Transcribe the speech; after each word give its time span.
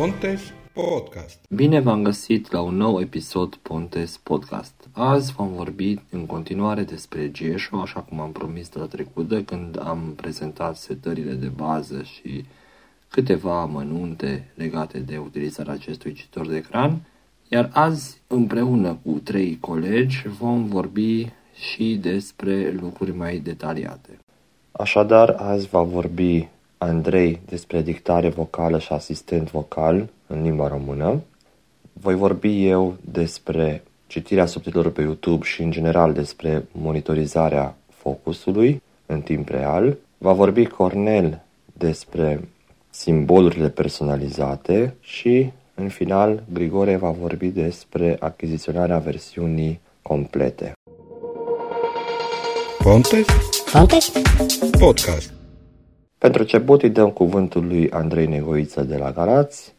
Pontes 0.00 0.52
Podcast. 0.72 1.38
Bine 1.48 1.80
v-am 1.80 2.02
găsit 2.02 2.52
la 2.52 2.60
un 2.60 2.76
nou 2.76 3.00
episod 3.00 3.54
Pontes 3.54 4.16
Podcast. 4.16 4.74
Azi 4.92 5.32
vom 5.32 5.52
vorbi 5.52 5.98
în 6.10 6.26
continuare 6.26 6.82
despre 6.82 7.30
GESHO, 7.30 7.80
așa 7.80 8.00
cum 8.00 8.20
am 8.20 8.32
promis 8.32 8.68
data 8.68 8.86
trecută 8.86 9.42
când 9.42 9.80
am 9.82 10.12
prezentat 10.16 10.76
setările 10.76 11.32
de 11.32 11.46
bază 11.46 12.02
și 12.02 12.44
câteva 13.08 13.60
amănunte 13.60 14.52
legate 14.54 14.98
de 14.98 15.16
utilizarea 15.16 15.72
acestui 15.72 16.12
cititor 16.12 16.46
de 16.46 16.56
ecran. 16.56 17.00
Iar 17.48 17.70
azi, 17.72 18.20
împreună 18.26 18.98
cu 19.04 19.20
trei 19.24 19.58
colegi, 19.60 20.28
vom 20.28 20.66
vorbi 20.66 21.32
și 21.54 21.98
despre 22.02 22.70
lucruri 22.80 23.16
mai 23.16 23.38
detaliate. 23.38 24.18
Așadar, 24.72 25.30
azi 25.38 25.68
va 25.68 25.82
vorbi 25.82 26.48
Andrei 26.82 27.40
despre 27.48 27.82
dictare 27.82 28.28
vocală 28.28 28.78
și 28.78 28.92
asistent 28.92 29.50
vocal 29.50 30.08
în 30.26 30.42
limba 30.42 30.68
română. 30.68 31.20
Voi 31.92 32.14
vorbi 32.14 32.66
eu 32.66 32.96
despre 33.00 33.82
citirea 34.06 34.46
subtitlurilor 34.46 34.94
pe 34.94 35.00
YouTube 35.00 35.44
și 35.44 35.62
în 35.62 35.70
general 35.70 36.12
despre 36.12 36.64
monitorizarea 36.72 37.76
focusului 37.88 38.82
în 39.06 39.20
timp 39.20 39.48
real. 39.48 39.96
Va 40.18 40.32
vorbi 40.32 40.66
Cornel 40.66 41.42
despre 41.72 42.48
simbolurile 42.90 43.68
personalizate 43.68 44.94
și, 45.00 45.50
în 45.74 45.88
final, 45.88 46.42
Grigore 46.52 46.96
va 46.96 47.10
vorbi 47.10 47.46
despre 47.46 48.16
achiziționarea 48.20 48.98
versiunii 48.98 49.80
complete. 50.02 50.72
Pontes 52.78 53.24
Pontes? 53.72 54.12
Podcast. 54.78 55.39
Pentru 56.20 56.40
început 56.40 56.82
îi 56.82 56.90
dăm 56.90 57.10
cuvântul 57.10 57.66
lui 57.66 57.90
Andrei 57.90 58.26
Negoiță 58.26 58.82
de 58.82 58.96
la 58.96 59.12
Galați, 59.12 59.74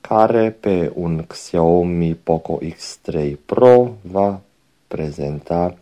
care 0.00 0.50
pe 0.50 0.92
un 0.94 1.24
Xiaomi 1.26 2.14
Poco 2.14 2.58
X3 2.62 3.32
Pro 3.46 3.90
va 4.02 4.40
prezenta 4.88 5.76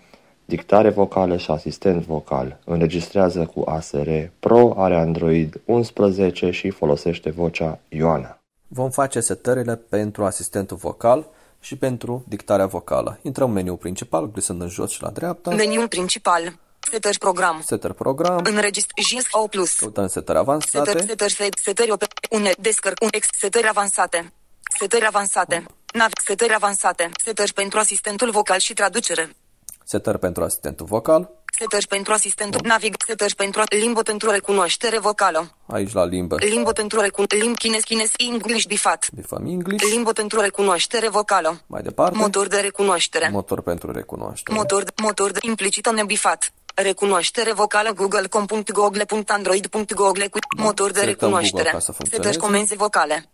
dictare 0.45 0.91
vocală 0.91 1.37
și 1.37 1.51
asistent 1.51 2.05
vocal. 2.05 2.59
Înregistrează 2.65 3.51
cu 3.55 3.63
ASR 3.71 4.09
Pro, 4.41 4.75
are 4.77 4.97
Android 4.97 5.61
11 5.65 6.51
și 6.51 6.71
folosește 6.71 7.31
vocea 7.31 7.79
Ioana. 7.89 8.39
Vom 8.69 8.91
face 8.91 9.21
setările 9.21 9.77
pentru 9.77 10.25
asistentul 10.25 10.77
vocal 10.77 11.27
și 11.61 11.77
pentru 11.77 12.25
dictarea 12.29 12.67
vocală. 12.67 13.19
Intrăm 13.23 13.49
în 13.49 13.55
meniul 13.55 13.77
principal, 13.77 14.31
glisând 14.31 14.61
în 14.61 14.69
jos 14.69 14.91
și 14.91 15.03
la 15.03 15.11
dreapta. 15.11 15.55
Meniul 15.55 15.89
principal. 15.89 16.59
Setări 16.97 17.19
program. 17.19 17.63
Setări 17.67 17.95
program. 17.95 18.41
Înregistr 18.45 18.93
JIS 19.09 19.25
O+. 19.31 19.47
Căutăm 19.79 20.07
setări 20.07 20.39
avansate. 20.39 20.91
Setări, 20.91 21.07
setări, 21.07 21.33
set- 21.33 21.59
setări, 21.63 21.93
op- 21.93 22.31
une, 22.31 22.53
descărc, 22.59 22.97
un 23.03 23.09
ex, 23.11 23.27
setări 23.39 23.69
avansate. 23.69 24.33
Setări 24.79 25.07
avansate. 25.07 25.67
Nav, 25.93 26.09
setări 26.27 26.55
avansate. 26.55 27.11
Setări 27.25 27.53
pentru 27.53 27.79
asistentul 27.79 28.31
vocal 28.31 28.59
și 28.59 28.73
traducere. 28.75 29.37
Setări 29.85 30.19
pentru 30.19 30.43
asistentul 30.45 30.87
vocal. 30.87 31.31
Setări 31.59 31.87
pentru 31.87 32.13
asistentul 32.13 32.61
navig, 32.65 32.95
setări 33.07 33.35
pentru 33.35 33.63
limbă 33.69 34.03
pentru 34.03 34.31
recunoaștere 34.31 34.99
vocală. 34.99 35.51
Aici 35.67 35.93
la 35.93 36.05
limbă. 36.05 36.37
Limbă 36.39 36.73
pentru 36.73 37.01
recunoaștere, 37.01 37.43
limb 37.43 37.57
chines, 37.57 37.83
chines, 37.85 38.11
English 38.17 38.67
bifat. 38.67 39.07
Bifăm 39.15 39.47
English. 39.47 39.85
Limbă 39.91 40.13
pentru 40.13 40.41
recunoaștere 40.41 41.09
vocală. 41.09 41.61
Mai 41.67 41.83
departe. 41.83 42.17
Motor 42.19 42.47
de 42.47 42.57
recunoaștere. 42.61 43.29
Motor 43.33 43.61
pentru 43.61 43.91
recunoaștere. 43.93 44.57
Motor, 44.59 44.85
motor 45.03 45.31
de 45.31 45.39
implicită 45.43 45.91
nebifat. 45.91 46.53
Recunoaștere 46.83 47.53
vocală 47.53 47.91
google.com.google.google 47.95 50.27
cu 50.29 50.39
motor 50.57 50.91
de 50.91 50.99
Selectăm 50.99 51.29
Google 51.29 51.45
recunoaștere. 51.45 51.71
ca 51.71 51.79
să 51.79 51.93
funcționeze. 51.93 52.31
Setări 52.31 52.53
comenzi 52.53 52.77
vocale. 52.77 53.25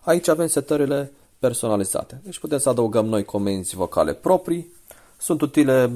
Aici 0.00 0.28
avem 0.28 0.46
setările 0.46 1.12
personalizate. 1.38 2.20
Deci 2.22 2.38
putem 2.38 2.58
să 2.58 2.68
adăugăm 2.68 3.06
noi 3.06 3.24
comenzi 3.24 3.74
vocale 3.74 4.12
proprii. 4.12 4.72
Sunt 5.16 5.40
utile, 5.40 5.90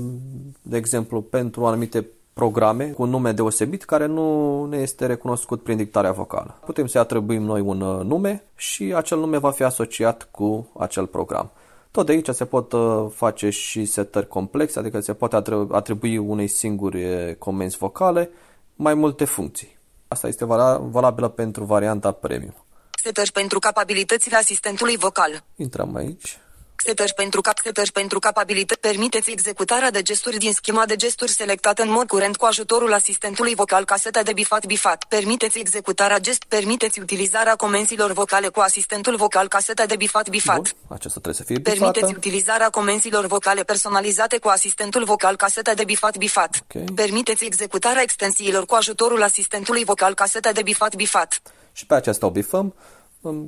de 0.62 0.76
exemplu, 0.76 1.22
pentru 1.22 1.66
anumite 1.66 2.06
programe 2.32 2.84
cu 2.84 3.02
un 3.02 3.10
nume 3.10 3.32
deosebit 3.32 3.84
care 3.84 4.06
nu 4.06 4.64
ne 4.64 4.76
este 4.76 5.06
recunoscut 5.06 5.62
prin 5.62 5.76
dictarea 5.76 6.12
vocală. 6.12 6.58
Putem 6.64 6.86
să-i 6.86 7.00
atribuim 7.00 7.42
noi 7.42 7.60
un 7.60 7.80
uh, 7.80 8.04
nume 8.04 8.44
și 8.56 8.92
acel 8.96 9.18
nume 9.18 9.38
va 9.38 9.50
fi 9.50 9.62
asociat 9.62 10.28
cu 10.30 10.70
acel 10.78 11.06
program. 11.06 11.50
Tot 11.94 12.06
de 12.06 12.12
aici 12.12 12.28
se 12.28 12.44
pot 12.44 12.72
uh, 12.72 13.06
face 13.14 13.50
și 13.50 13.84
setări 13.84 14.28
complexe, 14.28 14.78
adică 14.78 15.00
se 15.00 15.14
poate 15.14 15.36
atri- 15.42 15.70
atribui 15.70 16.18
unei 16.18 16.46
singuri 16.48 17.36
comenzi 17.38 17.76
vocale 17.76 18.30
mai 18.76 18.94
multe 18.94 19.24
funcții. 19.24 19.78
Asta 20.08 20.28
este 20.28 20.44
vala- 20.44 20.78
valabilă 20.90 21.28
pentru 21.28 21.64
varianta 21.64 22.12
premium. 22.12 22.54
Setări 23.02 23.32
pentru 23.32 23.58
capabilitățile 23.58 24.36
asistentului 24.36 24.96
vocal. 24.96 25.44
Intrăm 25.56 25.94
aici. 25.94 26.38
Setări 26.76 27.12
pentru 27.14 27.40
cap, 27.40 27.58
setări 27.62 27.92
pentru 27.92 28.18
capabilități. 28.18 28.80
Permiteți 28.80 29.30
executarea 29.30 29.90
de 29.90 30.02
gesturi 30.02 30.36
din 30.36 30.52
schema 30.52 30.86
de 30.86 30.96
gesturi 30.96 31.30
selectată 31.30 31.82
în 31.82 31.90
mod 31.90 32.06
curent 32.06 32.36
cu 32.36 32.44
ajutorul 32.44 32.92
asistentului 32.92 33.54
vocal 33.54 33.84
caseta 33.84 34.22
de 34.22 34.32
bifat 34.32 34.66
bifat. 34.66 35.04
Permiteți 35.08 35.58
executarea 35.58 36.18
gest, 36.18 36.44
permiteți 36.48 37.00
utilizarea 37.00 37.54
comenzilor 37.56 38.12
vocale 38.12 38.48
cu 38.48 38.60
asistentul 38.60 39.16
vocal 39.16 39.48
caseta 39.48 39.86
de 39.86 39.96
bifat 39.96 40.28
bifat. 40.28 40.56
Bun, 40.56 40.96
aceasta 40.96 41.20
trebuie 41.20 41.34
să 41.34 41.42
fie 41.42 41.58
bifată. 41.58 41.78
Permiteți 41.78 42.14
utilizarea 42.16 42.70
comenzilor 42.70 43.26
vocale 43.26 43.62
personalizate 43.62 44.38
cu 44.38 44.48
asistentul 44.48 45.04
vocal 45.04 45.36
caseta 45.36 45.74
de 45.74 45.84
bifat 45.84 46.16
bifat. 46.16 46.64
Ok. 46.74 46.94
Permiteți 46.94 47.44
executarea 47.44 48.02
extensiilor 48.02 48.66
cu 48.66 48.74
ajutorul 48.74 49.22
asistentului 49.22 49.84
vocal 49.84 50.14
caseta 50.14 50.52
de 50.52 50.62
bifat 50.62 50.94
bifat. 50.94 51.42
Și 51.72 51.86
pe 51.86 51.94
aceasta 51.94 52.26
o 52.26 52.30
bifăm 52.30 52.64
um, 52.64 52.74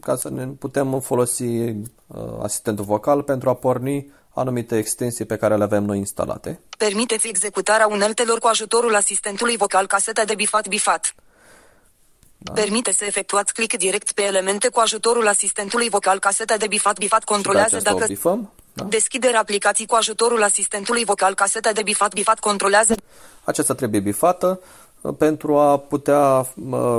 ca 0.01 0.17
să 0.17 0.31
ne 0.31 0.47
putem 0.47 1.01
folosi 1.01 1.43
uh, 1.43 1.75
asistentul 2.43 2.85
vocal 2.85 3.23
pentru 3.23 3.49
a 3.49 3.55
porni 3.55 4.13
anumite 4.35 4.77
extensii 4.77 5.25
pe 5.25 5.37
care 5.37 5.57
le 5.57 5.63
avem 5.63 5.85
noi 5.85 5.99
instalate. 5.99 6.61
Permiteți 6.79 7.29
executarea 7.29 7.87
uneltelor 7.87 8.39
cu 8.39 8.47
ajutorul 8.47 8.95
asistentului 8.95 9.57
vocal 9.57 9.87
caseta 9.87 10.25
de 10.25 10.35
bifat 10.35 10.69
bifat. 10.69 11.15
Da. 12.39 12.53
Permite 12.53 12.93
să 12.93 13.05
efectuați 13.05 13.53
click 13.53 13.77
direct 13.77 14.13
pe 14.13 14.23
elemente 14.23 14.69
cu 14.69 14.81
ajutorul 14.81 15.27
asistentului 15.27 15.89
vocal 15.89 16.19
caseta 16.19 16.57
de 16.57 16.67
bifat 16.67 16.99
bifat 16.99 17.19
Și 17.19 17.25
pe 17.27 17.33
controlează 17.33 17.77
aceasta 17.77 17.95
o 17.95 17.99
dacă 17.99 18.13
bifăm. 18.13 18.53
Da? 18.73 18.85
deschiderea 18.85 19.41
aplicației 19.41 19.87
cu 19.87 19.95
ajutorul 19.95 20.43
asistentului 20.43 21.05
vocal 21.05 21.35
caseta 21.35 21.73
de 21.73 21.83
bifat 21.83 22.13
bifat 22.13 22.39
controlează 22.39 22.95
Aceasta 23.45 23.75
trebuie 23.75 24.01
bifată 24.01 24.61
uh, 24.63 24.86
pentru 25.13 25.57
a 25.59 25.79
putea 25.79 26.39
uh, 26.39 26.47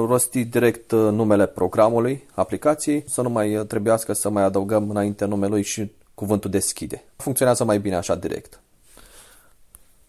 rosti 0.07 0.45
direct 0.45 0.91
uh, 0.91 0.99
numele 0.99 1.45
programului, 1.45 2.27
aplicației, 2.33 3.03
să 3.07 3.21
nu 3.21 3.29
mai 3.29 3.57
uh, 3.57 3.65
trebuiască 3.65 4.13
să 4.13 4.29
mai 4.29 4.43
adăugăm 4.43 4.89
înainte 4.89 5.25
numelui 5.25 5.63
și 5.63 5.91
cuvântul 6.13 6.49
deschide. 6.49 7.03
Funcționează 7.15 7.63
mai 7.63 7.79
bine 7.79 7.95
așa 7.95 8.15
direct. 8.15 8.59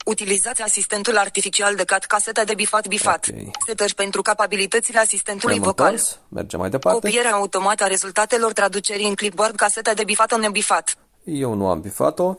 Utilizați 0.04 0.62
asistentul 0.62 1.16
artificial 1.16 1.74
de 1.74 1.84
cat 1.84 2.04
caseta 2.04 2.44
de 2.44 2.54
bifat 2.54 2.88
bifat. 2.88 3.26
Ok. 3.30 3.50
Setări 3.66 3.94
pentru 3.94 4.22
capabilitățile 4.22 4.98
asistentului 4.98 5.54
Ne-am 5.54 5.68
vocal. 5.68 5.86
întors, 5.86 6.18
mergem 6.28 6.60
mai 6.60 6.70
departe. 6.70 7.00
Copierea 7.00 7.32
automată 7.32 7.84
a 7.84 7.86
rezultatelor 7.86 8.52
traducerii 8.52 9.08
în 9.08 9.14
clipboard 9.14 9.54
caseta 9.54 9.94
de 9.94 10.04
bifat 10.04 10.38
nebifat. 10.40 10.96
Eu 11.24 11.54
nu 11.54 11.68
am 11.68 11.80
bifat-o. 11.80 12.36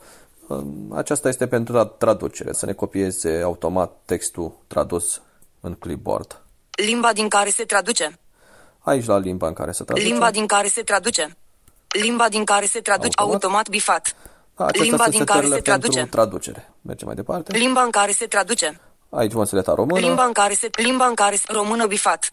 Um, 0.47 0.93
Aceasta 0.95 1.27
este 1.29 1.47
pentru 1.47 1.77
tra- 1.77 1.97
traducere, 1.97 2.53
să 2.53 2.65
ne 2.65 2.73
copieze 2.73 3.41
automat 3.43 3.91
textul 4.05 4.51
tradus 4.67 5.21
în 5.59 5.73
clipboard. 5.73 6.41
Limba 6.85 7.13
din 7.13 7.27
care 7.29 7.49
se 7.49 7.63
traduce. 7.63 8.19
Aici 8.79 9.05
la 9.05 9.17
limba 9.17 9.47
în 9.47 9.53
care 9.53 9.71
se 9.71 9.83
traduce. 9.83 10.07
Limba 10.07 10.31
din 10.31 10.45
care 10.47 10.67
se 10.67 10.81
traduce. 10.81 11.37
Limba 12.01 12.29
din 12.29 12.43
care 12.45 12.65
se 12.65 12.79
traduce 12.79 13.09
Automat? 13.15 13.43
automat, 13.43 13.69
bifat. 13.69 14.15
Da, 14.55 14.65
acestea 14.65 14.83
Limba 14.89 15.03
sunt 15.03 15.15
din 15.15 15.25
care 15.25 15.39
setările 15.39 15.55
se 15.55 15.61
pentru 15.71 15.89
traduce. 15.89 16.11
traducere. 16.11 16.73
Mergem 16.81 17.07
mai 17.07 17.15
departe. 17.15 17.57
Limba 17.57 17.81
în 17.81 17.89
care 17.89 18.11
se 18.11 18.25
traduce. 18.25 18.79
Aici 19.09 19.31
vom 19.31 19.45
selecta 19.45 19.73
română. 19.73 19.99
Limba 19.99 20.23
în 20.23 20.31
care 20.31 20.53
se 20.53 20.69
limba 20.71 21.05
în 21.05 21.13
care 21.15 21.35
se 21.35 21.45
română 21.47 21.85
bifat. 21.85 22.29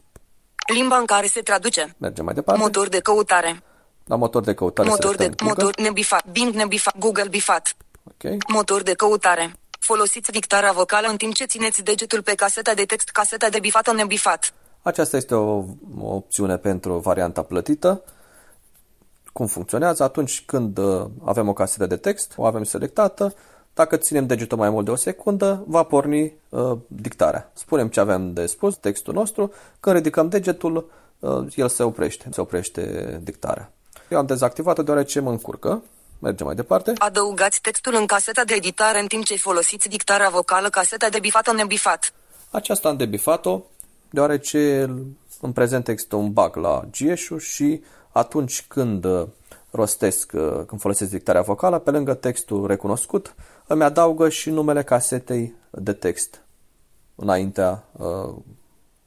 Limba 0.72 0.96
în 0.96 1.04
care 1.06 1.26
se 1.26 1.40
traduce. 1.40 1.94
Mergem 1.98 2.24
mai 2.24 2.34
departe. 2.34 2.60
Motor 2.60 2.88
de 2.88 3.00
căutare. 3.00 3.62
La 4.04 4.16
motor 4.16 4.42
de 4.44 4.54
căutare 4.54 4.88
Motor 4.88 5.10
de 5.16 5.22
selectăm 5.22 5.46
Google. 5.46 5.64
motor 5.64 5.80
nebifat. 5.84 6.26
Bing 6.26 6.54
nebifat. 6.54 6.98
Google 6.98 7.28
bifat. 7.28 7.76
Ok. 8.04 8.48
Motor 8.48 8.82
de 8.82 8.94
căutare. 8.94 9.52
Folosiți 9.86 10.30
dictarea 10.30 10.72
vocală 10.72 11.06
în 11.08 11.16
timp 11.16 11.34
ce 11.34 11.44
țineți 11.44 11.82
degetul 11.82 12.22
pe 12.22 12.34
caseta 12.34 12.74
de 12.74 12.84
text, 12.84 13.08
caseta 13.08 13.48
de 13.48 13.58
bifată 13.58 13.92
nebifat. 13.92 14.52
Aceasta 14.82 15.16
este 15.16 15.34
o, 15.34 15.64
o 16.00 16.14
opțiune 16.14 16.56
pentru 16.56 16.98
varianta 16.98 17.42
plătită. 17.42 18.02
Cum 19.32 19.46
funcționează? 19.46 20.02
Atunci 20.02 20.42
când 20.46 20.78
uh, 20.78 21.06
avem 21.24 21.48
o 21.48 21.52
casetă 21.52 21.86
de 21.86 21.96
text, 21.96 22.32
o 22.36 22.44
avem 22.44 22.64
selectată, 22.64 23.34
dacă 23.74 23.96
ținem 23.96 24.26
degetul 24.26 24.58
mai 24.58 24.70
mult 24.70 24.84
de 24.84 24.90
o 24.90 24.96
secundă, 24.96 25.64
va 25.66 25.82
porni 25.82 26.32
uh, 26.48 26.78
dictarea. 26.86 27.50
Spunem 27.54 27.88
ce 27.88 28.00
avem 28.00 28.32
de 28.32 28.46
spus, 28.46 28.76
textul 28.76 29.14
nostru, 29.14 29.52
când 29.80 29.96
ridicăm 29.96 30.28
degetul, 30.28 30.90
uh, 31.18 31.46
el 31.54 31.68
se 31.68 31.82
oprește, 31.82 32.28
se 32.32 32.40
oprește 32.40 33.20
dictarea. 33.22 33.70
Eu 34.08 34.18
am 34.18 34.26
dezactivat-o 34.26 34.82
deoarece 34.82 35.20
mă 35.20 35.30
încurcă. 35.30 35.82
Mergem 36.18 36.46
mai 36.46 36.54
departe. 36.54 36.92
Adăugați 36.98 37.60
textul 37.60 37.94
în 37.94 38.06
caseta 38.06 38.44
de 38.44 38.54
editare 38.54 39.00
în 39.00 39.06
timp 39.06 39.24
ce 39.24 39.36
folosiți 39.36 39.88
dictarea 39.88 40.28
vocală, 40.28 40.68
caseta 40.68 41.08
de 41.08 41.18
bifată 41.18 41.52
nebifat. 41.52 42.12
Aceasta 42.50 42.88
am 42.88 42.96
debifat-o 42.96 43.62
deoarece 44.10 44.90
în 45.40 45.52
prezent 45.52 45.88
există 45.88 46.16
un 46.16 46.32
bug 46.32 46.56
la 46.56 46.84
GSU 46.98 47.38
și 47.38 47.82
atunci 48.12 48.64
când 48.68 49.04
uh, 49.04 49.26
rostesc, 49.70 50.32
uh, 50.34 50.62
când 50.66 50.80
folosesc 50.80 51.10
dictarea 51.10 51.42
vocală, 51.42 51.78
pe 51.78 51.90
lângă 51.90 52.14
textul 52.14 52.66
recunoscut, 52.66 53.34
îmi 53.66 53.82
adaugă 53.82 54.28
și 54.28 54.50
numele 54.50 54.82
casetei 54.82 55.54
de 55.70 55.92
text 55.92 56.40
înaintea 57.14 57.84
uh, 57.92 58.34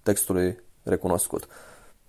textului 0.03 0.59
recunoscut. 0.83 1.47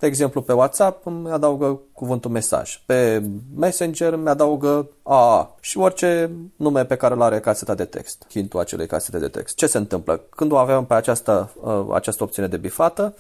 De 0.00 0.06
exemplu, 0.06 0.43
pe 0.43 0.52
WhatsApp 0.52 1.06
îmi 1.06 1.31
adaugă 1.31 1.81
cuvântul 1.93 2.31
mesaj. 2.31 2.82
Pe 2.87 3.23
Messenger 3.56 4.12
îmi 4.12 4.29
adaugă 4.29 4.88
AA 5.02 5.56
și 5.61 5.79
orice 5.79 6.31
nume 6.56 6.85
pe 6.85 6.97
care 6.97 7.14
îl 7.14 7.23
are 7.23 7.41
caseta 7.41 7.75
de 7.75 7.85
text, 7.85 8.26
hintul 8.31 8.61
acelei 8.61 8.87
casete 8.87 9.19
de 9.19 9.29
text. 9.29 9.55
Ce 9.55 9.67
se 9.67 9.79
întâmplă? 9.79 10.20
Când 10.31 10.52
o 10.52 10.56
avem 10.56 10.85
pe 10.85 10.94
această, 10.94 11.50
uh, 11.61 11.87
această 11.93 12.23
opțiune 12.23 12.49
de 12.49 12.56
bifată, 12.56 13.14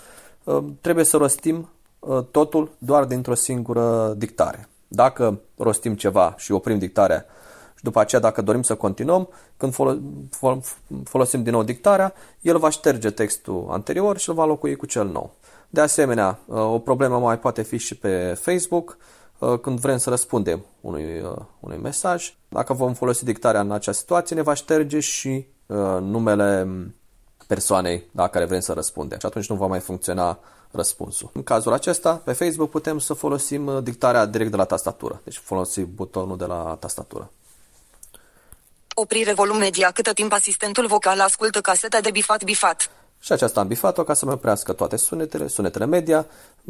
uh, 0.44 0.64
trebuie 0.80 1.04
să 1.04 1.16
rostim 1.16 1.68
uh, 1.98 2.24
totul 2.30 2.70
doar 2.78 3.04
dintr-o 3.04 3.34
singură 3.34 4.14
dictare. 4.16 4.68
Dacă 4.88 5.40
rostim 5.56 5.94
ceva 5.94 6.34
și 6.38 6.52
oprim 6.52 6.78
dictarea 6.78 7.26
și 7.76 7.84
după 7.84 8.00
aceea 8.00 8.20
dacă 8.20 8.42
dorim 8.42 8.62
să 8.62 8.74
continuăm, 8.74 9.28
când 9.56 9.74
folosim 11.04 11.42
din 11.42 11.52
nou 11.52 11.62
dictarea, 11.62 12.14
el 12.40 12.58
va 12.58 12.68
șterge 12.68 13.10
textul 13.10 13.66
anterior 13.70 14.18
și 14.18 14.28
îl 14.28 14.34
va 14.34 14.44
locui 14.44 14.76
cu 14.76 14.86
cel 14.86 15.06
nou. 15.06 15.34
De 15.72 15.80
asemenea, 15.80 16.38
uh, 16.46 16.58
o 16.58 16.78
problemă 16.78 17.18
mai 17.18 17.38
poate 17.38 17.62
fi 17.62 17.76
și 17.76 17.94
pe 17.94 18.38
Facebook, 18.40 18.96
uh, 19.38 19.58
când 19.58 19.78
vrem 19.78 19.96
să 19.96 20.10
răspundem 20.10 20.64
unui, 20.80 21.20
uh, 21.20 21.36
unui 21.60 21.76
mesaj. 21.76 22.34
Dacă 22.48 22.72
vom 22.72 22.94
folosi 22.94 23.24
dictarea 23.24 23.60
în 23.60 23.70
acea 23.70 23.92
situație, 23.92 24.36
ne 24.36 24.42
va 24.42 24.54
șterge 24.54 25.00
și 25.00 25.46
numele 26.00 26.68
persoanei 27.46 28.04
la 28.12 28.28
care 28.28 28.44
vrem 28.44 28.60
să 28.60 28.72
răspundem 28.72 29.18
și 29.18 29.26
atunci 29.26 29.48
nu 29.48 29.54
va 29.54 29.66
mai 29.66 29.80
funcționa 29.80 30.38
răspunsul. 30.70 31.30
În 31.32 31.42
cazul 31.42 31.72
acesta, 31.72 32.14
pe 32.24 32.32
Facebook 32.32 32.70
putem 32.70 32.98
să 32.98 33.14
folosim 33.14 33.80
dictarea 33.82 34.26
direct 34.26 34.50
de 34.50 34.56
la 34.56 34.64
tastatură, 34.64 35.20
deci 35.24 35.36
folosim 35.36 35.88
butonul 35.94 36.36
de 36.36 36.44
la 36.44 36.76
tastatură. 36.80 37.30
Oprire 38.94 39.32
volum 39.32 39.56
media 39.56 39.90
câtă 39.90 40.12
timp 40.12 40.32
asistentul 40.32 40.86
vocal 40.86 41.20
ascultă 41.20 41.60
caseta 41.60 42.00
de 42.00 42.10
bifat 42.10 42.44
bifat. 42.44 42.90
Și 43.22 43.32
aceasta 43.32 43.60
am 43.60 43.66
bifat-o 43.66 44.04
ca 44.04 44.14
să 44.14 44.24
mă 44.24 44.32
oprească 44.32 44.72
toate 44.72 44.96
sunetele, 44.96 45.48
sunetele 45.48 45.86
media, 45.86 46.26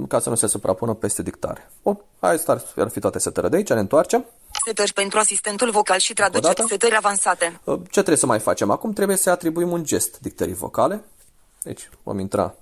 ca 0.09 0.21
să 0.21 0.29
nu 0.29 0.35
se 0.35 0.47
suprapună 0.47 0.95
peste 0.95 1.23
dictare. 1.23 1.71
Bun, 1.83 2.01
asta 2.19 2.63
ar 2.77 2.89
fi 2.89 3.01
toate 3.01 3.19
setările 3.19 3.51
de 3.51 3.57
aici, 3.57 3.69
ne 3.69 3.79
întoarcem. 3.79 4.25
Setări 4.65 4.93
pentru 4.93 5.19
asistentul 5.19 5.71
vocal 5.71 5.99
și 5.99 6.13
traduceri, 6.13 6.69
setări 6.69 6.97
avansate. 6.97 7.61
Uh, 7.65 7.79
ce 7.79 7.91
trebuie 7.91 8.17
să 8.17 8.27
mai 8.27 8.39
facem 8.39 8.71
acum? 8.71 8.93
Trebuie 8.93 9.17
să 9.17 9.31
atribuim 9.31 9.73
un 9.73 9.85
gest 9.85 10.19
dictării 10.19 10.55
vocale. 10.55 11.05
Deci 11.63 11.89
vom 12.03 12.19
intra. 12.19 12.55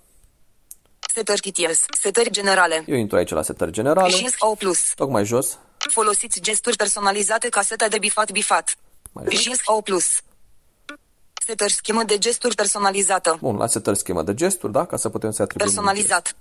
Setări 1.14 1.41
TTS, 1.41 1.84
setări 2.00 2.31
generale. 2.31 2.84
Eu 2.87 2.96
intru 2.96 3.17
aici 3.17 3.31
la 3.31 3.43
setări 3.43 3.70
generale. 3.70 4.11
Și 4.11 4.29
O+. 4.38 4.55
Tocmai 4.94 5.25
jos. 5.25 5.58
Folosiți 5.91 6.41
gesturi 6.41 6.76
personalizate 6.76 7.49
ca 7.49 7.62
seta 7.62 7.88
de 7.88 7.99
bifat 7.99 8.31
bifat. 8.31 8.76
Mai 9.12 9.25
jos. 9.31 9.56
O+. 9.64 9.82
Setări 11.48 11.72
schemă 11.72 12.02
de 12.06 12.18
gesturi 12.18 12.54
personalizată. 12.54 13.38
Bun, 13.40 13.56
la 13.56 13.66
setări 13.66 13.98
schemă 13.98 14.22
de 14.22 14.34
gesturi, 14.34 14.72
da? 14.72 14.84
Ca 14.84 14.96
să 14.96 15.08
putem 15.08 15.30
să 15.30 15.42
atribuim 15.42 15.70
Personalizat. 15.70 16.36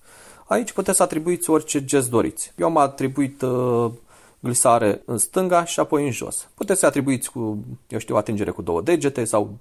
Aici 0.46 0.72
puteți 0.72 0.98
să 0.98 1.04
atribuiți 1.04 1.50
orice 1.50 1.86
gest 1.86 2.10
doriți. 2.10 2.54
Eu 2.56 2.68
am 2.68 2.78
atribuit 2.78 3.42
uh, 3.42 3.92
glisare 4.40 5.02
în 5.06 5.18
stânga 5.18 5.66
și 5.66 5.80
apoi 5.80 6.06
în 6.06 6.12
jos. 6.12 6.48
Puteți 6.54 6.80
să 6.80 6.86
atribuiți 6.86 7.32
cu, 7.32 7.66
eu 7.88 8.00
știu, 8.00 8.16
atingere 8.16 8.52
cu 8.52 8.62
două 8.62 8.82
degete 8.82 9.26
sau 9.26 9.58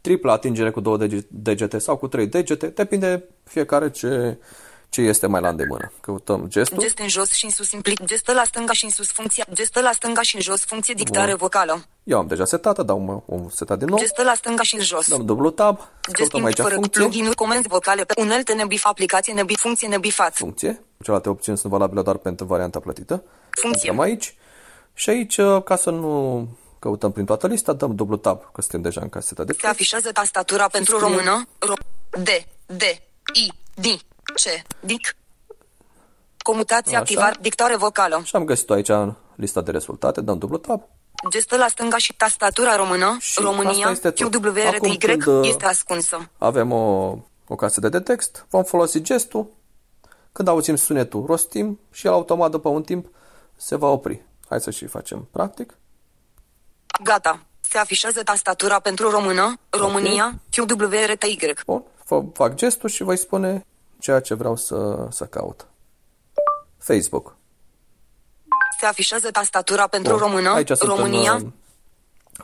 tripla 0.00 0.32
atingere 0.32 0.70
cu 0.70 0.80
două 0.80 0.98
degete 1.28 1.78
sau 1.78 1.96
cu 1.96 2.08
trei 2.08 2.26
degete. 2.26 2.66
Depinde 2.66 3.24
fiecare 3.44 3.90
ce, 3.90 4.38
ce 4.88 5.00
este 5.00 5.26
mai 5.26 5.40
la 5.40 5.48
îndemână. 5.48 5.92
Căutăm 6.00 6.44
gestul. 6.48 6.78
Gest 6.80 6.98
în 6.98 7.08
jos 7.08 7.30
și 7.30 7.44
în 7.44 7.50
sus 7.50 7.70
implic 7.70 8.04
gestă 8.04 8.32
la 8.32 8.44
stânga 8.44 8.72
și 8.72 8.84
în 8.84 8.90
sus 8.90 9.06
funcția. 9.12 9.46
Gestă 9.52 9.80
la 9.80 9.92
stânga 9.92 10.22
și 10.22 10.34
în 10.34 10.40
jos 10.40 10.64
funcție 10.64 10.94
dictare 10.94 11.28
Bun. 11.28 11.36
vocală. 11.36 11.84
Eu 12.02 12.18
am 12.18 12.26
deja 12.26 12.44
setată, 12.44 12.82
dau 12.82 12.98
mă, 12.98 13.20
o 13.26 13.48
setat 13.50 13.78
din 13.78 13.86
nou. 13.88 13.98
Gestă 13.98 14.22
la 14.22 14.34
stânga 14.34 14.62
și 14.62 14.74
în 14.74 14.80
jos. 14.82 15.08
Dăm 15.08 15.24
dublu 15.24 15.50
tab. 15.50 15.78
Gest 16.16 16.34
aici 16.34 16.58
fără 16.58 16.74
funcție. 16.74 17.02
plugin 17.02 17.32
comenzi 17.32 17.68
vocale 17.68 18.04
pe 18.04 18.20
unelte 18.20 18.52
nebif 18.52 18.86
aplicație 18.86 19.32
nebif 19.32 19.60
funcție 19.60 19.88
nebifat. 19.88 20.34
Funcție. 20.34 20.82
Celelalte 21.02 21.28
opțiuni 21.28 21.58
sunt 21.58 21.72
valabile 21.72 22.02
doar 22.02 22.16
pentru 22.16 22.46
varianta 22.46 22.78
plătită. 22.80 23.22
Funcție. 23.50 23.90
Dăm 23.90 24.00
aici. 24.00 24.36
Și 24.94 25.10
aici, 25.10 25.36
uh, 25.36 25.62
ca 25.62 25.76
să 25.76 25.90
nu 25.90 26.46
căutăm 26.78 27.12
prin 27.12 27.24
toată 27.24 27.46
lista, 27.46 27.72
dăm 27.72 27.94
dublu 27.94 28.16
tab, 28.16 28.38
că 28.52 28.60
suntem 28.60 28.80
deja 28.80 29.00
în 29.00 29.08
caseta 29.08 29.44
de 29.44 29.56
Se 29.60 29.66
afișează 29.66 30.12
tastatura 30.12 30.66
pentru 30.68 30.98
română. 30.98 31.46
Ro- 31.66 31.86
D, 32.22 32.28
D, 32.66 32.82
I, 33.34 33.52
D, 33.74 33.84
C, 34.34 34.62
DIC, 34.80 35.16
Comutație, 36.42 36.92
Așa. 36.92 37.00
activare, 37.00 37.36
dictare 37.40 37.76
vocală. 37.76 38.20
Și 38.24 38.36
am 38.36 38.44
găsit 38.44 38.70
aici 38.70 38.88
în 38.88 39.14
lista 39.34 39.60
de 39.60 39.70
rezultate, 39.70 40.20
dăm 40.20 40.38
dublu 40.38 40.56
tab. 40.56 40.82
Gestă 41.28 41.56
la 41.56 41.68
stânga 41.68 41.96
și 41.96 42.16
tastatura 42.16 42.76
română, 42.76 43.16
și 43.20 43.40
România, 43.40 43.98
QWRTY 44.14 45.28
uh, 45.28 45.48
este 45.48 45.66
ascunsă. 45.66 46.30
Avem 46.38 46.72
o, 46.72 47.16
o 47.48 47.54
casetă 47.56 47.88
de 47.88 48.00
text, 48.00 48.46
vom 48.50 48.64
folosi 48.64 49.00
gestul, 49.02 49.46
când 50.32 50.48
auzim 50.48 50.76
sunetul, 50.76 51.24
rostim 51.26 51.80
și 51.92 52.06
el 52.06 52.12
automat 52.12 52.50
după 52.50 52.68
un 52.68 52.82
timp 52.82 53.06
se 53.56 53.76
va 53.76 53.86
opri. 53.86 54.22
Hai 54.48 54.60
să 54.60 54.70
și 54.70 54.86
facem 54.86 55.28
practic. 55.30 55.74
Gata. 57.02 57.40
Se 57.60 57.78
afișează 57.78 58.22
tastatura 58.22 58.80
pentru 58.80 59.10
română, 59.10 59.58
România, 59.70 60.40
okay. 60.56 60.76
QWRTY. 60.76 61.54
Bun, 61.66 61.84
fac 62.32 62.54
gestul 62.54 62.88
și 62.88 63.02
voi 63.02 63.16
spune 63.16 63.66
ceea 63.98 64.20
ce 64.20 64.34
vreau 64.34 64.56
să, 64.56 65.06
să 65.10 65.24
caut. 65.24 65.66
Facebook. 66.78 67.36
Se 68.80 68.86
afișează 68.86 69.30
tastatura 69.30 69.86
pentru 69.86 70.12
Bun. 70.12 70.20
română, 70.20 70.50
Aici 70.50 70.78
România. 70.78 71.34
În, 71.34 71.44
uh, 71.44 71.52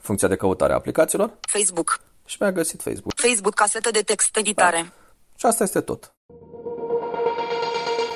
funcția 0.01 0.29
de 0.29 0.37
căutare 0.37 0.73
a 0.73 0.77
aplicațiilor. 0.77 1.33
Facebook. 1.41 2.01
Și 2.25 2.37
mi-a 2.41 2.53
găsit 2.53 2.83
Facebook. 2.83 3.13
Facebook, 3.15 3.55
casetă 3.55 3.91
de 3.91 4.01
text, 4.01 4.37
editare. 4.37 4.77
Da. 4.77 4.93
Și 5.37 5.47
asta 5.47 5.63
este 5.63 5.81
tot. 5.81 6.15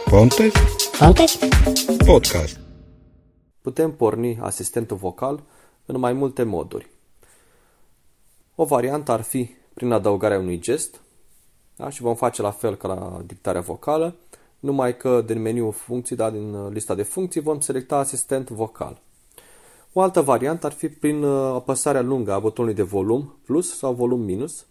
Ponte? 0.04 0.52
Ponte? 0.98 1.24
Podcast. 2.04 2.58
Putem 3.60 3.92
porni 3.92 4.38
asistentul 4.42 4.96
vocal 4.96 5.42
în 5.86 5.98
mai 5.98 6.12
multe 6.12 6.42
moduri. 6.42 6.90
O 8.54 8.64
variantă 8.64 9.12
ar 9.12 9.20
fi 9.20 9.56
prin 9.74 9.92
adăugarea 9.92 10.38
unui 10.38 10.60
gest, 10.60 11.00
da? 11.78 11.90
și 11.90 12.02
vom 12.02 12.14
face 12.14 12.42
la 12.42 12.50
fel 12.50 12.76
ca 12.76 12.88
la 12.88 13.20
dictarea 13.26 13.60
vocală, 13.60 14.14
numai 14.58 14.96
că 14.96 15.22
din 15.26 15.42
meniul 15.42 15.72
funcții, 15.72 16.16
da, 16.16 16.30
din 16.30 16.54
uh, 16.54 16.72
lista 16.72 16.94
de 16.94 17.02
funcții, 17.02 17.40
vom 17.40 17.60
selecta 17.60 17.96
asistent 17.96 18.48
vocal. 18.48 19.00
O 19.92 20.00
altă 20.00 20.20
variantă 20.20 20.66
ar 20.66 20.72
fi 20.72 20.88
prin 20.88 21.22
uh, 21.22 21.54
apăsarea 21.54 22.00
lungă 22.00 22.32
a 22.32 22.38
butonului 22.38 22.76
de 22.76 22.82
volum 22.82 23.38
plus 23.44 23.78
sau 23.78 23.92
volum 23.92 24.20
minus. 24.20 24.64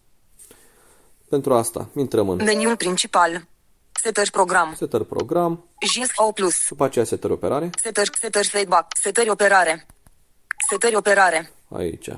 Pentru 1.30 1.54
asta 1.54 1.90
intrăm 1.96 2.30
în 2.30 2.44
meniul 2.44 2.76
principal. 2.76 3.48
Setări 3.92 4.32
program. 4.32 4.74
Setări 4.76 5.06
program. 5.06 5.66
JS 5.86 6.10
O+. 6.16 6.32
După 6.70 6.84
aceea 6.84 7.06
setări 7.06 7.34
operare. 7.34 7.70
Setări, 7.82 8.10
setări 8.20 8.48
feedback. 8.48 8.88
Setări 9.02 9.30
operare. 9.30 9.86
Setări 10.70 10.96
operare. 10.96 11.52
Aici. 11.70 12.10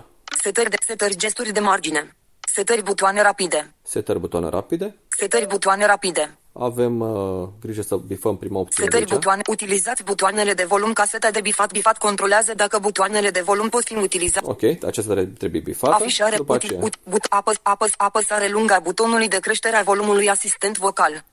Setări, 0.41 0.69
de, 0.69 0.75
setări 0.87 1.15
gesturi 1.15 1.51
de 1.51 1.59
margine. 1.59 2.15
Setări 2.53 2.83
butoane 2.83 3.21
rapide. 3.21 3.73
Setări 3.81 4.19
butoane 4.19 4.49
rapide. 4.49 4.95
Setări 5.07 5.47
butoane 5.47 5.85
rapide. 5.85 6.37
Avem 6.53 6.99
uh, 6.99 7.47
grijă 7.61 7.81
să 7.81 7.95
bifăm 7.95 8.37
prima 8.37 8.59
opțiune. 8.59 8.89
Setări 8.89 9.11
butoane. 9.11 9.41
Utilizați 9.47 10.03
butoanele 10.03 10.53
de 10.53 10.63
volum. 10.63 10.93
Caseta 10.93 11.31
de 11.31 11.41
bifat 11.41 11.71
bifat 11.71 11.97
controlează 11.97 12.53
dacă 12.53 12.79
butoanele 12.79 13.29
de 13.29 13.41
volum 13.41 13.69
pot 13.69 13.83
fi 13.83 13.95
utilizate. 13.95 14.49
Ok, 14.49 14.83
acesta 14.83 15.25
trebuie 15.37 15.61
bifată. 15.61 15.93
Afișare 15.93 16.35
După 16.35 16.53
util, 16.53 16.77
but, 16.79 16.99
but, 17.09 17.25
apăs, 17.29 17.55
apăs, 17.61 17.91
apăsare 17.97 18.47
lungă 18.47 18.73
a 18.73 18.79
butonului 18.79 19.27
de 19.27 19.39
creștere 19.39 19.75
a 19.75 19.83
volumului 19.83 20.29
asistent 20.29 20.77
vocal. 20.77 21.25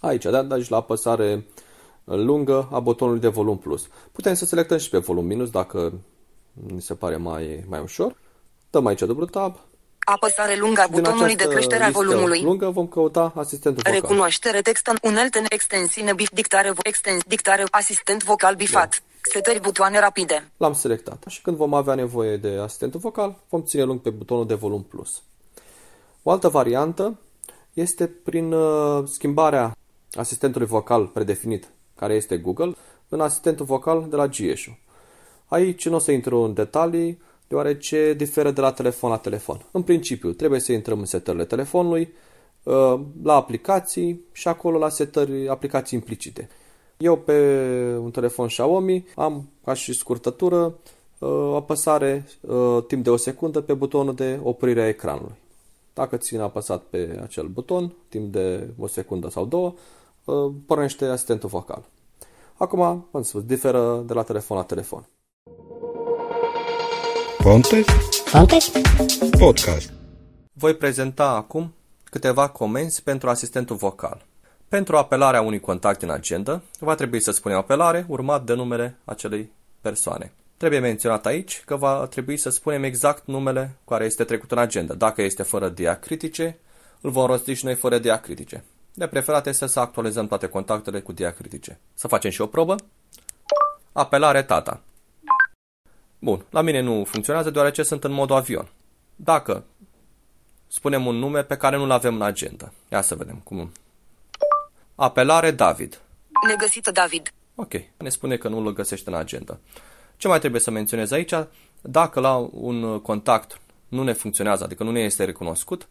Aici, 0.00 0.24
da, 0.24 0.42
deci 0.42 0.68
la 0.68 0.76
apăsare 0.76 1.46
lungă 2.04 2.68
a 2.72 2.80
butonului 2.80 3.20
de 3.20 3.28
volum 3.28 3.58
plus. 3.58 3.88
Putem 4.12 4.34
să 4.34 4.44
selectăm 4.44 4.78
și 4.78 4.88
pe 4.88 4.98
volum 4.98 5.24
minus 5.24 5.50
dacă 5.50 5.92
mi 6.52 6.80
se 6.80 6.94
pare 6.94 7.16
mai, 7.16 7.64
mai 7.68 7.80
ușor. 7.80 8.16
Dăm 8.70 8.86
aici 8.86 9.00
dublu 9.00 9.24
tab, 9.24 9.56
Apăsare 10.04 10.56
lungă 10.56 10.80
a 10.80 10.86
butonului 10.86 11.36
de 11.36 11.48
creștere 11.48 11.84
a 11.84 11.90
volumului. 11.90 12.42
lungă 12.42 12.70
vom 12.70 12.86
căuta 12.86 13.32
asistentul 13.36 13.82
vocal. 13.84 14.00
Recunoaștere 14.00 14.60
text 14.60 14.86
în 14.86 14.96
unelte 15.02 15.42
extensii 15.48 16.02
nebif 16.02 16.28
dictare 16.32 16.72
extens 16.82 17.22
dictare 17.26 17.64
asistent 17.70 18.24
vocal 18.24 18.54
bifat. 18.54 18.88
Da. 18.90 19.30
Setări 19.32 19.60
butoane 19.60 19.98
rapide. 19.98 20.50
L-am 20.56 20.72
selectat 20.72 21.24
și 21.28 21.42
când 21.42 21.56
vom 21.56 21.74
avea 21.74 21.94
nevoie 21.94 22.36
de 22.36 22.58
asistentul 22.62 23.00
vocal, 23.00 23.36
vom 23.48 23.62
ține 23.62 23.82
lung 23.82 24.00
pe 24.00 24.10
butonul 24.10 24.46
de 24.46 24.54
volum 24.54 24.82
plus. 24.82 25.22
O 26.22 26.30
altă 26.30 26.48
variantă 26.48 27.18
este 27.72 28.06
prin 28.06 28.52
uh, 28.52 29.08
schimbarea 29.08 29.76
asistentului 30.14 30.66
vocal 30.66 31.06
predefinit, 31.06 31.68
care 31.96 32.14
este 32.14 32.36
Google, 32.36 32.74
în 33.08 33.20
asistentul 33.20 33.64
vocal 33.64 34.06
de 34.08 34.16
la 34.16 34.26
Gieshu. 34.26 34.78
Aici 35.46 35.88
nu 35.88 35.94
o 35.94 35.98
să 35.98 36.12
intru 36.12 36.40
în 36.40 36.54
detalii, 36.54 37.22
deoarece 37.52 38.14
diferă 38.14 38.50
de 38.50 38.60
la 38.60 38.72
telefon 38.72 39.10
la 39.10 39.16
telefon. 39.16 39.66
În 39.70 39.82
principiu, 39.82 40.32
trebuie 40.32 40.60
să 40.60 40.72
intrăm 40.72 40.98
în 40.98 41.04
setările 41.04 41.44
telefonului, 41.44 42.12
uh, 42.62 43.00
la 43.22 43.34
aplicații 43.34 44.24
și 44.32 44.48
acolo 44.48 44.78
la 44.78 44.88
setări 44.88 45.48
aplicații 45.48 45.98
implicite. 45.98 46.48
Eu 46.96 47.16
pe 47.16 47.36
un 48.00 48.10
telefon 48.10 48.46
Xiaomi 48.46 49.06
am 49.14 49.48
ca 49.64 49.74
și 49.74 49.92
scurtătură 49.92 50.74
uh, 51.18 51.52
apăsare 51.54 52.26
uh, 52.40 52.84
timp 52.86 53.04
de 53.04 53.10
o 53.10 53.16
secundă 53.16 53.60
pe 53.60 53.74
butonul 53.74 54.14
de 54.14 54.40
oprire 54.42 54.82
a 54.82 54.88
ecranului. 54.88 55.36
Dacă 55.94 56.16
țin 56.16 56.40
apăsat 56.40 56.82
pe 56.82 57.20
acel 57.22 57.46
buton, 57.46 57.92
timp 58.08 58.32
de 58.32 58.68
o 58.78 58.86
secundă 58.86 59.28
sau 59.28 59.44
două, 59.46 59.74
uh, 60.24 60.52
pornește 60.66 61.04
asistentul 61.04 61.48
vocal. 61.48 61.84
Acum, 62.56 62.80
am 63.12 63.22
spus, 63.22 63.42
diferă 63.42 64.02
de 64.06 64.12
la 64.12 64.22
telefon 64.22 64.56
la 64.56 64.62
telefon. 64.62 65.06
Ponte? 67.42 67.84
Ponte? 68.32 68.56
Podcast. 69.38 69.92
Voi 70.52 70.74
prezenta 70.74 71.28
acum 71.28 71.74
câteva 72.04 72.48
comenzi 72.48 73.02
pentru 73.02 73.28
asistentul 73.28 73.76
vocal. 73.76 74.24
Pentru 74.68 74.96
apelarea 74.96 75.40
unui 75.40 75.60
contact 75.60 76.02
în 76.02 76.10
agenda, 76.10 76.62
va 76.78 76.94
trebui 76.94 77.20
să 77.20 77.30
spunem 77.30 77.56
apelare 77.58 78.04
urmat 78.08 78.44
de 78.44 78.54
numele 78.54 78.98
acelei 79.04 79.52
persoane. 79.80 80.32
Trebuie 80.56 80.78
menționat 80.78 81.26
aici 81.26 81.62
că 81.66 81.76
va 81.76 82.06
trebui 82.06 82.36
să 82.36 82.50
spunem 82.50 82.82
exact 82.82 83.26
numele 83.26 83.76
care 83.88 84.04
este 84.04 84.24
trecut 84.24 84.52
în 84.52 84.58
agenda. 84.58 84.94
Dacă 84.94 85.22
este 85.22 85.42
fără 85.42 85.68
diacritice, 85.68 86.58
îl 87.00 87.10
vom 87.10 87.26
rosti 87.26 87.52
și 87.52 87.64
noi 87.64 87.74
fără 87.74 87.98
diacritice. 87.98 88.64
De 88.94 89.06
preferat 89.06 89.46
este 89.46 89.66
să 89.66 89.80
actualizăm 89.80 90.26
toate 90.26 90.46
contactele 90.46 91.00
cu 91.00 91.12
diacritice. 91.12 91.78
Să 91.94 92.08
facem 92.08 92.30
și 92.30 92.40
o 92.40 92.46
probă. 92.46 92.76
Apelare 93.92 94.42
tata. 94.42 94.80
Bun, 96.24 96.44
la 96.50 96.60
mine 96.60 96.80
nu 96.80 97.04
funcționează 97.04 97.50
deoarece 97.50 97.82
sunt 97.82 98.04
în 98.04 98.12
modul 98.12 98.36
avion. 98.36 98.68
Dacă 99.16 99.64
spunem 100.68 101.06
un 101.06 101.16
nume 101.16 101.42
pe 101.42 101.56
care 101.56 101.76
nu-l 101.76 101.90
avem 101.90 102.14
în 102.14 102.22
agenda. 102.22 102.72
Ia 102.90 103.00
să 103.00 103.14
vedem 103.14 103.40
cum. 103.44 103.72
Apelare 104.94 105.50
David. 105.50 106.00
Negăsită 106.48 106.90
David. 106.90 107.32
Ok, 107.54 107.72
ne 107.96 108.08
spune 108.08 108.36
că 108.36 108.48
nu 108.48 108.58
îl 108.58 108.72
găsește 108.72 109.10
în 109.10 109.16
agenda. 109.16 109.58
Ce 110.16 110.28
mai 110.28 110.38
trebuie 110.38 110.60
să 110.60 110.70
menționez 110.70 111.10
aici? 111.10 111.32
Dacă 111.80 112.20
la 112.20 112.36
un 112.52 113.00
contact 113.00 113.60
nu 113.88 114.02
ne 114.02 114.12
funcționează, 114.12 114.64
adică 114.64 114.82
nu 114.82 114.90
ne 114.90 115.00
este 115.00 115.24
recunoscut, 115.24 115.88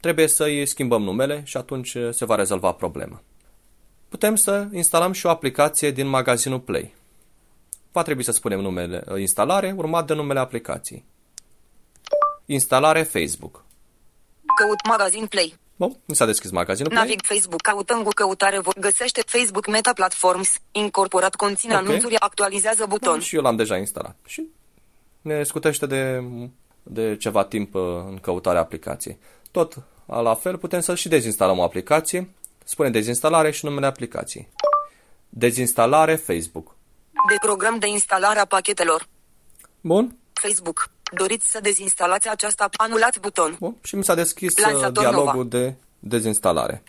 trebuie 0.00 0.26
să 0.26 0.44
îi 0.44 0.66
schimbăm 0.66 1.02
numele 1.02 1.42
și 1.44 1.56
atunci 1.56 1.96
se 2.10 2.24
va 2.24 2.34
rezolva 2.34 2.72
problema. 2.72 3.22
Putem 4.08 4.34
să 4.34 4.66
instalăm 4.72 5.12
și 5.12 5.26
o 5.26 5.30
aplicație 5.30 5.90
din 5.90 6.06
magazinul 6.06 6.60
Play. 6.60 6.94
Va 7.92 8.02
trebui 8.02 8.24
să 8.24 8.32
spunem 8.32 8.60
numele 8.60 9.04
instalare, 9.18 9.74
urmat 9.76 10.06
de 10.06 10.14
numele 10.14 10.38
aplicației. 10.38 11.04
Instalare 12.46 13.02
Facebook. 13.02 13.64
Căut 14.56 14.86
magazin 14.88 15.26
Play. 15.26 15.58
Bun, 15.76 15.96
mi 16.04 16.16
s-a 16.16 16.26
deschis 16.26 16.50
magazinul 16.50 16.90
Play. 16.90 17.02
Navig 17.02 17.20
Facebook, 17.24 17.60
căutăm 17.60 18.02
cu 18.02 18.08
căutare, 18.08 18.60
găsește 18.80 19.22
Facebook 19.26 19.66
Meta 19.66 19.92
Platforms, 19.92 20.56
incorporat 20.72 21.34
conține 21.34 21.74
Ok. 21.74 21.80
anunțuri, 21.80 22.18
actualizează 22.18 22.86
buton. 22.88 23.12
Bun, 23.12 23.20
și 23.20 23.36
eu 23.36 23.42
l-am 23.42 23.56
deja 23.56 23.76
instalat. 23.76 24.16
Și 24.26 24.46
ne 25.20 25.42
scutește 25.42 25.86
de, 25.86 26.22
de 26.82 27.16
ceva 27.16 27.44
timp 27.44 27.74
uh, 27.74 27.82
în 28.08 28.18
căutarea 28.18 28.60
aplicației. 28.60 29.18
Tot 29.50 29.76
la 30.06 30.34
fel 30.34 30.58
putem 30.58 30.80
să 30.80 30.94
și 30.94 31.08
dezinstalăm 31.08 31.58
o 31.58 31.62
aplicație. 31.62 32.30
Spune 32.64 32.90
dezinstalare 32.90 33.50
și 33.50 33.64
numele 33.64 33.86
aplicației. 33.86 34.48
Dezinstalare 35.28 36.14
Facebook. 36.14 36.74
De 37.28 37.34
program 37.40 37.78
de 37.78 37.86
instalare 37.88 38.38
a 38.38 38.44
pachetelor. 38.44 39.06
Bun? 39.80 40.16
Facebook. 40.32 40.90
Doriți 41.16 41.50
să 41.50 41.60
dezinstalați 41.62 42.28
aceasta? 42.28 42.68
Anulați 42.76 43.20
buton. 43.20 43.56
Bun. 43.60 43.76
Și 43.82 43.96
mi 43.96 44.04
s-a 44.04 44.14
deschis 44.14 44.56
uh, 44.56 44.64
Lansator 44.64 45.02
dialogul 45.02 45.34
Nova. 45.34 45.48
de 45.48 45.74
dezinstalare. 45.98 46.82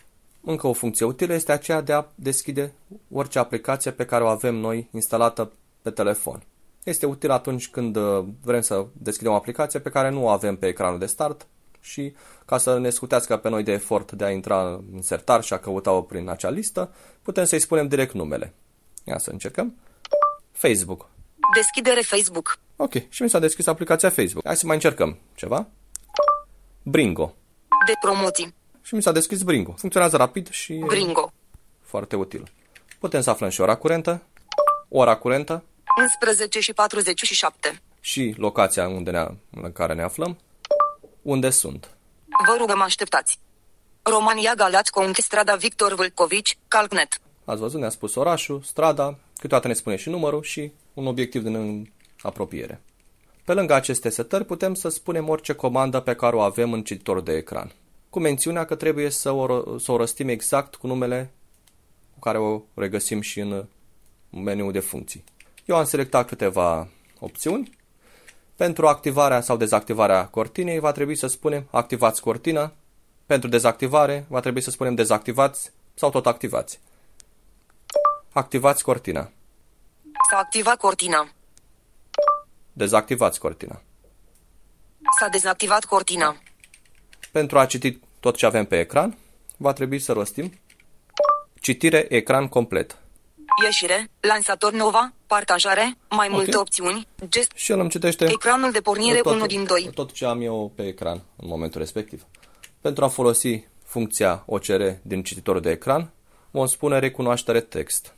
Încă 0.43 0.67
o 0.67 0.73
funcție 0.73 1.05
utilă 1.05 1.33
este 1.33 1.51
aceea 1.51 1.81
de 1.81 1.93
a 1.93 2.05
deschide 2.15 2.73
orice 3.13 3.39
aplicație 3.39 3.91
pe 3.91 4.05
care 4.05 4.23
o 4.23 4.27
avem 4.27 4.55
noi 4.55 4.87
instalată 4.91 5.51
pe 5.81 5.89
telefon. 5.89 6.43
Este 6.83 7.05
util 7.05 7.31
atunci 7.31 7.69
când 7.69 7.95
uh, 7.95 8.25
vrem 8.43 8.61
să 8.61 8.85
deschidem 8.93 9.31
o 9.31 9.35
aplicație 9.35 9.79
pe 9.79 9.89
care 9.89 10.09
nu 10.09 10.23
o 10.23 10.27
avem 10.27 10.55
pe 10.55 10.67
ecranul 10.67 10.99
de 10.99 11.05
start 11.05 11.47
și 11.79 12.13
ca 12.45 12.57
să 12.57 12.79
ne 12.79 12.89
scutească 12.89 13.37
pe 13.37 13.49
noi 13.49 13.63
de 13.63 13.71
efort 13.71 14.11
de 14.11 14.23
a 14.23 14.31
intra 14.31 14.79
în 14.93 15.01
sertar 15.01 15.43
și 15.43 15.53
a 15.53 15.57
căuta-o 15.57 16.01
prin 16.01 16.29
acea 16.29 16.49
listă, 16.49 16.93
putem 17.21 17.45
să-i 17.45 17.59
spunem 17.59 17.87
direct 17.87 18.13
numele. 18.13 18.53
Ia 19.03 19.17
să 19.17 19.31
încercăm. 19.31 19.75
Facebook. 20.61 21.09
Deschidere 21.55 22.01
Facebook. 22.01 22.59
Ok, 22.75 22.93
și 23.09 23.21
mi 23.21 23.29
s-a 23.29 23.39
deschis 23.39 23.67
aplicația 23.67 24.09
Facebook. 24.09 24.45
Hai 24.45 24.55
să 24.57 24.65
mai 24.65 24.75
încercăm 24.75 25.17
ceva. 25.35 25.67
Bringo. 26.83 27.35
De 27.85 27.93
promoții. 28.01 28.53
Și 28.81 28.95
mi 28.95 29.01
s-a 29.01 29.11
deschis 29.11 29.41
Bringo. 29.41 29.73
Funcționează 29.77 30.17
rapid 30.17 30.49
și 30.49 30.73
e 30.73 30.83
Bringo. 30.85 31.31
foarte 31.81 32.15
util. 32.15 32.51
Putem 32.99 33.21
să 33.21 33.29
aflăm 33.29 33.49
și 33.49 33.61
ora 33.61 33.75
curentă, 33.75 34.21
ora 34.89 35.15
curentă 35.15 35.63
11 35.97 36.59
și 36.59 36.73
47. 36.73 37.81
și 37.99 38.33
locația 38.37 38.87
unde 38.87 39.11
ne, 39.11 39.27
în 39.61 39.71
care 39.71 39.93
ne 39.93 40.03
aflăm, 40.03 40.39
unde 41.21 41.49
sunt. 41.49 41.89
Vă 42.47 42.55
rugăm 42.57 42.81
așteptați. 42.81 43.39
România 44.01 44.53
Galați 44.53 44.91
Conti 44.91 45.21
strada 45.21 45.55
Victor 45.55 45.93
Vâlcovici, 45.93 46.57
Calcnet. 46.67 47.19
Ați 47.45 47.59
văzut, 47.59 47.79
ne-a 47.79 47.89
spus 47.89 48.15
orașul, 48.15 48.61
strada, 48.61 49.17
câteodată 49.41 49.67
ne 49.67 49.73
spune 49.73 49.95
și 49.95 50.09
numărul 50.09 50.41
și 50.41 50.71
un 50.93 51.07
obiectiv 51.07 51.43
din 51.43 51.91
apropiere. 52.21 52.81
Pe 53.45 53.53
lângă 53.53 53.73
aceste 53.73 54.09
setări 54.09 54.45
putem 54.45 54.73
să 54.73 54.89
spunem 54.89 55.29
orice 55.29 55.53
comandă 55.53 55.99
pe 55.99 56.15
care 56.15 56.35
o 56.35 56.39
avem 56.39 56.73
în 56.73 56.83
cititorul 56.83 57.23
de 57.23 57.33
ecran, 57.33 57.71
cu 58.09 58.19
mențiunea 58.19 58.65
că 58.65 58.75
trebuie 58.75 59.09
să 59.09 59.31
o, 59.31 59.45
ro- 59.45 59.79
să 59.79 59.91
o 59.91 59.97
răstim 59.97 60.27
exact 60.27 60.75
cu 60.75 60.87
numele 60.87 61.31
cu 62.13 62.19
care 62.19 62.37
o 62.37 62.61
regăsim 62.73 63.21
și 63.21 63.39
în 63.39 63.65
meniul 64.29 64.71
de 64.71 64.79
funcții. 64.79 65.23
Eu 65.65 65.75
am 65.75 65.85
selectat 65.85 66.27
câteva 66.27 66.87
opțiuni. 67.19 67.77
Pentru 68.55 68.87
activarea 68.87 69.41
sau 69.41 69.57
dezactivarea 69.57 70.27
cortinei 70.27 70.79
va 70.79 70.91
trebui 70.91 71.15
să 71.15 71.27
spunem 71.27 71.67
activați 71.71 72.21
cortina. 72.21 72.73
Pentru 73.25 73.49
dezactivare 73.49 74.25
va 74.27 74.39
trebui 74.39 74.61
să 74.61 74.71
spunem 74.71 74.95
dezactivați 74.95 75.71
sau 75.93 76.09
tot 76.09 76.25
activați. 76.25 76.79
Activați 78.33 78.83
cortina. 78.83 79.31
S-a 80.29 80.37
activat 80.37 80.77
cortina. 80.77 81.29
Dezactivați 82.73 83.39
cortina. 83.39 83.81
S-a 85.19 85.27
dezactivat 85.27 85.85
cortina. 85.85 86.35
Pentru 87.31 87.59
a 87.59 87.65
citi 87.65 87.99
tot 88.19 88.35
ce 88.35 88.45
avem 88.45 88.65
pe 88.65 88.79
ecran, 88.79 89.17
va 89.57 89.73
trebui 89.73 89.99
să 89.99 90.11
rostim 90.11 90.59
citire 91.59 92.05
ecran 92.09 92.47
complet. 92.47 92.97
Ieșire, 93.63 94.09
lansator 94.19 94.71
nova, 94.71 95.13
partajare, 95.27 95.97
mai 96.09 96.27
multe 96.27 96.55
Ok. 96.55 96.61
opțiuni, 96.61 97.07
gest, 97.29 97.51
Și 97.55 97.71
el 97.71 97.79
îmi 97.79 97.89
citește 97.89 98.25
ecranul 98.29 98.71
de 98.71 98.81
pornire 98.81 99.19
tot, 99.19 99.33
1 99.33 99.45
din 99.45 99.65
2. 99.65 99.89
tot 99.93 100.11
ce 100.11 100.25
am 100.25 100.41
eu 100.41 100.71
pe 100.75 100.87
ecran 100.87 101.21
în 101.35 101.47
momentul 101.47 101.79
respectiv. 101.79 102.25
Pentru 102.81 103.03
a 103.03 103.07
folosi 103.07 103.63
funcția 103.83 104.43
OCR 104.45 104.81
din 105.01 105.23
cititorul 105.23 105.61
de 105.61 105.69
ecran, 105.71 106.11
vom 106.51 106.65
spune 106.65 106.99
recunoaștere 106.99 107.59
text. 107.61 108.13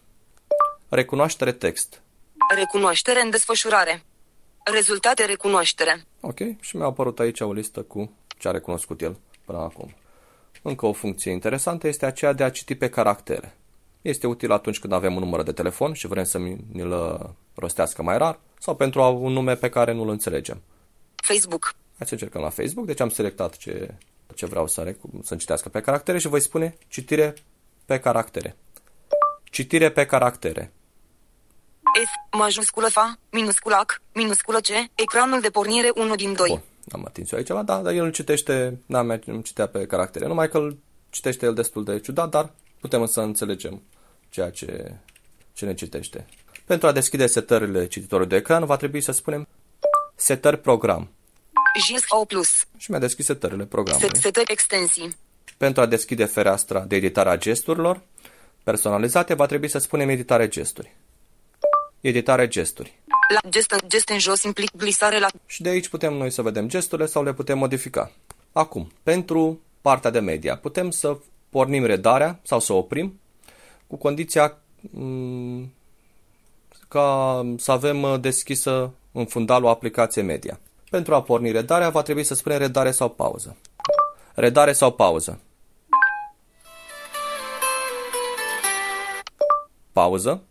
Recunoaștere 0.96 1.52
text. 1.52 2.02
Recunoaștere 2.56 3.22
în 3.22 3.30
desfășurare. 3.30 4.04
Rezultate 4.74 5.26
recunoaștere. 5.26 6.04
Ok, 6.22 6.38
și 6.60 6.76
mi-a 6.76 6.86
apărut 6.86 7.20
aici 7.20 7.40
o 7.40 7.54
listă 7.54 7.82
cu 7.82 8.12
ce 8.38 8.48
a 8.48 8.52
recunoscut 8.52 9.02
el 9.02 9.18
până 9.46 9.58
acum. 9.58 9.94
Încă 10.62 10.86
o 10.86 10.94
funcție 10.94 11.32
interesantă 11.32 11.88
este 11.88 12.06
aceea 12.06 12.34
de 12.34 12.44
a 12.44 12.50
citi 12.50 12.76
pe 12.76 12.90
caractere. 12.90 13.56
Este 14.02 14.28
util 14.28 14.52
atunci 14.52 14.80
când 14.80 14.94
avem 14.94 15.14
un 15.16 15.20
număr 15.24 15.44
de 15.44 15.52
telefon 15.52 15.94
și 15.94 16.08
vrem 16.08 16.24
să 16.24 16.38
mi- 16.38 16.66
ni-l 16.72 16.92
uh, 16.92 17.30
rostească 17.56 18.02
mai 18.04 18.18
rar 18.18 18.40
sau 18.60 18.76
pentru 18.76 19.02
a- 19.02 19.10
un 19.10 19.32
nume 19.32 19.56
pe 19.56 19.70
care 19.70 19.94
nu-l 19.94 20.10
înțelegem. 20.10 20.62
Facebook. 21.16 21.74
Hai 21.98 22.08
să 22.08 22.14
încercăm 22.14 22.42
la 22.42 22.50
Facebook, 22.50 22.86
deci 22.86 23.00
am 23.00 23.10
selectat 23.10 23.58
ce, 23.58 23.94
ce 24.36 24.46
vreau 24.46 24.68
să, 24.68 24.82
recu- 24.82 25.20
să 25.24 25.36
citească 25.36 25.70
pe 25.70 25.82
caractere 25.82 26.18
și 26.18 26.28
voi 26.28 26.42
spune 26.42 26.78
citire 26.88 27.34
pe 27.86 28.00
caractere. 28.00 28.56
Citire 29.44 29.92
pe 29.92 30.06
caractere. 30.06 30.72
F, 32.02 32.38
majusculă 32.38 32.88
F, 32.88 32.98
minusculă 33.30 33.76
AC, 33.76 34.02
minusculă 34.14 34.60
C, 34.60 34.68
ecranul 34.96 35.42
de 35.42 35.50
pornire 35.50 35.92
1 35.96 36.16
din 36.16 36.34
2. 36.34 36.48
Bun, 36.50 36.62
am 36.92 37.06
atins 37.06 37.32
eu 37.32 37.38
aici 37.38 37.48
ceva, 37.48 37.64
da, 37.64 37.78
dar 37.82 37.94
el 37.94 38.04
îl 38.04 38.12
citește, 38.12 38.80
n-am 38.86 39.06
mai 39.06 39.20
îmi 39.26 39.44
citea 39.44 39.68
pe 39.68 39.86
caractere, 39.86 40.28
numai 40.28 40.50
că 40.50 40.58
îl 40.58 40.78
citește 41.10 41.46
el 41.46 41.54
destul 41.54 41.84
de 41.84 42.00
ciudat, 42.00 42.30
dar 42.30 42.52
putem 42.80 43.06
să 43.06 43.22
înțelegem 43.22 43.82
ceea 44.30 44.50
ce, 44.50 44.96
ce 45.54 45.66
ne 45.66 45.74
citește. 45.74 46.26
Pentru 46.66 46.88
a 46.88 46.92
deschide 46.92 47.28
setările 47.28 47.88
cititorului 47.88 48.30
de 48.30 48.36
ecran, 48.36 48.66
va 48.66 48.76
trebui 48.78 49.02
să 49.02 49.12
spunem 49.12 49.48
setări 50.16 50.58
program. 50.58 51.10
JIS 51.86 52.04
O+, 52.08 52.26
Și 52.78 52.90
mi-a 52.92 53.00
deschis 53.00 53.26
setările 53.26 53.60
set, 53.62 53.70
programului. 53.70 54.20
setări 54.20 54.52
extensii. 54.52 55.16
Pentru 55.58 55.82
a 55.82 55.86
deschide 55.86 56.26
fereastra 56.26 56.80
de 56.80 56.96
editare 56.96 57.30
a 57.30 57.38
gesturilor 57.38 58.02
personalizate, 58.64 59.34
va 59.34 59.46
trebui 59.46 59.68
să 59.68 59.78
spunem 59.78 60.10
editare 60.10 60.48
gesturi. 60.48 60.96
Editare 62.04 62.48
gesturi. 62.48 63.00
La 63.34 63.50
gest, 63.50 63.72
în- 63.72 63.90
gest 63.90 64.10
în 64.10 64.20
jos 64.20 64.44
implic 64.44 64.76
glisare 64.78 65.20
la 65.20 65.28
Și 65.46 65.62
de 65.62 65.70
aici 65.70 65.88
putem 65.88 66.14
noi 66.14 66.30
să 66.30 66.42
vedem 66.42 66.68
gesturile 66.68 67.08
sau 67.08 67.24
le 67.24 67.34
putem 67.34 67.58
modifica. 67.58 68.12
Acum, 68.52 68.92
pentru 69.04 69.60
partea 69.82 70.10
de 70.10 70.20
media, 70.20 70.58
putem 70.58 70.90
să 70.90 71.18
pornim 71.50 71.86
redarea 71.86 72.40
sau 72.44 72.60
să 72.60 72.74
o 72.74 72.78
oprim 72.78 73.20
cu 73.88 73.96
condiția 73.96 74.58
mm, 74.92 75.74
ca 76.88 77.42
să 77.58 77.72
avem 77.72 78.02
uh, 78.02 78.20
deschisă 78.20 78.94
în 79.12 79.26
fundal 79.26 79.64
o 79.64 79.70
aplicație 79.70 80.22
media. 80.22 80.60
Pentru 80.90 81.16
a 81.16 81.22
porni 81.22 81.52
redarea 81.52 81.90
va 81.90 82.02
trebui 82.02 82.24
să 82.24 82.34
spunem 82.34 82.58
redare 82.58 82.92
sau 82.92 83.10
pauză. 83.10 83.56
Redare 84.34 84.74
sau 84.74 84.92
pauză. 84.92 85.40
Pauză. 89.92 90.44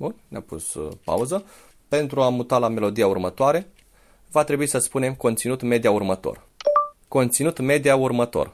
Bun, 0.00 0.14
ne-a 0.28 0.40
pus 0.40 0.74
uh, 0.74 0.92
pauză. 1.04 1.44
Pentru 1.88 2.22
a 2.22 2.28
muta 2.28 2.58
la 2.58 2.68
melodia 2.68 3.06
următoare, 3.06 3.70
va 4.30 4.44
trebui 4.44 4.66
să 4.66 4.78
spunem 4.78 5.14
conținut 5.14 5.62
media 5.62 5.90
următor. 5.90 6.46
Conținut 7.08 7.58
media 7.58 7.96
următor. 7.96 8.52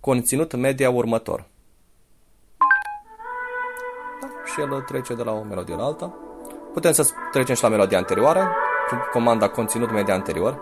Conținut 0.00 0.54
media 0.54 0.90
următor. 0.90 1.44
Da, 4.20 4.28
și 4.52 4.60
el 4.60 4.82
trece 4.82 5.14
de 5.14 5.22
la 5.22 5.32
o 5.32 5.42
melodie 5.42 5.74
la 5.74 5.84
alta. 5.84 6.14
Putem 6.72 6.92
să 6.92 7.08
trecem 7.32 7.54
și 7.54 7.62
la 7.62 7.68
melodia 7.68 7.98
anterioară, 7.98 8.54
cu 8.88 8.94
comanda 9.12 9.48
conținut 9.48 9.90
media 9.90 10.14
anterior. 10.14 10.60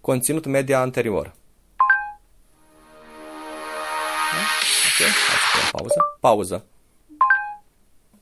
Conținut 0.00 0.46
media 0.46 0.80
anterior. 0.80 1.32
Pauză. 6.28 6.54
Pauză. 6.54 6.64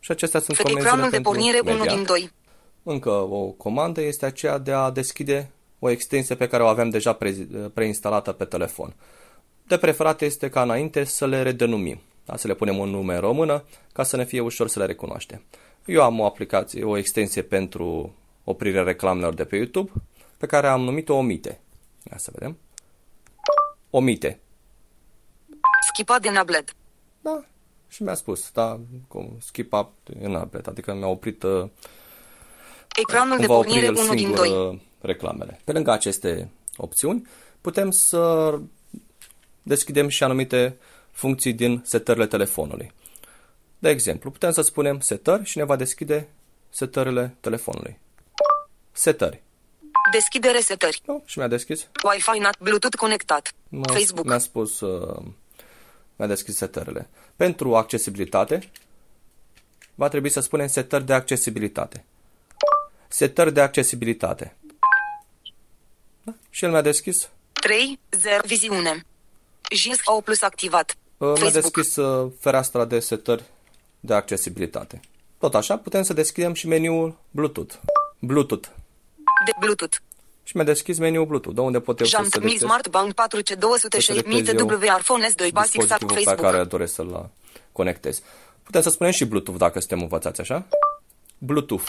Și 0.00 0.10
acestea 0.10 0.40
sunt 0.40 0.56
Pe 0.56 0.62
comenzile 0.62 0.88
ecranul 0.88 1.10
de 1.10 1.16
pentru 1.16 1.32
pornire 1.32 1.60
1 1.64 1.72
media. 1.72 1.94
din 1.94 2.04
2. 2.04 2.30
Încă 2.82 3.10
o 3.10 3.46
comandă 3.50 4.00
este 4.00 4.26
aceea 4.26 4.58
de 4.58 4.72
a 4.72 4.90
deschide 4.90 5.50
o 5.78 5.90
extensie 5.90 6.34
pe 6.34 6.48
care 6.48 6.62
o 6.62 6.66
avem 6.66 6.88
deja 6.90 7.12
pre- 7.12 7.70
preinstalată 7.74 8.32
pe 8.32 8.44
telefon. 8.44 8.94
De 9.66 9.76
preferat 9.76 10.20
este 10.20 10.48
ca 10.48 10.62
înainte 10.62 11.04
să 11.04 11.26
le 11.26 11.42
redenumim, 11.42 12.00
da? 12.24 12.36
să 12.36 12.46
le 12.46 12.54
punem 12.54 12.78
un 12.78 12.88
nume 12.88 13.14
în 13.14 13.20
română 13.20 13.64
ca 13.92 14.02
să 14.02 14.16
ne 14.16 14.24
fie 14.24 14.40
ușor 14.40 14.68
să 14.68 14.78
le 14.78 14.86
recunoaștem. 14.86 15.42
Eu 15.84 16.02
am 16.02 16.20
o 16.20 16.24
aplicație, 16.24 16.84
o 16.84 16.96
extensie 16.96 17.42
pentru 17.42 18.14
oprirea 18.44 18.82
reclamelor 18.82 19.34
de 19.34 19.44
pe 19.44 19.56
YouTube 19.56 19.90
pe 20.36 20.46
care 20.46 20.66
am 20.66 20.80
numit-o 20.80 21.14
Omite. 21.14 21.60
Ia 22.10 22.18
să 22.18 22.30
vedem. 22.32 22.58
Omite. 23.90 24.40
Schipat 25.92 26.22
de 26.22 26.30
nabled. 26.30 26.74
Da, 27.20 27.44
și 27.92 28.02
mi-a 28.02 28.14
spus, 28.14 28.50
da, 28.50 28.80
cum, 29.08 29.36
skip 29.40 29.72
up 29.72 29.92
în 30.20 30.34
update, 30.34 30.70
adică 30.70 30.94
mi-a 30.94 31.06
oprit 31.06 31.42
uh, 31.42 31.68
Ecranul 32.96 33.36
de 33.38 33.46
cum 33.46 33.54
va 33.54 33.60
opri 33.60 33.68
pornire 33.70 33.86
el 33.86 33.96
1 33.96 34.08
din 34.08 34.18
singur 34.18 34.46
2. 34.46 34.66
uh, 34.68 34.78
reclamele. 35.00 35.60
Pe 35.64 35.72
lângă 35.72 35.90
aceste 35.90 36.50
opțiuni, 36.76 37.26
putem 37.60 37.90
să 37.90 38.58
deschidem 39.62 40.08
și 40.08 40.22
anumite 40.22 40.76
funcții 41.10 41.52
din 41.52 41.82
setările 41.84 42.26
telefonului. 42.26 42.92
De 43.78 43.88
exemplu, 43.88 44.30
putem 44.30 44.50
să 44.50 44.60
spunem 44.60 45.00
setări 45.00 45.44
și 45.44 45.58
ne 45.58 45.64
va 45.64 45.76
deschide 45.76 46.28
setările 46.70 47.36
telefonului. 47.40 47.98
Setări. 48.92 49.42
Deschidere 50.12 50.60
setări. 50.60 51.02
Nu? 51.06 51.22
Și 51.24 51.38
mi-a 51.38 51.48
deschis. 51.48 51.88
Wi-Fi 52.04 52.38
NAT 52.38 52.58
Bluetooth 52.58 52.96
conectat. 52.96 53.52
M-a- 53.68 53.92
Facebook. 53.92 54.26
Mi-a 54.26 54.38
spus, 54.38 54.80
uh, 54.80 55.22
mi-a 56.16 56.26
deschis 56.26 56.56
setările. 56.56 57.08
Pentru 57.36 57.76
accesibilitate, 57.76 58.70
va 59.94 60.08
trebui 60.08 60.28
să 60.28 60.40
spunem 60.40 60.66
setări 60.66 61.04
de 61.06 61.12
accesibilitate. 61.12 62.04
Setări 63.08 63.52
de 63.52 63.60
accesibilitate. 63.60 64.56
Da? 66.22 66.34
Și 66.50 66.64
el 66.64 66.70
mi-a 66.70 66.80
deschis, 66.80 67.28
3. 67.52 67.98
0. 68.10 68.36
Viziune. 68.46 69.04
JIS 69.70 69.98
O 70.04 70.20
plus 70.20 70.42
activat. 70.42 70.96
uh, 71.18 71.28
mi-a 71.28 71.34
Facebook. 71.34 71.72
deschis 71.74 71.96
uh, 71.96 72.30
fereastra 72.40 72.84
de 72.84 73.00
setări 73.00 73.44
de 74.00 74.14
accesibilitate. 74.14 75.00
Tot 75.38 75.54
așa, 75.54 75.76
putem 75.78 76.02
să 76.02 76.12
deschidem 76.12 76.54
și 76.54 76.66
meniul 76.66 77.18
Bluetooth. 77.30 77.74
Bluetooth. 78.18 78.68
De 79.44 79.52
Bluetooth. 79.60 79.96
Și 80.52 80.58
mi-a 80.58 80.66
deschis 80.66 80.98
meniul 80.98 81.26
Bluetooth, 81.26 81.54
de 81.56 81.60
unde 81.60 81.80
pot 81.80 82.00
eu 82.00 82.06
să 82.06 82.10
Jant 82.16 82.24
Mi 82.24 82.30
selectez 82.30 82.60
Smart 82.68 82.88
Band 82.88 83.12
4C 83.12 83.58
200 83.58 84.00
Să 84.00 84.12
selectez 84.12 84.48
eu 84.48 84.66
WR 84.66 85.02
Phone 85.02 85.28
S2 85.28 85.50
Basic 85.52 85.52
Sat 85.52 85.98
dispozitivul 85.98 86.14
pe 86.14 86.20
Facebook. 86.22 86.50
care 86.50 86.64
doresc 86.64 86.94
să-l 86.94 87.30
conectez. 87.72 88.22
Putem 88.62 88.82
să 88.82 88.90
spunem 88.90 89.12
și 89.12 89.24
Bluetooth 89.24 89.58
dacă 89.58 89.78
suntem 89.78 90.00
învățați 90.00 90.40
așa. 90.40 90.66
Bluetooth. 91.38 91.86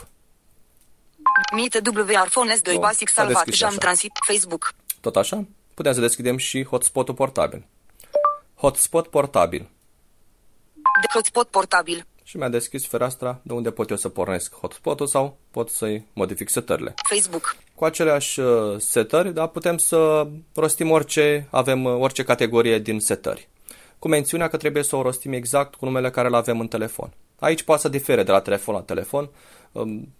Mite 1.53 1.81
WR 1.95 2.27
Phone 2.29 2.55
S2 2.57 2.71
Bun, 2.71 2.79
Basic 2.79 3.09
s-a 3.09 3.21
salvat. 3.21 3.43
deschis 3.43 3.55
Jam 3.59 3.69
așa. 3.69 3.77
Transit 3.77 4.11
Facebook. 4.27 4.73
Tot 5.01 5.15
așa? 5.15 5.45
Putem 5.73 5.93
să 5.93 5.99
deschidem 5.99 6.37
și 6.37 6.63
hotspotul 6.63 7.13
portabil. 7.13 7.65
Hotspot 8.55 9.07
portabil. 9.07 9.69
De 11.01 11.07
hotspot 11.13 11.47
portabil. 11.47 12.05
Și 12.23 12.37
mi-a 12.37 12.49
deschis 12.49 12.85
fereastra 12.87 13.39
de 13.41 13.53
unde 13.53 13.71
pot 13.71 13.89
eu 13.89 13.97
să 13.97 14.09
pornesc 14.09 14.53
hotspotul 14.53 15.07
sau 15.07 15.37
pot 15.51 15.69
să-i 15.69 16.05
modific 16.13 16.49
setările. 16.49 16.93
Facebook. 17.09 17.55
Cu 17.75 17.85
aceleași 17.85 18.39
uh, 18.39 18.79
setări, 18.79 19.33
da, 19.33 19.47
putem 19.47 19.77
să 19.77 20.27
rostim 20.55 20.91
orice, 20.91 21.47
avem 21.51 21.83
uh, 21.83 21.95
orice 21.99 22.23
categorie 22.23 22.79
din 22.79 22.99
setări. 22.99 23.47
Cu 23.99 24.07
mențiunea 24.07 24.47
că 24.47 24.57
trebuie 24.57 24.83
să 24.83 24.95
o 24.95 25.01
rostim 25.01 25.33
exact 25.33 25.75
cu 25.75 25.85
numele 25.85 26.09
care 26.09 26.27
îl 26.27 26.33
avem 26.33 26.59
în 26.59 26.67
telefon. 26.67 27.13
Aici 27.39 27.63
poate 27.63 27.81
să 27.81 27.89
difere 27.89 28.23
de 28.23 28.31
la 28.31 28.41
telefon 28.41 28.75
la 28.75 28.81
telefon. 28.81 29.29
Um, 29.71 30.13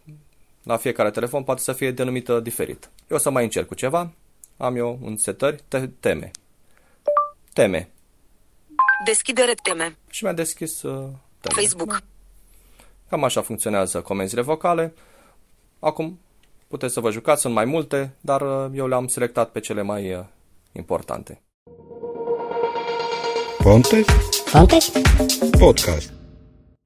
La 0.63 0.77
fiecare 0.77 1.11
telefon 1.11 1.43
poate 1.43 1.61
să 1.61 1.73
fie 1.73 1.91
denumită 1.91 2.39
diferit. 2.39 2.89
Eu 3.09 3.17
o 3.17 3.19
să 3.19 3.29
mai 3.29 3.43
încerc 3.43 3.67
cu 3.67 3.75
ceva. 3.75 4.11
Am 4.57 4.75
eu 4.75 4.99
în 5.03 5.17
setări 5.17 5.63
te- 5.67 5.89
teme. 5.99 6.31
Teme. 7.53 7.89
Deschidere 9.05 9.53
teme. 9.63 9.97
Și 10.09 10.23
mi-a 10.23 10.33
deschis 10.33 10.81
uh, 10.81 10.91
teme. 11.39 11.61
Facebook. 11.61 12.01
Cam 13.09 13.23
așa 13.23 13.41
funcționează 13.41 14.01
comenzile 14.01 14.41
vocale. 14.41 14.93
Acum 15.79 16.19
puteți 16.73 16.93
să 16.93 16.99
vă 16.99 17.11
jucați, 17.11 17.41
sunt 17.41 17.53
mai 17.53 17.65
multe, 17.65 18.15
dar 18.21 18.41
uh, 18.41 18.71
eu 18.73 18.87
le-am 18.87 19.07
selectat 19.07 19.51
pe 19.51 19.59
cele 19.59 19.81
mai 19.81 20.13
uh, 20.13 20.23
importante. 20.71 21.41
Pontes 23.57 24.05
Pontes? 24.51 24.91
Podcast. 25.59 26.13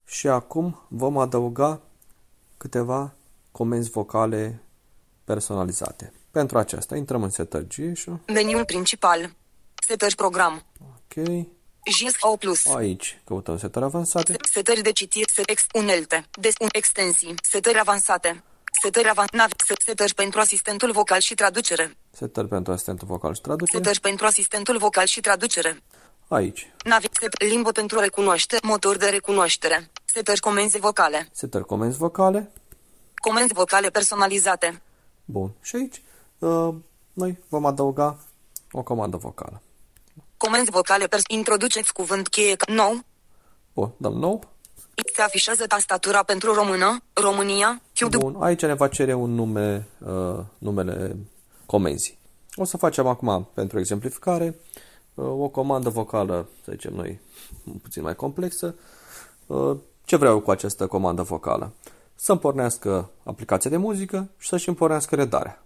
Și 0.05 0.27
acum 0.27 0.85
vom 0.89 1.17
adăuga 1.17 1.81
câteva 2.57 3.13
comenzi 3.51 3.89
vocale 3.89 4.63
personalizate. 5.23 6.13
Pentru 6.31 6.57
aceasta 6.57 6.95
intrăm 6.95 7.23
în 7.23 7.29
setări 7.29 7.67
GIS, 7.67 8.03
Meniul 8.33 8.65
principal. 8.65 9.35
Setări 9.87 10.15
program. 10.15 10.63
ok. 10.79 11.25
JIS 11.97 12.15
O 12.19 12.35
plus. 12.35 12.65
Aici 12.65 13.21
căutăm 13.25 13.57
setări 13.57 13.85
avansate. 13.85 14.35
Setări 14.51 14.81
de 14.81 14.91
citire, 14.91 15.29
set 15.33 15.49
ex, 15.49 15.65
unelte, 15.73 16.25
des, 16.39 16.53
un, 16.59 16.69
extensii, 16.71 17.35
setări 17.41 17.79
avansate, 17.79 18.43
setări 18.81 19.07
avan, 19.09 19.27
nav, 19.31 19.49
set, 19.65 19.81
setări 19.85 20.13
pentru 20.13 20.39
asistentul 20.39 20.91
vocal 20.91 21.19
și 21.19 21.35
traducere, 21.35 21.97
Setări 22.11 22.47
pentru 22.47 22.71
asistentul 22.73 23.07
vocal 23.07 23.33
și 23.33 23.41
traducere. 23.41 23.77
setări 23.77 23.99
pentru 23.99 24.25
asistentul 24.25 24.77
vocal 24.77 25.05
și 25.05 25.19
traducere, 25.21 25.81
Aici. 26.27 26.73
navi, 26.83 27.07
set, 27.19 27.41
limbă 27.43 27.71
pentru 27.71 27.99
recunoaștere, 27.99 28.61
motor 28.67 28.97
de 28.97 29.09
recunoaștere, 29.09 29.89
setări 30.05 30.39
comenzi 30.39 30.79
vocale, 30.79 31.27
Setări 31.31 31.65
comenzi 31.65 31.97
vocale. 31.97 32.51
comenzi 33.15 33.53
vocale 33.53 33.89
personalizate, 33.89 34.81
Bun. 35.25 35.51
Și 35.61 35.75
aici 35.75 36.01
uh, 36.39 36.73
noi 37.13 37.39
vom 37.49 37.65
adăuga 37.65 38.17
o 38.71 38.83
comandă 38.83 39.17
vocală. 39.17 39.61
comenzi 40.37 40.69
vocale, 40.71 41.07
pers- 41.07 41.23
introduceți 41.27 41.93
cuvânt 41.93 42.27
cheie, 42.27 42.55
ca- 42.55 42.73
nou, 42.73 42.99
Bun, 43.73 43.93
dăm 43.97 44.13
nou. 44.13 44.43
Se 45.05 45.21
afișează 45.21 45.65
tastatura 45.65 46.23
pentru 46.23 46.53
română, 46.53 47.01
România, 47.13 47.81
Q, 47.93 48.17
Bun, 48.19 48.35
aici 48.39 48.61
ne 48.61 48.73
va 48.73 48.87
cere 48.87 49.13
un 49.13 49.31
nume, 49.31 49.87
uh, 49.99 50.39
numele 50.57 51.15
comenzii. 51.65 52.17
O 52.55 52.63
să 52.63 52.77
facem 52.77 53.07
acum, 53.07 53.49
pentru 53.53 53.79
exemplificare, 53.79 54.55
uh, 55.13 55.25
o 55.25 55.47
comandă 55.47 55.89
vocală, 55.89 56.49
să 56.63 56.71
zicem 56.71 56.93
noi, 56.93 57.19
puțin 57.81 58.01
mai 58.01 58.15
complexă. 58.15 58.75
Uh, 59.47 59.77
ce 60.05 60.15
vreau 60.15 60.39
cu 60.39 60.51
această 60.51 60.87
comandă 60.87 61.21
vocală? 61.21 61.73
Să-mi 62.15 62.39
pornească 62.39 63.09
aplicația 63.23 63.69
de 63.69 63.77
muzică 63.77 64.27
și 64.37 64.47
să-și 64.47 64.67
îmi 64.67 64.77
pornească 64.77 65.15
redarea. 65.15 65.63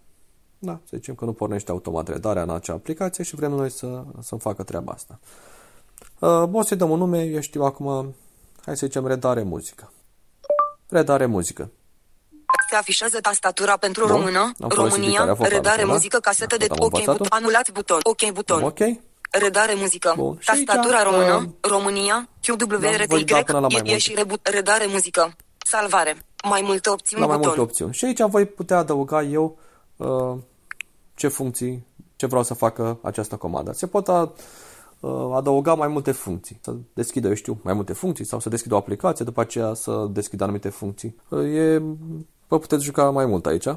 Da, 0.60 0.80
să 0.84 0.98
zicem 0.98 1.16
că 1.16 1.26
nu 1.26 1.34
pornește 1.34 1.72
automat 1.72 2.08
redarea 2.08 2.42
în 2.42 2.50
acea 2.50 2.74
aplicație 2.74 3.24
și 3.24 3.36
vrem 3.36 3.52
noi 3.52 3.70
să, 3.70 4.04
să-mi 4.22 4.42
facă 4.42 4.64
treaba 4.64 4.92
asta. 4.92 5.20
Uh, 6.20 6.50
o 6.52 6.62
să-i 6.62 6.78
dăm 6.78 6.90
un 6.90 6.98
nume, 6.98 7.24
eu 7.24 7.40
știu 7.40 7.64
acum, 7.64 8.16
hai 8.66 8.78
să 8.78 8.86
zicem 8.86 9.08
redare 9.08 9.44
muzică. 9.44 9.92
Redare 10.88 11.26
muzică. 11.26 11.70
Se 12.70 12.76
afișează 12.76 13.20
tastatura 13.20 13.78
pentru 13.78 14.06
Bun. 14.08 14.16
română, 14.16 14.40
Am 14.40 14.54
folosit 14.70 14.76
România, 14.78 15.08
dictarea 15.10 15.34
vocală, 15.34 15.56
redare 15.56 15.82
da? 15.86 15.88
muzică, 15.92 16.18
casetă 16.20 16.58
de 16.58 16.66
Tot 16.66 16.78
am 16.78 16.84
OK, 16.86 16.92
învățat-o. 16.94 17.18
buton, 17.24 17.38
anulați 17.40 17.72
buton, 17.72 18.00
OK 18.04 18.32
buton, 18.34 18.64
Ok? 18.64 18.80
redare 19.32 19.74
muzică, 19.74 20.14
Bun. 20.16 20.38
Și 20.40 20.50
aici, 20.50 20.66
tastatura 20.66 21.04
română, 21.04 21.36
uh, 21.36 21.70
România, 21.70 22.30
QW, 22.42 22.78
da, 22.80 22.90
RTY, 22.90 23.06
voi 23.08 23.24
da 23.24 23.42
până 23.44 23.60
la 23.60 23.68
mai 23.68 23.76
e, 23.76 23.78
e 23.78 23.82
multe. 23.82 23.98
și 23.98 24.14
rebu- 24.16 24.40
redare 24.44 24.86
muzică, 24.86 25.36
salvare, 25.66 26.18
mai 26.50 26.62
multe 26.62 26.90
opțiuni 26.90 27.22
La 27.22 27.28
mai 27.28 27.38
buton, 27.38 27.54
multe 27.56 27.72
opțiuni. 27.72 27.94
Și 27.94 28.06
aici 28.06 28.20
voi 28.22 28.46
putea 28.46 28.78
adăuga 28.78 29.22
eu 29.24 29.58
uh, 29.98 30.38
ce 31.16 31.28
funcții 31.28 31.86
ce 32.16 32.26
vreau 32.26 32.44
să 32.44 32.54
facă 32.54 33.00
această 33.04 33.36
comandă. 33.36 33.72
Se 33.74 33.88
pot 33.88 34.08
a, 34.08 34.22
uh, 34.22 34.30
adăuga 35.34 35.74
mai 35.74 35.88
multe 35.88 36.12
funcții, 36.12 36.60
să 36.62 36.76
deschidă, 36.94 37.28
eu 37.28 37.34
știu, 37.34 37.60
mai 37.64 37.74
multe 37.74 37.94
funcții 37.94 38.26
sau 38.26 38.40
să 38.40 38.50
deschidă 38.50 38.74
o 38.74 38.78
aplicație, 38.78 39.26
după 39.26 39.42
aceea 39.42 39.74
să 39.74 40.08
deschidă 40.10 40.44
anumite 40.44 40.70
funcții. 40.70 41.16
Uh, 41.30 41.44
E, 41.54 41.78
vă 42.48 42.60
puteți 42.60 42.84
juca 42.84 43.10
mai 43.10 43.26
mult 43.26 43.46
aici. 43.46 43.68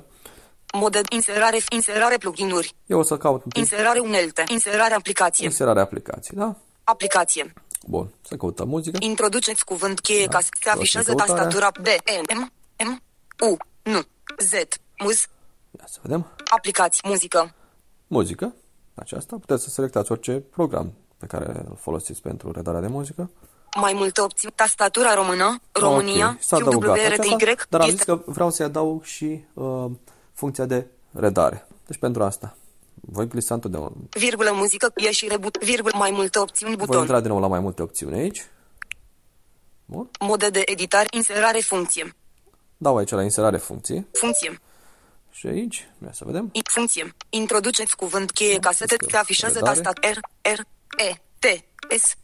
Mode 0.76 1.00
inserare, 1.10 1.58
inserare 1.70 2.16
pluginuri, 2.18 2.74
Eu 2.86 2.98
o 2.98 3.02
să 3.02 3.16
caut 3.16 3.44
întâi 3.44 3.60
inserare 3.60 3.98
unelte, 3.98 4.44
inserare 4.48 4.94
aplicație, 4.94 5.44
inserarea 5.44 5.82
aplicației, 5.82 6.38
da? 6.38 6.56
aplicație. 6.84 7.52
Bun, 7.86 8.12
să 8.20 8.36
căutăm 8.36 8.68
muzică. 8.68 8.96
Introduceți 9.00 9.64
cuvânt 9.64 10.00
cheie 10.00 10.26
ca 10.26 10.40
să 10.40 10.48
se 10.62 10.68
afișează 10.68 11.12
Luați 11.12 11.32
Da. 11.32 11.34
căutarea. 11.34 11.60
tastatura 11.60 11.82
B, 11.82 12.36
M, 12.38 12.52
M, 12.86 13.02
U, 13.50 13.56
N, 13.90 14.06
Z, 14.38 14.52
muz, 15.02 15.26
Ia 15.78 15.84
să 15.86 15.98
vedem. 16.02 16.26
aplicați, 16.54 17.00
muzică, 17.04 17.54
Muzică, 18.06 18.54
aceasta, 18.94 19.36
puteți 19.40 19.62
să 19.62 19.70
selectați 19.70 20.12
orice 20.12 20.32
program 20.32 20.92
pe 21.26 21.36
care 21.36 21.64
îl 21.68 21.76
folosiți 21.80 22.22
pentru 22.22 22.50
redarea 22.52 22.80
de 22.80 22.86
muzică. 22.86 23.30
mai 23.80 23.92
multe 23.92 24.20
opțiuni, 24.20 24.54
tastatura 24.56 25.14
română, 25.14 25.60
România, 25.72 26.28
Ok, 26.28 26.42
S-a 26.42 26.56
adăugat 26.56 26.98
aceasta, 26.98 27.22
QWRTY, 27.22 27.64
dar 27.68 27.80
am 27.80 27.88
zis 27.88 27.98
este 27.98 28.12
că 28.12 28.22
vreau 28.26 28.50
să-i 28.50 28.64
adaug 28.64 29.04
și 29.04 29.44
uh, 29.54 29.90
funcția 30.32 30.64
de 30.64 30.86
redare. 31.12 31.66
Deci 31.86 31.98
pentru 31.98 32.22
asta 32.22 32.56
voi 32.94 33.28
glisa 33.28 33.54
întotdeauna. 33.54 33.92
virgulă 34.10 34.50
muzică, 34.52 34.92
ieșire, 34.96 35.36
but, 35.36 35.64
virgulă, 35.64 35.92
mai 35.98 36.10
multe 36.10 36.38
opțiuni, 36.38 36.76
Voi 36.76 36.86
buton, 36.86 37.00
intra 37.00 37.20
din 37.20 37.30
nou 37.30 37.40
la 37.40 37.46
mai 37.46 37.60
multe 37.60 37.82
opțiuni 37.82 38.18
aici. 38.18 38.46
Bun. 39.84 40.10
mode 40.20 40.48
de 40.48 40.62
editare, 40.66 41.06
inserare, 41.10 41.58
funcție, 41.58 42.14
Dau 42.76 42.96
aici 42.96 43.10
la 43.10 43.22
inserare 43.22 43.56
funcție 43.56 44.06
funcție, 44.12 44.60
și 45.30 45.46
aici, 45.46 45.88
ia 46.04 46.12
să 46.12 46.24
vedem. 46.26 46.48
I- 46.52 46.60
funcție, 46.64 47.14
introduceți 47.28 47.96
cuvânt 47.96 48.30
cheie 48.30 48.58
casete, 48.58 48.96
Că 48.96 49.06
se 49.10 49.16
afișează 49.16 49.58
redare. 49.58 49.80
tastatura 49.80 50.12
R, 50.12 50.18
R, 50.56 50.60
E, 50.96 51.12
T, 51.38 51.64
S, 51.98 52.14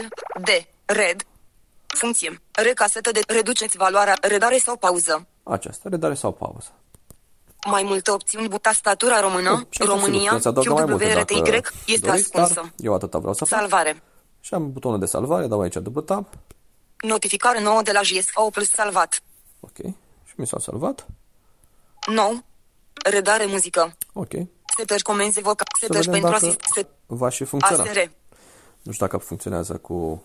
L, 0.00 0.06
D, 0.42 0.48
red, 0.84 1.26
funcție, 1.86 2.40
recasetă 2.52 3.10
de, 3.10 3.20
reduceți 3.26 3.76
valoarea, 3.76 4.16
redare 4.20 4.58
sau 4.58 4.76
pauză. 4.76 5.26
Aceasta, 5.42 5.88
redare 5.88 6.14
sau 6.14 6.32
pauză. 6.32 6.72
Mai 7.66 7.82
multe 7.82 8.10
opțiuni, 8.10 8.48
bu- 8.48 8.58
tastatura 8.58 9.20
română, 9.20 9.50
Bun, 9.50 9.58
și 9.58 9.64
aici, 9.64 9.90
sigur, 9.90 9.94
România, 9.94 10.28
puteți 10.28 10.48
adăuga 10.48 10.72
mai 10.74 10.84
multe 10.84 11.12
dacă 11.14 11.34
QWRTY, 11.34 11.92
este 11.92 12.06
doriți, 12.06 12.30
dar 12.30 12.42
ascunsă. 12.42 12.72
Eu 12.76 12.94
atâta 12.94 13.18
vreau 13.18 13.34
să 13.34 13.44
fac. 13.44 13.58
Salvare. 13.58 14.02
Și 14.40 14.54
am 14.54 14.72
butonul 14.72 14.98
de 14.98 15.06
salvare, 15.06 15.46
dau 15.46 15.60
aici 15.60 15.74
dublu 15.76 16.00
tab. 16.00 16.26
Notificare 17.06 17.60
nouă 17.60 17.82
de 17.82 17.92
la 17.92 18.02
JSO 18.02 18.50
plus 18.50 18.68
salvat. 18.70 19.20
Ok. 19.60 19.76
Și 20.24 20.34
mi 20.36 20.46
s-a 20.46 20.58
salvat. 20.58 21.06
Nou. 22.06 22.44
Redare 23.04 23.46
muzică. 23.46 23.96
Ok. 24.12 24.30
Setări 24.76 25.02
comenzi 25.02 25.40
voca. 25.40 25.64
Să 25.78 25.86
Setări 25.86 25.98
vedem 26.06 26.12
pentru 26.12 26.30
dacă 26.30 26.44
asist. 26.44 26.72
Set. 26.74 26.88
va 27.06 27.28
și 27.28 27.44
funcționa. 27.44 27.82
ASR. 27.82 27.98
Nu 28.82 28.92
știu 28.92 29.06
dacă 29.06 29.16
funcționează 29.16 29.76
cu 29.76 30.22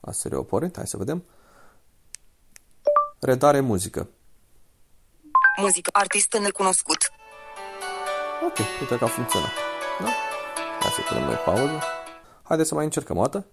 ASR 0.00 0.32
Oporent. 0.34 0.76
Hai 0.76 0.86
să 0.86 0.96
vedem. 0.96 1.24
Redare 3.18 3.60
muzică. 3.60 4.08
Muzică. 5.56 5.90
Artist 5.92 6.38
necunoscut. 6.38 7.12
Ok, 8.46 8.56
uite 8.80 8.98
că 8.98 9.04
a 9.04 9.06
funcționat. 9.06 9.50
Da? 10.00 10.08
Hai 10.80 10.90
să 10.90 11.00
punem 11.08 11.24
noi 11.24 11.34
pauză. 11.34 11.82
Haideți 12.42 12.68
să 12.68 12.74
mai 12.74 12.84
încercăm 12.84 13.16
o 13.16 13.22
dată. 13.22 13.46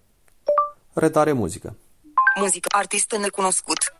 Redare 0.93 1.32
muzică. 1.32 1.75
Muzică. 2.39 2.67
Artist 2.71 3.12
necunoscut. 3.12 3.93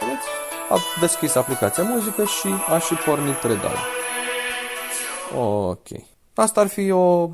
Vedeți? 0.00 0.26
A 0.70 0.78
deschis 1.00 1.34
aplicația 1.34 1.82
muzică 1.82 2.24
și 2.24 2.48
a 2.68 2.78
și 2.78 2.94
pornit 2.94 3.42
redarea. 3.42 3.99
Ok. 5.36 5.86
Asta 6.34 6.60
ar 6.60 6.66
fi 6.66 6.90
o, 6.90 7.30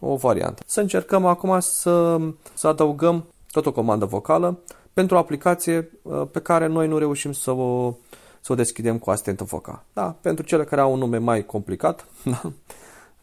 o 0.00 0.16
variantă. 0.16 0.62
Să 0.66 0.80
încercăm 0.80 1.26
acum 1.26 1.60
să, 1.60 2.18
să 2.54 2.66
adăugăm 2.66 3.26
tot 3.50 3.66
o 3.66 3.72
comandă 3.72 4.04
vocală 4.04 4.58
pentru 4.92 5.16
o 5.16 5.18
aplicație 5.18 5.90
uh, 6.02 6.22
pe 6.30 6.40
care 6.40 6.66
noi 6.66 6.88
nu 6.88 6.98
reușim 6.98 7.32
să 7.32 7.50
o, 7.50 7.94
să 8.40 8.52
o 8.52 8.54
deschidem 8.54 8.98
cu 8.98 9.10
asistentul 9.10 9.46
vocal. 9.46 9.84
Da? 9.92 10.16
Pentru 10.20 10.44
cele 10.44 10.64
care 10.64 10.80
au 10.80 10.92
un 10.92 10.98
nume 10.98 11.18
mai 11.18 11.46
complicat, 11.46 12.04
da? 12.22 12.52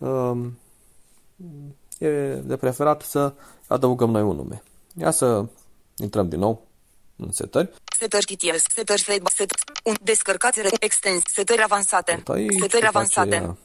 Um, 0.08 0.58
e 1.97 2.10
de 2.34 2.58
preferat 2.58 3.01
să 3.01 3.34
adăugăm 3.67 4.10
noi 4.10 4.21
un 4.21 4.36
nume. 4.36 4.63
Ia 4.97 5.12
să 5.12 5.45
intrăm 5.97 6.29
din 6.29 6.39
nou 6.39 6.62
în 7.15 7.32
setări. 7.32 7.69
Setări 7.99 8.25
TTS. 8.25 8.63
Setări 8.73 9.01
feedback. 9.01 9.36
Set. 9.36 9.51
Un. 9.84 9.93
Descărcați. 10.01 10.62
re- 10.62 10.69
Extens. 10.79 11.21
Setări 11.34 11.63
avansate. 11.63 12.21
Tot 12.23 12.36
aici, 12.36 12.51
Setări 12.51 12.71
după 12.86 12.97
avansate. 12.97 13.36
aceea- 13.36 13.58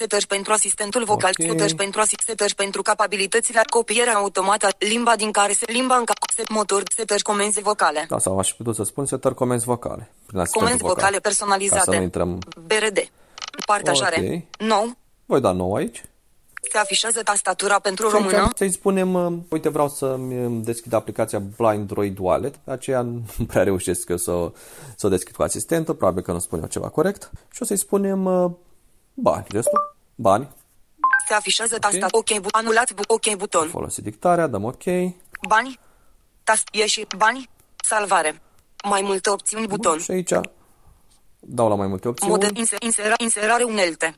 Setări 0.00 0.26
pentru 0.26 0.52
asistentul 0.52 1.04
vocal, 1.04 1.30
Ok. 1.38 1.48
setări 1.48 1.74
pentru 1.74 2.00
asist, 2.00 2.22
setări 2.26 2.54
pentru 2.54 2.82
capabilitățile, 2.82 3.60
copierea 3.70 4.14
automată, 4.14 4.68
limba 4.78 5.16
din 5.16 5.30
care 5.30 5.52
se 5.52 5.64
limba 5.72 5.96
în 5.96 6.04
cap, 6.04 6.16
set 6.34 6.48
motor, 6.48 6.82
setări 6.96 7.22
comenzi 7.22 7.60
vocale. 7.60 8.06
Da, 8.08 8.18
sau 8.18 8.38
aș 8.38 8.48
fi 8.50 8.56
putut 8.56 8.74
să 8.74 8.82
spun 8.82 9.06
setări 9.06 9.34
comenzi 9.34 9.64
vocale. 9.64 10.10
Prin 10.26 10.38
asistentul 10.38 10.60
Comenzi 10.60 10.82
vocal. 10.82 10.94
vocale 10.94 11.16
Ca 11.16 11.16
să 11.16 11.28
personalizate. 11.28 11.96
nu 11.96 12.02
intrăm... 12.02 12.38
BRD. 12.66 13.10
Partajare. 13.66 14.46
Ok. 14.58 14.66
Nou. 14.68 14.96
Voi 15.26 15.40
da 15.40 15.52
nou 15.52 15.74
aici. 15.74 16.02
Se 16.70 16.78
afișează 16.78 17.20
tastatura 17.22 17.78
pentru 17.78 18.08
Și 18.08 18.14
aici 18.14 18.24
română. 18.24 18.50
Să-i 18.56 18.70
spunem, 18.72 19.14
uh, 19.14 19.32
uite, 19.48 19.68
vreau 19.68 19.88
să-mi 19.88 20.44
uh, 20.44 20.60
deschid 20.64 20.92
aplicația 20.92 21.42
Blindroid 21.56 22.16
Wallet, 22.20 22.54
de 22.64 22.72
aceea 22.72 23.00
nu 23.38 23.44
prea 23.46 23.62
reușesc 23.62 24.08
eu 24.08 24.16
să, 24.16 24.52
să 24.96 25.06
o 25.06 25.08
deschid 25.08 25.34
cu 25.34 25.42
asistentul, 25.42 25.94
probabil 25.94 26.22
că 26.22 26.32
nu 26.32 26.38
spun 26.38 26.60
eu 26.60 26.66
ceva 26.66 26.88
corect. 26.88 27.30
Și 27.52 27.62
o 27.62 27.64
să-i 27.64 27.78
spunem 27.78 28.24
uh, 28.24 28.50
bani, 29.22 29.44
gestul, 29.50 29.96
bani, 30.14 30.48
Se 31.28 31.34
afișează 31.34 31.78
tasta. 31.78 32.06
Ok. 32.10 32.38
bu- 32.40 32.48
Anulat. 32.52 32.92
bu- 32.92 33.02
Ok. 33.06 33.34
Buton. 33.36 33.68
folosi 33.68 34.02
dictarea, 34.02 34.46
dăm 34.46 34.64
ok. 34.64 34.82
Bani. 35.48 35.78
Tast. 36.44 36.68
Ieși. 36.72 37.04
Bani. 37.16 37.50
Salvare. 37.84 38.42
Mai 38.84 39.02
multe 39.02 39.30
opțiuni. 39.30 39.66
Buton. 39.66 39.98
Și 39.98 40.10
aici 40.10 40.30
dau 41.40 41.68
la 41.68 41.74
mai 41.74 41.86
multe 41.86 42.08
opțiuni, 42.08 42.30
Mode. 42.32 42.48
Inser, 42.54 42.82
insera, 42.82 43.14
inserare 43.18 43.62
unelte. 43.62 44.14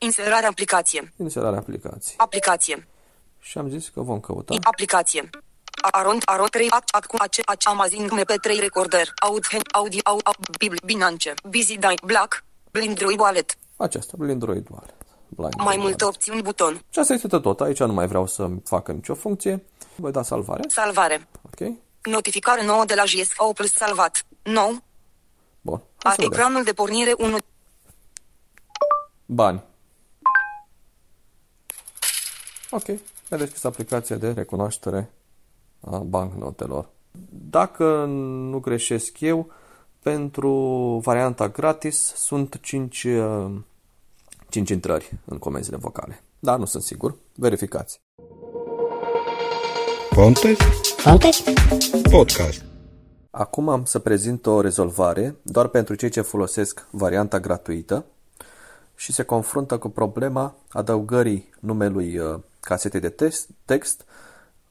Inserare 0.00 0.46
aplicație. 0.46 1.12
inserarea 1.16 1.58
aplicației. 1.58 2.14
Aplicație. 2.18 2.88
Și 3.40 3.58
am 3.58 3.68
zis 3.68 3.88
că 3.88 4.00
vom 4.00 4.20
căuta. 4.20 4.54
Aplicație. 4.62 5.30
Aront, 5.90 6.22
aront 6.22 6.50
3, 6.50 6.70
act, 6.70 6.88
acum, 6.94 7.18
ace, 7.22 7.42
ace, 7.44 7.68
amazing, 7.68 8.10
mp3 8.20 8.58
recorder, 8.60 9.12
aud, 9.22 9.46
hen, 9.50 9.60
audio, 9.72 10.00
au, 10.04 10.20
au, 10.24 10.32
bibl, 10.58 10.76
binance, 10.84 11.34
busy, 11.48 11.78
die, 11.78 11.94
black, 12.04 12.44
blindroid 12.70 13.20
wallet. 13.20 13.56
Aceasta, 13.76 14.14
Blindroid 14.18 14.66
Wallet. 14.70 14.94
Blindroid 15.28 15.66
Mai 15.66 15.76
multe 15.76 16.04
Wallet. 16.04 16.16
opțiuni, 16.16 16.42
buton. 16.42 16.80
Și 16.90 16.98
asta 16.98 17.12
este 17.12 17.28
tot. 17.28 17.60
Aici 17.60 17.78
nu 17.78 17.92
mai 17.92 18.06
vreau 18.06 18.26
să 18.26 18.48
facă 18.64 18.92
nicio 18.92 19.14
funcție. 19.14 19.64
Voi 19.96 20.12
da 20.12 20.22
salvare. 20.22 20.62
Salvare. 20.68 21.28
Ok? 21.42 21.72
Notificare 22.02 22.64
nouă 22.64 22.84
de 22.84 22.94
la 22.94 23.04
JSO 23.04 23.52
plus 23.52 23.72
salvat. 23.72 24.26
Nou. 24.42 24.82
Bun. 25.60 25.76
Hai 25.78 26.12
A, 26.12 26.14
să 26.14 26.14
vedem. 26.16 26.32
ecranul 26.32 26.62
de 26.64 26.72
pornire 26.72 27.14
1. 27.18 27.36
Bani. 29.26 29.62
Ok. 32.70 32.86
Mi-a 33.30 33.38
deschis 33.38 33.64
aplicația 33.64 34.16
de 34.16 34.32
recunoaștere 34.32 35.10
a 35.80 35.98
bancnotelor. 35.98 36.88
Dacă 37.30 38.04
nu 38.50 38.58
greșesc 38.60 39.20
eu, 39.20 39.50
pentru 40.04 40.50
varianta 41.02 41.48
gratis 41.48 42.12
sunt 42.16 42.58
5, 42.60 43.06
5 44.48 44.70
intrări 44.70 45.12
în 45.24 45.38
comenzile 45.38 45.76
vocale. 45.76 46.22
Dar 46.38 46.58
nu 46.58 46.64
sunt 46.64 46.82
sigur. 46.82 47.16
Verificați. 47.34 48.00
Pontes 50.10 50.58
Pontes? 51.04 51.42
Podcast. 52.10 52.64
Acum 53.30 53.68
am 53.68 53.84
să 53.84 53.98
prezint 53.98 54.46
o 54.46 54.60
rezolvare 54.60 55.36
doar 55.42 55.66
pentru 55.66 55.94
cei 55.94 56.08
ce 56.08 56.20
folosesc 56.20 56.86
varianta 56.90 57.40
gratuită 57.40 58.04
și 58.94 59.12
se 59.12 59.22
confruntă 59.22 59.78
cu 59.78 59.88
problema 59.88 60.54
adăugării 60.68 61.54
numelui 61.60 62.18
uh, 62.18 62.40
casetei 62.60 63.00
de 63.00 63.08
text, 63.08 63.48
text 63.64 64.04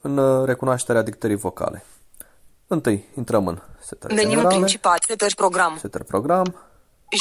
în 0.01 0.17
uh, 0.17 0.45
recunoașterea 0.45 1.01
dictării 1.01 1.35
vocale. 1.35 1.83
Întâi 2.73 3.05
intrăm 3.17 3.47
în 3.47 3.61
setări 3.85 4.13
Meniul 4.13 4.31
generale, 4.33 4.55
principal. 4.57 4.97
Setări 5.07 5.35
program. 5.35 5.77
setări 5.81 6.05
program, 6.05 6.55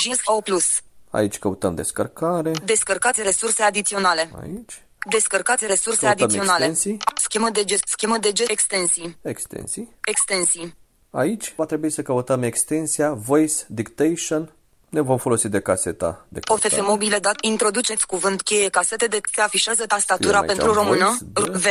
JSO 0.03 0.41
plus. 0.41 0.81
aici 1.11 1.39
căutăm 1.39 1.75
descărcare, 1.75 2.51
Descărcați 2.65 3.23
resurse 3.23 3.63
adiționale. 3.63 4.31
aici, 4.43 4.83
Descărcați 5.11 5.67
resurse 5.67 6.07
Căutăm 6.07 6.25
adiționale. 6.25 6.65
extensii. 6.65 6.99
Schemă 7.17 7.51
de 7.51 7.65
gest. 7.65 7.85
Schemă 7.87 8.17
de 8.19 8.33
gest. 8.33 8.51
Extensii. 8.51 9.19
extensii. 9.23 9.97
Extensii. 10.05 10.75
Aici 11.11 11.55
va 11.57 11.65
trebui 11.65 11.91
să 11.91 12.03
căutăm 12.03 12.43
extensia 12.43 13.13
Voice 13.13 13.55
Dictation. 13.69 14.53
Ne 14.89 15.01
vom 15.01 15.19
folosi 15.19 15.49
de 15.49 15.61
caseta 15.61 16.27
de 16.29 16.41
OFF 16.49 16.61
căutare. 16.61 16.83
mobile 16.89 17.19
dat. 17.19 17.37
Introduceți 17.41 18.07
cuvânt 18.07 18.43
cheie 18.43 18.69
casete 18.69 19.07
de 19.07 19.21
se 19.33 19.41
afișează 19.41 19.87
tastatura 19.87 20.37
Scriem 20.39 20.49
aici 20.49 20.59
pentru 20.59 20.73
română. 20.83 21.19
voice, 21.33 21.59
V. 21.59 21.67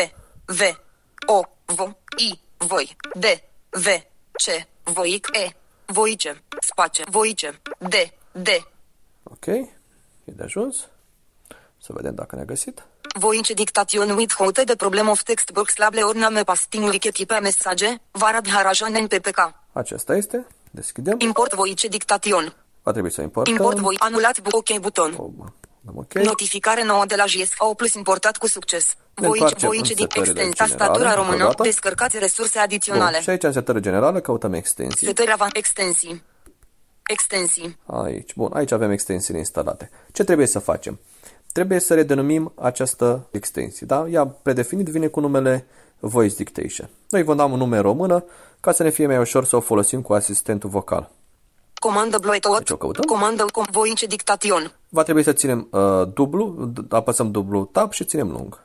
V. 0.55 0.59
O. 1.25 1.41
V. 1.65 1.79
I. 2.17 2.39
Voi. 2.57 2.95
D. 3.13 3.25
V. 3.71 3.87
C. 4.43 4.67
Voic. 4.83 5.27
E. 5.33 5.49
Voice. 5.85 6.43
Space. 6.61 7.03
Voice. 7.09 7.59
D. 7.77 7.93
D. 8.31 8.47
Ok, 9.23 9.45
e 9.45 9.67
de 10.23 10.43
ajuns. 10.43 10.87
Să 11.77 11.93
vedem 11.93 12.15
dacă 12.15 12.35
ne-a 12.35 12.45
găsit. 12.45 12.83
Voice 13.15 13.53
dictation 13.53 14.09
with 14.15 14.33
how 14.33 14.51
the 14.51 14.75
problem 14.75 15.07
of 15.09 15.21
text 15.23 15.51
box 15.51 15.75
lable 15.77 16.01
orname 16.01 16.43
pasting 16.43 16.89
like 16.91 17.09
type 17.09 17.39
mesaje, 17.39 18.01
varad 18.11 18.47
harajan 18.49 18.95
NPPK. 18.95 19.53
Acesta 19.73 20.15
este. 20.15 20.47
Deschidem. 20.71 21.15
Import 21.19 21.53
voice 21.53 21.87
dictation. 21.87 22.55
Va 22.83 22.91
trebui 22.91 23.11
să 23.11 23.21
importăm. 23.21 23.53
Import 23.53 23.77
voi 23.77 23.95
anulat 23.99 24.39
bu- 24.41 24.57
OK 24.57 24.79
buton. 24.79 25.13
O, 25.17 25.29
bă, 25.81 25.91
dăm 25.91 25.97
ok. 25.97 26.13
Notificare 26.13 26.83
nouă 26.83 27.05
de 27.05 27.15
la 27.15 27.25
JSFO 27.25 27.73
Plus 27.73 27.93
importat 27.93 28.37
cu 28.37 28.47
succes. 28.47 28.95
Ne 29.15 29.27
Voice, 29.27 29.43
întoarcem 29.43 29.67
voice 29.69 29.89
în 29.91 29.95
dic 29.95 30.11
setările 30.11 30.41
extens, 30.41 30.55
generale, 30.55 30.75
tastatura 30.75 31.09
încă 31.09 31.19
o 31.19 31.23
română, 31.23 31.43
dată. 31.43 31.63
descărcați 31.63 32.17
resurse 32.19 32.51
Bun. 32.53 32.61
adiționale. 32.61 33.21
Și 33.21 33.29
aici 33.29 33.43
în 33.43 33.51
setare 33.51 33.79
generală 33.79 34.19
căutăm 34.19 34.53
extensii. 34.53 35.07
Setări 35.07 35.31
avan 35.31 35.49
extensii. 35.53 36.23
Extensii. 37.07 37.77
Aici. 37.85 38.33
Bun, 38.35 38.51
aici 38.53 38.71
avem 38.71 38.91
extensiile 38.91 39.39
instalate. 39.39 39.89
Ce 40.11 40.23
trebuie 40.23 40.47
să 40.47 40.59
facem? 40.59 40.99
Trebuie 41.51 41.79
să 41.79 41.93
redenumim 41.93 42.53
această 42.55 43.27
extensie. 43.31 43.85
Da? 43.85 44.07
Ea 44.07 44.25
predefinit 44.25 44.87
vine 44.87 45.07
cu 45.07 45.19
numele 45.19 45.65
Voice 45.99 46.35
Dictation. 46.35 46.89
Noi 47.09 47.23
vom 47.23 47.35
da 47.35 47.45
un 47.45 47.57
nume 47.57 47.75
în 47.75 47.81
română 47.81 48.25
ca 48.59 48.71
să 48.71 48.83
ne 48.83 48.89
fie 48.89 49.07
mai 49.07 49.17
ușor 49.17 49.45
să 49.45 49.55
o 49.55 49.59
folosim 49.59 50.01
cu 50.01 50.13
asistentul 50.13 50.69
vocal. 50.69 51.11
Comandă 51.81 52.17
bloetot. 52.17 52.57
Deci 52.57 52.69
o 52.69 52.75
căutăm? 52.77 53.03
Comandă 53.03 53.45
com 53.45 53.65
voice 53.71 54.05
dictation. 54.05 54.71
Va 54.89 55.03
trebui 55.03 55.23
să 55.23 55.33
ținem 55.33 55.67
uh, 55.71 55.81
dublu, 56.13 56.71
d- 56.73 56.87
apăsăm 56.89 57.31
dublu 57.31 57.65
tab 57.65 57.91
și 57.91 58.05
ținem 58.05 58.31
lung. 58.31 58.63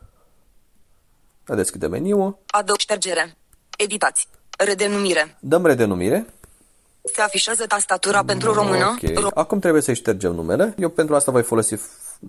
Deschidem 1.44 1.90
meniul, 1.90 2.38
Adăug 2.46 2.78
ștergere. 2.78 3.36
Editați. 3.78 4.28
Redenumire. 4.58 5.36
dăm 5.40 5.66
redenumire. 5.66 6.26
Se 7.14 7.20
afișează 7.20 7.66
tastatura 7.66 8.24
pentru 8.24 8.52
română. 8.52 8.86
Ok. 9.02 9.10
Ro- 9.10 9.34
Acum 9.34 9.58
trebuie 9.58 9.82
să-i 9.82 9.94
ștergem 9.94 10.32
numele. 10.34 10.74
Eu 10.78 10.88
pentru 10.88 11.14
asta 11.14 11.30
voi 11.32 11.42
folosi 11.42 11.76
f- 11.76 11.80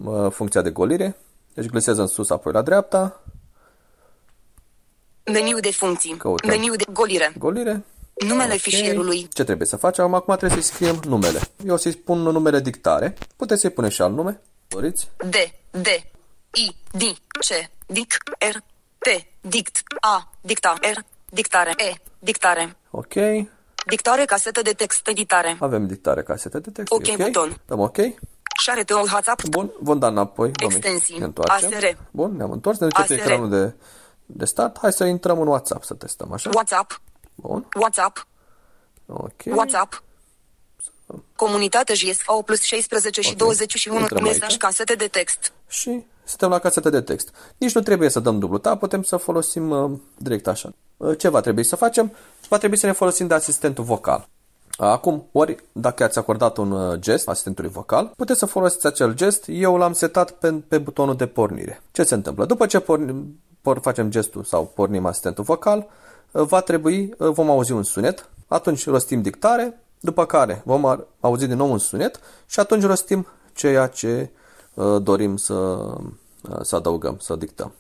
uh, 0.04 0.32
funcția 0.32 0.62
de 0.62 0.70
golire. 0.70 1.18
Deci 1.54 1.66
glisez 1.66 1.98
în 1.98 2.08
sus, 2.08 2.30
apoi 2.30 2.54
la 2.54 2.62
dreapta. 2.62 3.22
meniu 5.32 5.60
de 5.60 5.72
funcții. 5.72 6.16
Căutăm. 6.18 6.50
Meniu 6.50 6.76
de 6.76 6.84
golire. 6.94 7.34
Golire. 7.38 7.84
Numele 8.26 8.54
Ok. 8.54 8.60
fișierului. 8.60 9.28
Ce 9.34 9.44
trebuie 9.44 9.68
să 9.68 9.76
facem? 9.76 10.14
Acum 10.14 10.36
trebuie 10.36 10.62
să-i 10.62 10.74
scriem 10.74 11.00
numele. 11.06 11.40
Eu 11.66 11.74
o 11.74 11.78
să-i 11.78 11.92
spun 11.92 12.20
numele 12.20 12.60
dictare. 12.60 13.18
Puteți 13.36 13.62
să-i 13.62 13.70
puneți 13.70 13.94
și 13.96 14.02
alt 14.02 14.16
nume. 14.16 14.42
Doriți? 14.68 15.10
D. 15.18 15.36
D. 15.82 15.86
I. 16.54 16.76
D. 16.92 17.02
C. 17.40 17.70
Dic. 17.86 18.14
R. 18.52 18.58
T. 18.98 19.26
Dict. 19.42 19.82
A. 20.02 20.32
Dicta. 20.42 20.74
R. 20.94 21.00
Dictare. 21.30 21.74
E. 21.78 21.94
Dictare. 22.20 22.76
Ok. 22.92 23.14
Dictare 23.86 24.26
casetă 24.26 24.62
de 24.62 24.72
text 24.72 25.08
editare. 25.08 25.58
Avem 25.60 25.88
dictare 25.88 26.24
casete 26.24 26.60
de 26.60 26.70
text. 26.72 26.92
Ok, 26.92 27.16
buton. 27.16 27.62
Dăm 27.66 27.80
ok. 27.80 27.98
Șarete 28.62 28.94
o 28.94 28.98
WhatsApp. 29.12 29.44
Bun, 29.48 29.72
vom 29.80 30.00
da 30.00 30.08
înapoi. 30.08 30.52
Vom 30.62 30.70
Extensii. 30.72 31.18
Ne 31.18 31.24
întoarcem. 31.24 31.70
ASR. 31.74 31.86
Bun, 32.12 32.36
ne-am 32.36 32.52
întors. 32.52 32.78
Ne 32.80 32.88
duce 32.88 33.02
pe 33.08 33.14
ASR. 33.14 33.24
ecranul 33.24 33.50
de, 33.50 33.74
de 34.26 34.46
start. 34.46 34.78
Hai 34.82 34.94
să 34.94 35.04
intrăm 35.04 35.40
în 35.40 35.48
WhatsApp 35.48 35.84
să 35.84 35.94
testăm, 35.94 36.32
așa? 36.34 36.50
WhatsApp. 36.54 37.02
Bun. 37.42 37.68
WhatsApp. 37.80 38.28
Ok. 39.06 39.42
WhatsApp. 39.46 40.04
Comunitate 41.36 41.94
JSO 41.94 42.42
plus 42.42 42.62
16 42.62 43.22
și 43.22 43.32
Ok. 43.32 43.38
21 43.38 44.00
Intrăm 44.00 44.24
mesaj 44.24 44.42
aici. 44.42 44.58
casete 44.58 44.94
de 44.94 45.08
text. 45.08 45.52
Și 45.68 46.06
suntem 46.24 46.50
la 46.50 46.60
casete 46.60 46.90
de 46.90 47.02
text. 47.02 47.34
Nici 47.58 47.76
nu 47.76 47.82
trebuie 47.82 48.10
să 48.10 48.20
dăm 48.20 48.40
dublu 48.40 48.58
tab, 48.58 48.80
putem 48.80 49.04
să 49.04 49.18
folosim 49.18 49.70
uh, 49.70 49.92
direct 50.18 50.48
așa. 50.48 50.74
Uh, 50.98 51.18
ce 51.18 51.30
va 51.30 51.42
trebui 51.42 51.64
să 51.64 51.76
facem? 51.76 52.12
Va 52.50 52.58
trebui 52.58 52.78
să 52.78 52.86
ne 52.86 52.92
folosim 52.92 53.28
de 53.28 53.34
asistentul 53.34 53.84
vocal. 53.84 54.28
Acum, 54.78 55.28
ori 55.32 55.64
dacă 55.72 56.04
ați 56.04 56.18
acordat 56.18 56.58
un 56.58 56.72
uh, 56.72 57.00
gest 57.00 57.28
asistentului 57.28 57.70
vocal, 57.70 58.12
puteți 58.16 58.40
să 58.40 58.46
folosiți 58.46 58.88
acel 58.88 59.14
gest. 59.14 59.44
Eu 59.48 59.78
l-am 59.78 59.94
setat 59.94 60.32
pe, 60.32 60.54
pe 60.54 60.78
butonul 60.78 61.16
de 61.16 61.28
pornire. 61.28 61.82
Ce 61.92 62.04
se 62.04 62.14
întâmplă? 62.14 62.46
După 62.46 62.66
ce 62.66 62.80
pornim, 62.80 63.40
por, 63.62 63.80
facem 63.80 64.10
gestul 64.10 64.44
sau 64.44 64.66
pornim 64.76 65.06
asistentul 65.06 65.44
vocal, 65.44 65.78
uh, 65.78 66.07
va 66.44 66.62
trebui, 66.62 67.14
uh, 67.18 67.30
vom 67.30 67.50
auzi 67.50 67.72
un 67.72 67.84
sunet, 67.84 68.30
atunci 68.48 68.86
rostim 68.86 69.22
dictare, 69.22 69.82
după 70.00 70.26
care 70.26 70.62
vom 70.66 70.86
ar- 70.86 71.06
auzi 71.20 71.48
din 71.48 71.58
nou 71.58 71.72
un 71.72 71.78
sunet 71.78 72.20
și 72.46 72.60
atunci 72.60 72.84
rostim 72.84 73.28
ceea 73.54 73.88
ce 73.88 74.30
uh, 74.74 75.02
dorim 75.02 75.38
să, 75.38 75.54
uh, 75.54 76.60
să 76.62 76.76
adăugăm, 76.76 77.18
să 77.20 77.36
dictăm. 77.36 77.74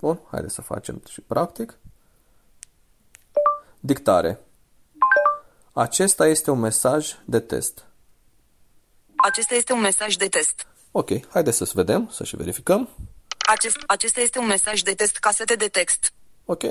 Bun, 0.00 0.20
haideți 0.30 0.54
să 0.54 0.62
facem 0.62 1.02
și 1.08 1.20
practic. 1.20 1.78
Dictare. 3.80 4.40
Acesta 5.72 6.26
este 6.26 6.50
un 6.50 6.58
mesaj 6.58 7.14
de 7.24 7.40
test. 7.40 7.84
Acesta 9.16 9.54
este 9.54 9.72
un 9.72 9.80
mesaj 9.80 10.14
de 10.16 10.28
test. 10.28 10.66
Ok, 10.90 11.26
haideți 11.28 11.56
să 11.56 11.70
vedem, 11.74 12.08
să 12.12 12.24
și 12.24 12.36
verificăm. 12.36 12.88
Acest, 13.50 13.76
acesta 13.86 14.20
este 14.20 14.38
un 14.38 14.46
mesaj 14.46 14.80
de 14.82 14.94
test 14.94 15.16
casete 15.16 15.54
de 15.54 15.68
text. 15.68 16.12
Ok, 16.44 16.62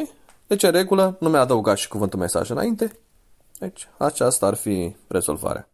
deci 0.49 0.63
în 0.63 0.71
regulă 0.71 1.17
nu 1.19 1.29
mi-a 1.29 1.39
adăugat 1.39 1.77
și 1.77 1.87
cuvântul 1.87 2.19
mesaj 2.19 2.49
înainte. 2.49 2.91
Deci 3.59 3.87
aceasta 3.97 4.45
ar 4.45 4.55
fi 4.55 4.95
rezolvarea. 5.07 5.69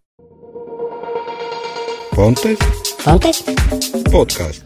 Pontes 2.10 2.58
Pontes? 3.04 3.44
Podcast. 4.12 4.66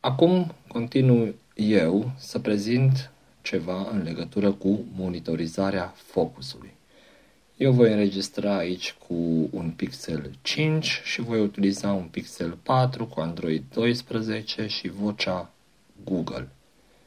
Acum 0.00 0.54
continui 0.68 1.34
eu 1.54 2.10
să 2.18 2.38
prezint 2.38 3.10
ceva 3.42 3.88
în 3.90 4.02
legătură 4.02 4.52
cu 4.52 4.84
monitorizarea 4.96 5.94
focusului. 5.96 6.74
Eu 7.56 7.72
voi 7.72 7.90
înregistra 7.90 8.56
aici 8.56 8.96
cu 9.08 9.14
un 9.50 9.72
Pixel 9.76 10.30
5 10.42 11.00
și 11.04 11.20
voi 11.20 11.40
utiliza 11.40 11.92
un 11.92 12.04
Pixel 12.10 12.58
4 12.62 13.06
cu 13.06 13.20
Android 13.20 13.62
12 13.74 14.66
și 14.66 14.88
vocea 14.88 15.50
Google. 16.04 16.48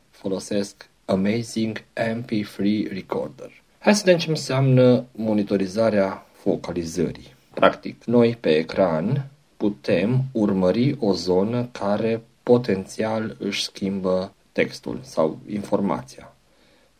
Folosesc 0.09 0.89
Amazing 1.07 1.83
MP3 1.95 2.87
Recorder. 2.91 3.51
Hai 3.79 3.95
să 3.95 4.01
vedem 4.05 4.19
ce 4.19 4.29
înseamnă 4.29 5.05
monitorizarea 5.11 6.25
focalizării. 6.31 7.33
Practic, 7.53 8.03
noi 8.03 8.37
pe 8.39 8.49
ecran 8.49 9.29
putem 9.57 10.23
urmări 10.31 10.95
o 10.99 11.13
zonă 11.13 11.69
care 11.71 12.21
potențial 12.43 13.35
își 13.39 13.63
schimbă 13.63 14.33
textul 14.51 14.99
sau 15.01 15.39
informația. 15.49 16.35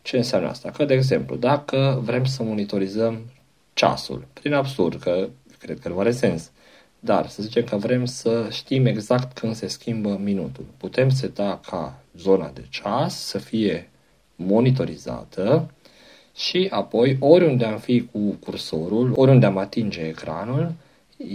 Ce 0.02 0.18
înseamnă 0.18 0.50
asta? 0.50 0.70
Că, 0.70 0.86
de 0.86 0.94
exemplu, 0.94 1.36
dacă 1.36 2.02
vrem 2.04 2.26
să 2.26 2.44
monitorizăm 2.44 3.20
ceasul, 3.74 4.28
prin 4.34 4.54
absurd, 4.54 5.02
că 5.02 5.30
cred 5.58 5.80
că 5.80 5.89
nu 5.89 6.00
are 6.00 6.12
sens, 6.12 6.52
dar 7.00 7.28
să 7.28 7.41
zicem 7.41 7.63
că 7.63 7.76
vrem 7.76 8.06
să 8.06 8.48
știm 8.52 8.86
exact 8.86 9.38
când 9.38 9.56
se 9.56 9.68
schimbă 9.68 10.20
minutul. 10.24 10.65
Putem 10.78 11.10
seta 11.10 11.60
ca 11.70 12.00
zona 12.18 12.52
de 12.54 12.65
ceas 12.70 13.26
să 13.26 13.38
fie 13.38 13.89
monitorizată 14.36 15.71
și 16.36 16.67
apoi 16.69 17.17
oriunde 17.19 17.65
am 17.65 17.78
fi 17.78 18.10
cu 18.12 18.19
cursorul, 18.19 19.13
oriunde 19.15 19.45
am 19.45 19.58
atinge 19.58 20.02
ecranul, 20.02 20.74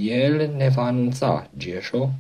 el 0.05 0.51
ne 0.57 0.69
va 0.69 0.83
anunța 0.83 1.51
GSO 1.59 2.11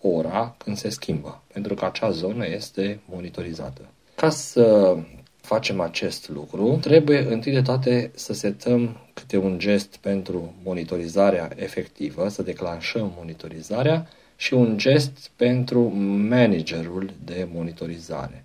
ora 0.00 0.54
când 0.58 0.76
se 0.76 0.88
schimbă, 0.88 1.42
pentru 1.52 1.74
că 1.74 1.84
acea 1.84 2.10
zonă 2.10 2.46
este 2.46 3.00
monitorizată. 3.08 3.80
Ca 4.14 4.30
să 4.30 4.96
facem 5.36 5.80
acest 5.80 6.28
lucru, 6.28 6.78
trebuie 6.80 7.18
întâi 7.32 7.52
de 7.52 7.62
toate 7.62 8.10
să 8.14 8.32
setăm 8.32 8.96
câte 9.14 9.36
un 9.36 9.58
gest 9.58 9.96
pentru 9.96 10.54
monitorizarea 10.64 11.50
efectivă, 11.56 12.28
să 12.28 12.42
declanșăm 12.42 13.12
monitorizarea 13.16 14.08
și 14.36 14.54
un 14.54 14.78
gest 14.78 15.30
pentru 15.36 15.80
managerul 16.28 17.10
de 17.24 17.48
monitorizare. 17.52 18.44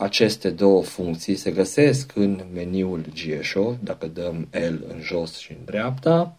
Aceste 0.00 0.50
două 0.50 0.82
funcții 0.82 1.34
se 1.34 1.50
găsesc 1.50 2.12
în 2.14 2.40
meniul 2.54 3.04
GSO, 3.14 3.76
dacă 3.82 4.06
dăm 4.06 4.48
L 4.50 4.84
în 4.88 5.00
jos 5.00 5.38
și 5.38 5.52
în 5.52 5.58
dreapta, 5.64 6.36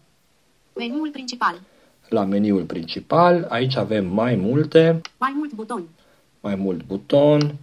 Meniul 0.74 1.08
principal. 1.12 1.60
la 2.08 2.24
meniul 2.24 2.62
principal, 2.62 3.46
aici 3.48 3.76
avem 3.76 4.06
mai 4.06 4.34
multe, 4.34 5.00
Mai 5.18 5.32
mult 5.36 5.52
buton. 5.52 5.88
mai 6.40 6.54
mult 6.54 6.84
buton, 6.84 7.54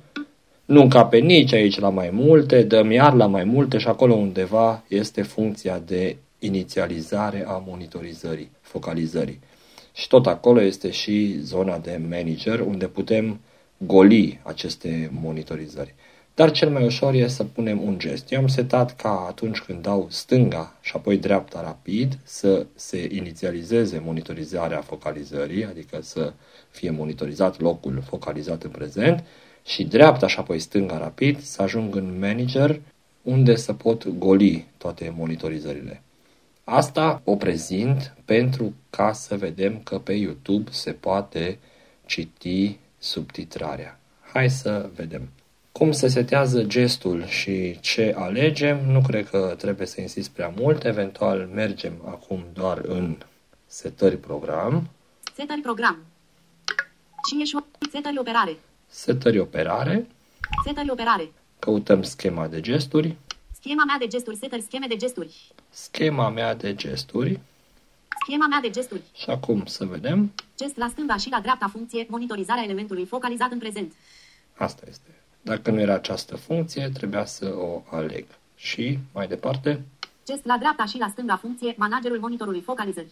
nu 0.65 0.81
încape 0.81 1.17
nici 1.17 1.53
aici 1.53 1.79
la 1.79 1.89
mai 1.89 2.09
multe, 2.13 2.63
dăm 2.63 2.91
iar 2.91 3.13
la 3.13 3.25
mai 3.27 3.43
multe 3.43 3.77
și 3.77 3.87
acolo 3.87 4.13
undeva 4.13 4.83
este 4.87 5.21
funcția 5.21 5.79
de 5.85 6.17
inițializare 6.39 7.45
a 7.47 7.63
monitorizării, 7.67 8.49
focalizării. 8.61 9.39
Și 9.93 10.07
tot 10.07 10.27
acolo 10.27 10.61
este 10.61 10.91
și 10.91 11.39
zona 11.41 11.77
de 11.77 12.01
manager 12.09 12.59
unde 12.59 12.87
putem 12.87 13.39
goli 13.85 14.39
aceste 14.43 15.09
monitorizări. 15.21 15.95
Dar 16.39 16.51
cel 16.51 16.69
mai 16.69 16.85
ușor 16.85 17.13
e 17.13 17.27
să 17.27 17.43
punem 17.43 17.81
un 17.81 17.99
gest. 17.99 18.31
Eu 18.31 18.39
am 18.39 18.47
setat 18.47 18.95
ca 18.95 19.25
atunci 19.27 19.59
când 19.59 19.81
dau 19.81 20.07
stânga 20.09 20.73
și 20.81 20.91
apoi 20.95 21.17
dreapta 21.17 21.61
rapid 21.61 22.17
să 22.23 22.65
se 22.75 23.07
inițializeze 23.11 24.01
monitorizarea 24.05 24.81
focalizării, 24.81 25.65
adică 25.65 26.01
să 26.01 26.33
fie 26.69 26.89
monitorizat 26.89 27.59
locul 27.59 28.03
focalizat 28.07 28.63
în 28.63 28.69
prezent 28.69 29.23
și 29.65 29.83
dreapta 29.83 30.27
și 30.27 30.39
apoi 30.39 30.59
stânga 30.59 30.97
rapid 30.97 31.41
să 31.41 31.61
ajung 31.61 31.95
în 31.95 32.19
manager 32.19 32.81
unde 33.21 33.55
să 33.55 33.73
pot 33.73 34.07
goli 34.07 34.67
toate 34.77 35.13
monitorizările. 35.17 36.01
Asta 36.63 37.21
o 37.23 37.35
prezint 37.35 38.15
pentru 38.25 38.73
ca 38.89 39.13
să 39.13 39.37
vedem 39.37 39.79
că 39.83 39.99
pe 39.99 40.13
YouTube 40.13 40.69
se 40.71 40.91
poate 40.91 41.59
citi 42.05 42.77
subtitrarea. 42.99 43.99
Hai 44.33 44.49
să 44.49 44.89
vedem. 44.95 45.29
Cum 45.71 45.91
se 45.91 46.07
setează 46.07 46.63
gestul 46.63 47.25
și 47.25 47.79
ce 47.79 48.13
alegem, 48.17 48.91
nu 48.91 49.01
cred 49.01 49.29
că 49.29 49.55
trebuie 49.57 49.87
să 49.87 50.01
insist 50.01 50.29
prea 50.29 50.53
mult, 50.57 50.83
eventual 50.85 51.49
mergem 51.53 51.93
acum 52.05 52.45
doar 52.53 52.77
în 52.77 53.17
setări 53.65 54.17
program, 54.17 54.89
Setări 55.35 55.61
program. 55.61 55.97
Și 57.29 57.41
ești 57.41 57.55
setări 57.91 58.17
operare. 58.19 58.57
setări 58.87 59.39
operare, 59.39 60.07
Setări 60.65 60.89
operare. 60.89 61.31
căutăm 61.59 62.01
schema 62.03 62.47
de 62.47 62.59
gesturi, 62.61 63.15
Schema 63.61 63.83
mea 63.83 63.95
de 63.99 64.07
gesturi, 64.07 64.35
setări, 64.37 64.61
scheme 64.61 64.85
de 64.87 64.95
gesturi. 64.95 65.51
schema 65.69 66.29
mea 66.29 66.55
de 66.55 66.75
gesturi 66.75 67.39
Schema 68.25 68.47
mea 68.47 68.59
de 68.59 68.69
gesturi. 68.69 69.01
și 69.15 69.29
acum 69.29 69.65
să 69.65 69.85
vedem, 69.85 70.31
Gest 70.59 70.77
la 70.77 70.87
stânga 70.87 71.17
și 71.17 71.29
la 71.29 71.39
dreapta 71.39 71.67
funcție, 71.67 72.05
monitorizarea 72.09 72.63
elementului 72.63 73.05
focalizat 73.05 73.51
în 73.51 73.57
prezent. 73.57 73.93
asta 74.57 74.83
este. 74.89 75.09
Dacă 75.41 75.71
nu 75.71 75.79
era 75.79 75.93
această 75.93 76.35
funcție, 76.35 76.89
trebuia 76.93 77.25
să 77.25 77.53
o 77.55 77.83
aleg. 77.91 78.25
Și 78.55 78.99
mai 79.13 79.27
departe, 79.27 79.81
Gest 80.25 80.45
la 80.45 80.57
dreapta 80.57 80.85
și 80.85 80.97
la 80.97 81.07
stânga 81.07 81.35
funcție, 81.35 81.73
managerul 81.77 82.19
monitorului 82.19 82.61
focalizări. 82.61 83.11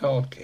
Ok. 0.00 0.34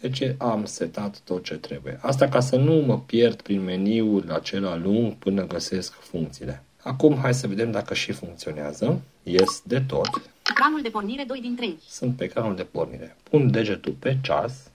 Deci 0.00 0.22
am 0.38 0.64
setat 0.64 1.20
tot 1.24 1.44
ce 1.44 1.54
trebuie. 1.54 1.98
Asta 2.02 2.28
ca 2.28 2.40
să 2.40 2.56
nu 2.56 2.74
mă 2.74 2.98
pierd 2.98 3.42
prin 3.42 3.64
meniul 3.64 4.32
acela 4.32 4.76
lung 4.76 5.12
până 5.14 5.46
găsesc 5.46 5.92
funcțiile. 5.92 6.62
Acum 6.82 7.16
hai 7.16 7.34
să 7.34 7.46
vedem 7.46 7.70
dacă 7.70 7.94
și 7.94 8.12
funcționează. 8.12 9.00
Yes 9.22 9.62
de 9.64 9.80
tot. 9.80 10.30
Ecranul 10.50 10.82
de 10.82 10.88
pornire 10.88 11.24
2 11.24 11.40
din 11.40 11.56
3. 11.56 11.78
Sunt 11.88 12.16
pe 12.16 12.24
ecranul 12.24 12.56
de 12.56 12.62
pornire. 12.62 13.16
Pun 13.30 13.50
degetul 13.50 13.92
pe 13.92 14.18
ceas 14.22 14.69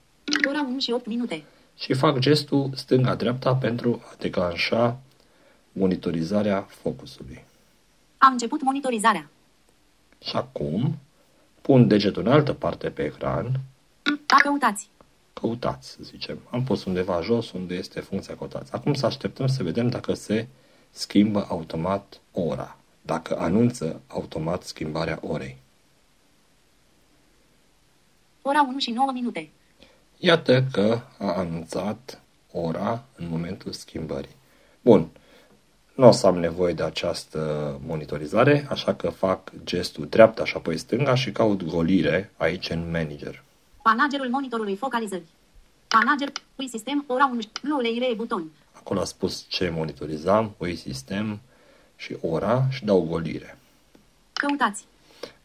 Ora 0.47 0.61
1 0.61 0.79
și 0.79 0.91
8 0.91 1.05
minute. 1.05 1.43
și 1.77 1.93
fac 1.93 2.17
gestul 2.19 2.69
stânga-dreapta 2.75 3.55
pentru 3.55 4.01
a 4.11 4.15
declanșa 4.19 4.99
monitorizarea 5.71 6.61
focusului. 6.61 7.43
A 8.17 8.27
început 8.27 8.61
monitorizarea. 8.61 9.29
Și 10.23 10.35
acum 10.35 10.97
pun 11.61 11.87
degetul 11.87 12.25
în 12.25 12.31
altă 12.31 12.53
parte 12.53 12.89
pe 12.89 13.03
ecran, 13.03 13.59
A 14.27 14.41
căutați. 14.41 14.89
căutați, 15.33 15.89
să 15.89 15.97
zicem. 16.01 16.39
Am 16.49 16.63
pus 16.63 16.83
undeva 16.85 17.21
jos 17.21 17.51
unde 17.51 17.75
este 17.75 17.99
funcția 17.99 18.35
căutați. 18.35 18.73
Acum 18.73 18.93
să 18.93 19.05
așteptăm 19.05 19.47
să 19.47 19.63
vedem 19.63 19.89
dacă 19.89 20.13
se 20.13 20.47
schimbă 20.91 21.45
automat 21.49 22.21
ora, 22.31 22.77
dacă 23.01 23.37
anunță 23.39 24.01
automat 24.07 24.63
schimbarea 24.63 25.19
orei. 25.21 25.57
Ora 28.41 28.61
1 28.61 28.79
și 28.79 28.91
9 28.91 29.11
minute. 29.11 29.49
Iată 30.25 30.63
că 30.71 31.01
a 31.17 31.33
anunțat 31.33 32.21
ora 32.51 33.03
în 33.15 33.27
momentul 33.29 33.71
schimbării. 33.71 34.35
Bun, 34.81 35.09
nu 35.95 36.07
o 36.07 36.11
să 36.11 36.27
am 36.27 36.39
nevoie 36.39 36.73
de 36.73 36.83
această 36.83 37.39
monitorizare, 37.85 38.67
așa 38.69 38.93
că 38.93 39.09
fac 39.09 39.51
gestul 39.63 40.07
dreapta 40.07 40.45
și 40.45 40.55
apoi 40.55 40.77
stânga 40.77 41.15
și 41.15 41.31
caut 41.31 41.63
golire 41.63 42.31
aici 42.37 42.69
în 42.69 42.91
manager. 42.91 43.43
Managerul 43.83 44.29
monitorului 44.29 44.75
focalizări. 44.75 45.23
Manager, 45.93 46.31
ui 46.55 46.69
sistem, 46.69 47.03
ora 47.07 47.25
1, 47.25 47.39
nu 47.61 47.79
leire 47.79 48.13
buton. 48.15 48.51
Acolo 48.71 48.99
a 48.99 49.05
spus 49.05 49.45
ce 49.47 49.69
monitorizam, 49.69 50.55
UI 50.57 50.75
sistem 50.75 51.39
și 51.95 52.17
ora 52.21 52.67
și 52.69 52.85
dau 52.85 53.01
golire. 53.01 53.57
Căutați. 54.33 54.85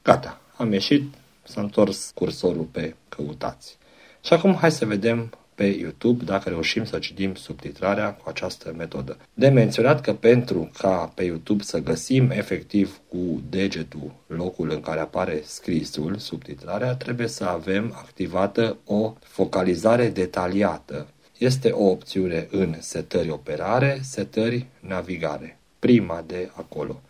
Gata, 0.03 0.41
am 0.57 0.73
ieșit, 0.73 1.15
s-a 1.43 1.61
întors 1.61 2.11
cursorul 2.15 2.65
pe 2.65 2.95
căutați. 3.09 3.79
Și 4.21 4.33
acum 4.33 4.55
hai 4.55 4.71
să 4.71 4.87
vedem 4.87 5.31
pe 5.61 5.67
YouTube 5.67 6.25
dacă 6.25 6.49
reușim 6.49 6.85
să 6.85 6.99
citim 6.99 7.35
subtitrarea 7.35 8.15
cu 8.15 8.29
această 8.29 8.75
metodă. 8.77 9.17
De 9.35 9.49
menționat 9.49 10.01
că 10.01 10.15
pentru 10.15 10.71
ca 10.79 11.13
pe 11.15 11.25
YouTube 11.25 11.63
să 11.63 11.79
găsim 11.79 12.31
efectiv 12.31 13.01
cu 13.09 13.43
degetul 13.49 14.13
locul 14.27 14.71
în 14.71 14.81
care 14.81 15.01
apare 15.01 15.43
scrisul, 15.45 16.17
subtitrarea, 16.17 16.95
trebuie 16.95 17.27
să 17.27 17.45
avem 17.45 17.93
activată 17.97 18.77
o 18.85 19.15
focalizare 19.21 20.09
detaliată. 20.09 21.09
Este 21.39 21.71
o 21.71 21.85
opțiune 21.85 22.49
în 22.51 22.75
setări 22.79 23.31
operare, 23.31 24.01
setări 24.03 24.67
navigare. 24.81 25.59
Prima 25.79 26.25
de 26.27 26.51
acolo. 26.55 27.01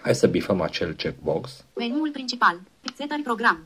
Hai 0.00 0.14
să 0.14 0.26
bifăm 0.26 0.60
acel 0.60 0.92
checkbox. 0.92 1.64
Meniul 1.74 2.10
principal. 2.10 2.60
Setări 2.96 3.22
program. 3.22 3.64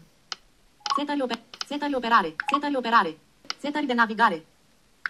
Setări, 0.96 1.22
oper- 1.22 1.66
setări 1.68 1.94
operare. 1.94 2.34
Setări 2.52 2.76
operare. 2.76 3.16
Setări 3.60 3.86
de 3.86 3.92
navigare. 3.94 4.44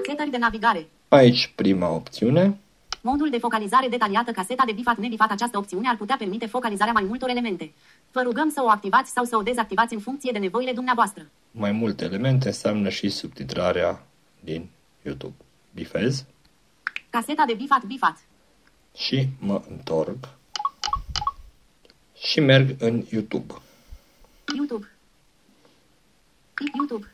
Setări 0.09 0.31
de 0.31 0.37
navigare. 0.37 0.89
Aici 1.09 1.53
prima 1.55 1.89
opțiune. 1.91 2.59
Modul 3.01 3.31
de 3.31 3.39
focalizare 3.39 3.89
detaliată 3.89 4.31
caseta 4.31 4.63
de 4.67 4.73
bifat 4.73 4.97
nebifat 4.97 5.31
această 5.31 5.59
opțiune 5.59 5.89
ar 5.89 5.97
putea 5.97 6.17
permite 6.17 6.47
focalizarea 6.47 6.93
mai 6.93 7.03
multor 7.03 7.29
elemente. 7.29 7.73
Vă 8.13 8.23
rugăm 8.23 8.51
să 8.51 8.61
o 8.65 8.69
activați 8.69 9.11
sau 9.11 9.25
să 9.25 9.37
o 9.37 9.43
dezactivați 9.43 9.95
în 9.95 10.01
funcție 10.01 10.33
de 10.33 10.39
nevoile 10.39 10.73
dumneavoastră. 10.73 11.27
Mai 11.51 11.73
multe 11.73 12.05
elemente 12.05 12.47
înseamnă 12.47 12.89
și 12.89 13.09
subtitrarea 13.09 14.07
din 14.41 14.69
YouTube. 15.03 15.35
Bifez 15.75 16.25
Caseta 17.11 17.45
de 17.47 17.55
bifat 17.55 17.85
bifat. 17.85 18.17
și 18.97 19.29
mă 19.39 19.63
întorc 19.71 20.29
și 22.21 22.41
merg 22.41 22.75
în 22.79 23.05
YouTube. 23.11 23.55
YouTube. 24.57 24.87
YouTube. 26.77 27.13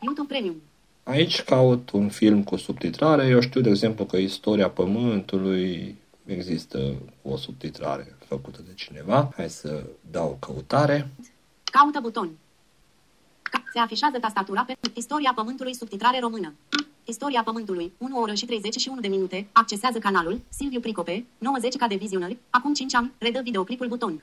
YouTube 0.00 0.28
Premium. 0.34 0.62
Aici 1.04 1.42
caut 1.42 1.90
un 1.90 2.08
film 2.08 2.42
cu 2.44 2.56
subtitrare. 2.56 3.26
Eu 3.26 3.40
știu, 3.40 3.60
de 3.60 3.68
exemplu, 3.68 4.04
că 4.04 4.16
istoria 4.16 4.70
Pământului 4.70 5.96
există 6.24 6.94
o 7.22 7.36
subtitrare 7.36 8.16
făcută 8.26 8.60
de 8.66 8.72
cineva. 8.74 9.32
Hai 9.36 9.50
să 9.50 9.82
dau 10.10 10.36
căutare. 10.40 11.08
Caută 11.64 12.00
buton. 12.02 12.30
Ca- 13.42 13.62
Se 13.72 13.78
afișează 13.78 14.18
tastatura 14.18 14.64
pe 14.64 14.76
Istoria 14.94 15.32
Pământului 15.34 15.74
subtitrare 15.74 16.18
română. 16.20 16.54
Istoria 17.04 17.42
Pământului, 17.42 17.92
1 17.98 18.20
oră 18.20 18.34
și 18.34 18.46
31 18.46 19.00
de 19.00 19.08
minute, 19.08 19.46
accesează 19.52 19.98
canalul, 19.98 20.40
Silviu 20.48 20.80
Pricope, 20.80 21.24
90 21.38 21.76
ca 21.76 21.86
de 21.86 21.94
vizionări, 21.94 22.36
acum 22.50 22.74
5 22.74 22.94
ani, 22.94 23.12
redă 23.18 23.40
videoclipul 23.42 23.88
buton. 23.88 24.22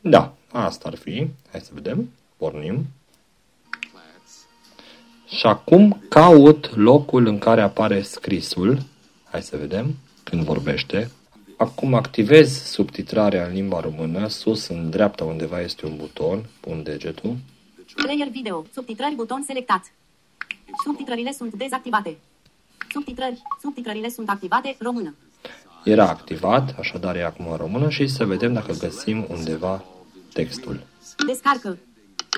Da, 0.00 0.34
asta 0.52 0.88
ar 0.88 0.94
fi. 0.96 1.26
Hai 1.50 1.60
să 1.60 1.70
vedem. 1.74 2.10
Pornim. 2.36 2.86
Și 5.28 5.46
acum 5.46 6.02
caut 6.08 6.76
locul 6.76 7.26
în 7.26 7.38
care 7.38 7.60
apare 7.60 8.02
scrisul. 8.02 8.78
Hai 9.30 9.42
să 9.42 9.56
vedem 9.56 9.94
când 10.22 10.42
vorbește. 10.42 11.10
Acum 11.56 11.94
activez 11.94 12.62
subtitrarea 12.62 13.46
în 13.46 13.52
limba 13.52 13.80
română. 13.80 14.28
Sus 14.28 14.68
în 14.68 14.90
dreapta 14.90 15.24
undeva 15.24 15.60
este 15.60 15.86
un 15.86 15.96
buton. 15.96 16.44
Pun 16.60 16.82
degetul. 16.82 17.36
Player 17.94 18.28
video, 18.28 18.64
subtitrări 18.72 19.14
buton 19.14 19.42
selectat. 19.46 19.92
Subtitrările 20.84 21.32
sunt 21.32 21.54
dezactivate. 21.54 22.18
Subtitrări, 22.90 23.42
subtitrările 23.60 24.08
sunt 24.08 24.28
activate, 24.28 24.76
română. 24.78 25.14
Era 25.84 26.08
activat, 26.08 26.74
așadar 26.78 27.16
e 27.16 27.24
acum 27.24 27.50
în 27.50 27.56
română 27.56 27.90
și 27.90 28.06
să 28.06 28.24
vedem 28.24 28.52
dacă 28.52 28.72
găsim 28.78 29.26
undeva 29.28 29.84
textul. 30.32 30.80
Descarcă. 31.26 31.78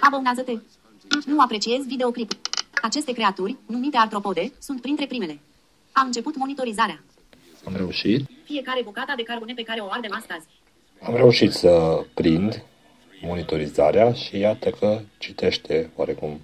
Abonează-te. 0.01 0.53
Nu 1.27 1.41
apreciez 1.41 1.87
videoclip. 1.87 2.33
Aceste 2.81 3.13
creaturi, 3.13 3.57
numite 3.67 3.97
artropode, 3.97 4.53
sunt 4.59 4.81
printre 4.81 5.07
primele. 5.07 5.39
A 5.93 6.03
început 6.05 6.37
monitorizarea. 6.37 7.03
Am 7.65 7.77
reușit. 7.77 8.29
Fiecare 8.45 8.81
bucata 8.85 9.13
de 9.17 9.23
carbone 9.23 9.53
pe 9.57 9.63
care 9.63 9.81
o 9.81 9.87
ardem 9.91 10.13
astăzi. 10.15 10.47
Am 11.03 11.17
reușit 11.17 11.53
să 11.53 12.05
prind 12.15 12.63
monitorizarea 13.23 14.13
și 14.13 14.39
iată 14.39 14.71
că 14.71 15.01
citește 15.19 15.91
oarecum 15.97 16.41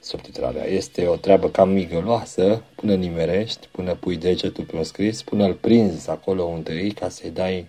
subtitrarea. 0.00 0.66
Este 0.66 1.06
o 1.06 1.16
treabă 1.16 1.48
cam 1.48 1.70
migăloasă 1.70 2.62
până 2.74 2.94
nimerești, 2.94 3.68
până 3.70 3.94
pui 3.94 4.16
degetul 4.16 4.64
pe 4.64 4.76
un 4.76 4.84
scris, 4.84 5.22
până 5.22 5.44
îl 5.44 5.54
prinzi 5.54 6.10
acolo 6.10 6.42
unde 6.42 6.72
e 6.72 6.88
ca 6.88 7.08
să-i 7.08 7.30
dai 7.30 7.66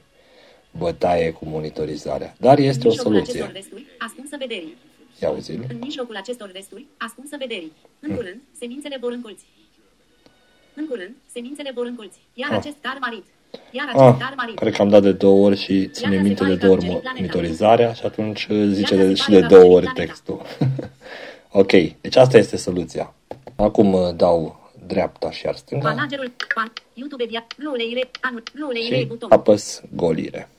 bătaie 0.71 1.31
cu 1.31 1.45
monitorizarea. 1.45 2.35
Dar 2.39 2.59
este 2.59 2.87
o 2.87 2.89
mijlocul 2.89 3.15
acestor 3.15 3.35
soluție. 3.35 3.59
resturi, 3.59 3.85
ascunsă 3.97 4.35
vederii. 4.39 4.77
Ia 5.21 5.29
uzi 5.29 5.51
În 5.51 5.77
mijlocul 5.79 6.15
acestor 6.15 6.51
resturi, 6.53 6.85
ascunsă 6.97 7.35
vederii. 7.39 7.71
În 7.99 8.15
curând, 8.15 8.39
semințele 8.59 8.97
vor 9.01 9.11
încolți. 9.11 9.45
În 10.73 10.87
curând, 10.87 11.15
semințele 11.31 11.71
vor 11.75 11.85
încolți. 11.85 12.17
Iar 12.33 12.49
Ah. 12.51 12.57
acest 12.57 12.75
car 12.81 12.97
marit. 12.99 13.23
Iar 13.71 13.85
acest 13.87 14.19
car 14.19 14.29
Ah, 14.31 14.33
marit. 14.37 14.55
cred 14.57 14.73
că 14.75 14.81
am 14.81 14.89
dat 14.89 15.01
de 15.01 15.11
două 15.11 15.45
ori 15.47 15.57
și 15.57 15.87
ține 15.87 16.11
Iată 16.15 16.25
minte 16.27 16.43
se 16.43 16.49
de 16.49 16.55
pare 16.55 16.67
două 16.67 16.77
că 16.77 16.85
ori 16.85 16.95
am 16.95 17.01
gerit 17.01 17.15
monitorizarea 17.19 17.93
și 17.93 18.05
atunci 18.05 18.47
zice 18.71 18.93
Iată 18.95 19.07
de, 19.07 19.15
se 19.15 19.21
și 19.21 19.29
pare 19.29 19.39
de 19.41 19.47
că 19.47 19.53
am 19.55 19.61
două 19.61 19.73
ori 19.75 19.85
gerit 19.85 19.93
planeta. 19.93 20.11
textul. 20.13 20.41
ok, 21.61 22.01
deci 22.01 22.15
asta 22.15 22.37
este 22.37 22.57
soluția. 22.57 23.13
Acum 23.55 23.93
uh, 23.93 24.15
dau 24.15 24.57
dreapta 24.87 25.31
și 25.31 25.45
iar 25.45 25.55
stânga 25.55 25.89
Managerul, 25.89 26.31
pan, 26.55 26.71
YouTube 26.93 27.25
via, 27.25 27.47
luleire, 27.55 28.09
anul, 28.21 28.43
luleire, 28.53 28.97
și 28.97 29.05
buton. 29.05 29.31
apăs 29.31 29.81
golire. 29.95 30.49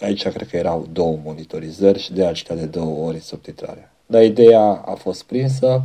Aici 0.00 0.28
cred 0.28 0.48
că 0.48 0.56
erau 0.56 0.88
două 0.92 1.18
monitorizări 1.24 1.98
și 1.98 2.12
de 2.12 2.20
aceea 2.20 2.32
citea 2.32 2.56
de 2.56 2.64
două 2.64 3.06
ori 3.06 3.20
subtitrarea. 3.20 3.92
Dar 4.06 4.22
ideea 4.22 4.82
a 4.84 4.94
fost 4.94 5.22
prinsă. 5.22 5.82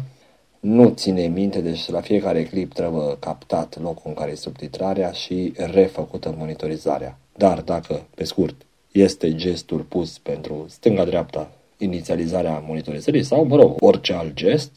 nu 0.60 0.90
ține 0.90 1.28
minte, 1.28 1.62
deci 1.62 1.90
la 1.90 2.02
fiecare 2.02 2.44
clip 2.44 2.74
trebuie 2.74 3.18
captat 3.20 3.82
locul 3.82 4.04
în 4.06 4.14
care 4.14 4.32
e 4.32 4.36
subtitrarea 4.36 5.12
și 5.12 5.54
refăcută 5.56 6.36
monitorizarea. 6.38 7.18
Dar 7.38 7.62
dacă, 7.62 8.06
pe 8.16 8.24
scurt, 8.24 8.56
este 8.92 9.36
gestul 9.36 9.80
pus 9.80 10.18
pentru 10.18 10.66
stânga-dreapta 10.70 11.52
inițializarea 11.78 12.64
monitorizării 12.68 13.24
sau, 13.24 13.46
mă 13.46 13.56
rog, 13.56 13.76
orice 13.80 14.14
alt 14.14 14.34
gest, 14.34 14.72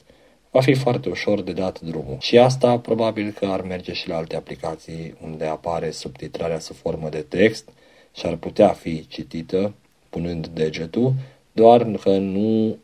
va 0.50 0.60
fi 0.60 0.74
foarte 0.74 1.08
ușor 1.08 1.42
de 1.42 1.52
dat 1.52 1.80
drumul. 1.80 2.16
Și 2.20 2.38
asta 2.38 2.78
probabil 2.78 3.30
că 3.38 3.46
ar 3.46 3.60
merge 3.60 3.92
și 3.92 4.08
la 4.08 4.16
alte 4.16 4.36
aplicații 4.36 5.14
unde 5.24 5.44
apare 5.44 5.90
subtitrarea 5.90 6.58
sub 6.58 6.76
formă 6.76 7.08
de 7.08 7.24
text 7.28 7.68
și 8.16 8.26
ar 8.26 8.36
putea 8.36 8.68
fi 8.68 9.06
citită 9.08 9.72
punând 10.08 10.46
degetul, 10.46 11.12
doar 11.52 11.84
că 11.84 12.10
nu 12.10 12.76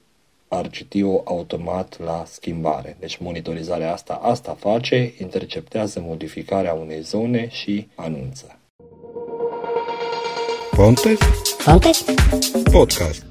ar 0.48 0.70
citi-o 0.70 1.20
automat 1.24 2.00
la 2.04 2.24
schimbare. 2.26 2.96
Deci 3.00 3.16
monitorizarea 3.16 3.92
asta 3.92 4.20
asta 4.22 4.56
face, 4.58 5.14
interceptează 5.18 6.00
modificarea 6.00 6.72
unei 6.72 7.00
zone 7.00 7.48
și 7.50 7.88
anunță. 7.94 8.58
Pontes 10.76 11.18
Pontes? 11.64 12.04
Podcast. 12.72 13.26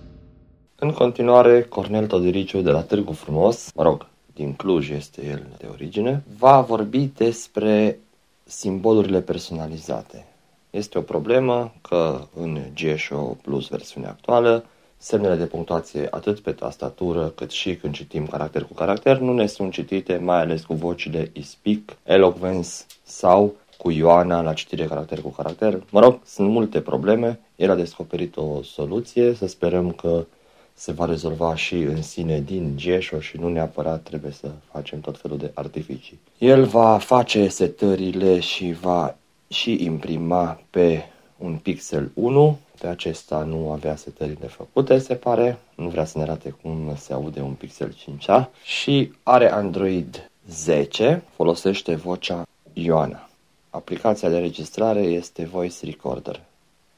În 0.75 0.91
continuare, 0.91 1.61
Cornel 1.61 2.07
Todiriciu 2.07 2.61
de 2.61 2.69
la 2.69 2.81
Târgu 2.81 3.11
Frumos, 3.11 3.71
mă 3.75 3.83
rog, 3.83 4.07
din 4.33 4.53
Cluj 4.53 4.89
este 4.89 5.25
el 5.25 5.47
de 5.57 5.67
origine, 5.71 6.23
va 6.37 6.61
vorbi 6.61 7.09
despre 7.17 7.99
simbolurile 8.43 9.21
personalizate. 9.21 10.25
Este 10.71 10.97
o 10.97 11.01
problemă 11.01 11.73
că 11.81 12.27
în 12.35 12.59
GSO 12.73 13.37
Plus 13.41 13.67
versiunea 13.67 14.09
actuală, 14.09 14.65
semnele 14.97 15.35
de 15.35 15.45
punctuație 15.45 16.07
atât 16.11 16.39
pe 16.39 16.51
tastatură 16.51 17.27
cât 17.27 17.51
și 17.51 17.75
când 17.75 17.93
citim 17.93 18.27
caracter 18.27 18.63
cu 18.63 18.73
caracter 18.73 19.17
nu 19.17 19.33
ne 19.33 19.45
sunt 19.45 19.71
citite 19.71 20.17
mai 20.17 20.39
ales 20.39 20.63
cu 20.63 20.73
vocile 20.73 21.31
e-speak, 21.33 21.97
eloquence 22.03 22.69
sau 23.03 23.55
cu 23.77 23.91
Ioana 23.91 24.41
la 24.41 24.53
citire 24.53 24.85
caracter 24.85 25.21
cu 25.21 25.29
caracter. 25.29 25.83
Mă 25.89 25.99
rog, 25.99 26.19
sunt 26.25 26.49
multe 26.49 26.81
probleme. 26.81 27.39
El 27.55 27.71
a 27.71 27.75
descoperit 27.75 28.37
o 28.37 28.61
soluție, 28.63 29.33
să 29.33 29.47
sperăm 29.47 29.91
că 29.91 30.25
se 30.73 30.91
va 30.91 31.05
rezolva 31.05 31.55
și 31.55 31.75
în 31.75 32.01
sine 32.01 32.39
din 32.39 32.73
GESHO 32.75 33.19
și 33.19 33.37
nu 33.37 33.49
neapărat 33.49 34.01
trebuie 34.01 34.31
să 34.31 34.47
facem 34.71 34.99
tot 34.99 35.17
felul 35.17 35.37
de 35.37 35.51
artificii. 35.53 36.19
El 36.37 36.65
va 36.65 36.97
face 36.97 37.47
setările 37.47 38.39
și 38.39 38.75
va 38.81 39.15
și 39.51 39.83
imprima 39.83 40.61
pe 40.69 41.03
un 41.37 41.55
Pixel 41.55 42.11
1. 42.13 42.59
Pe 42.79 42.87
acesta 42.87 43.43
nu 43.43 43.71
avea 43.71 43.95
setările 43.95 44.47
făcute, 44.47 44.97
se 44.97 45.15
pare. 45.15 45.57
Nu 45.75 45.89
vrea 45.89 46.05
să 46.05 46.17
ne 46.17 46.23
arate 46.23 46.49
cum 46.49 46.95
se 46.97 47.13
aude 47.13 47.41
un 47.41 47.53
Pixel 47.53 47.95
5a. 47.95 48.45
Și 48.63 49.13
are 49.23 49.51
Android 49.51 50.31
10, 50.49 51.23
folosește 51.35 51.95
vocea 51.95 52.47
Ioana. 52.73 53.29
Aplicația 53.69 54.29
de 54.29 54.37
registrare 54.37 55.01
este 55.01 55.45
Voice 55.45 55.85
Recorder. 55.85 56.41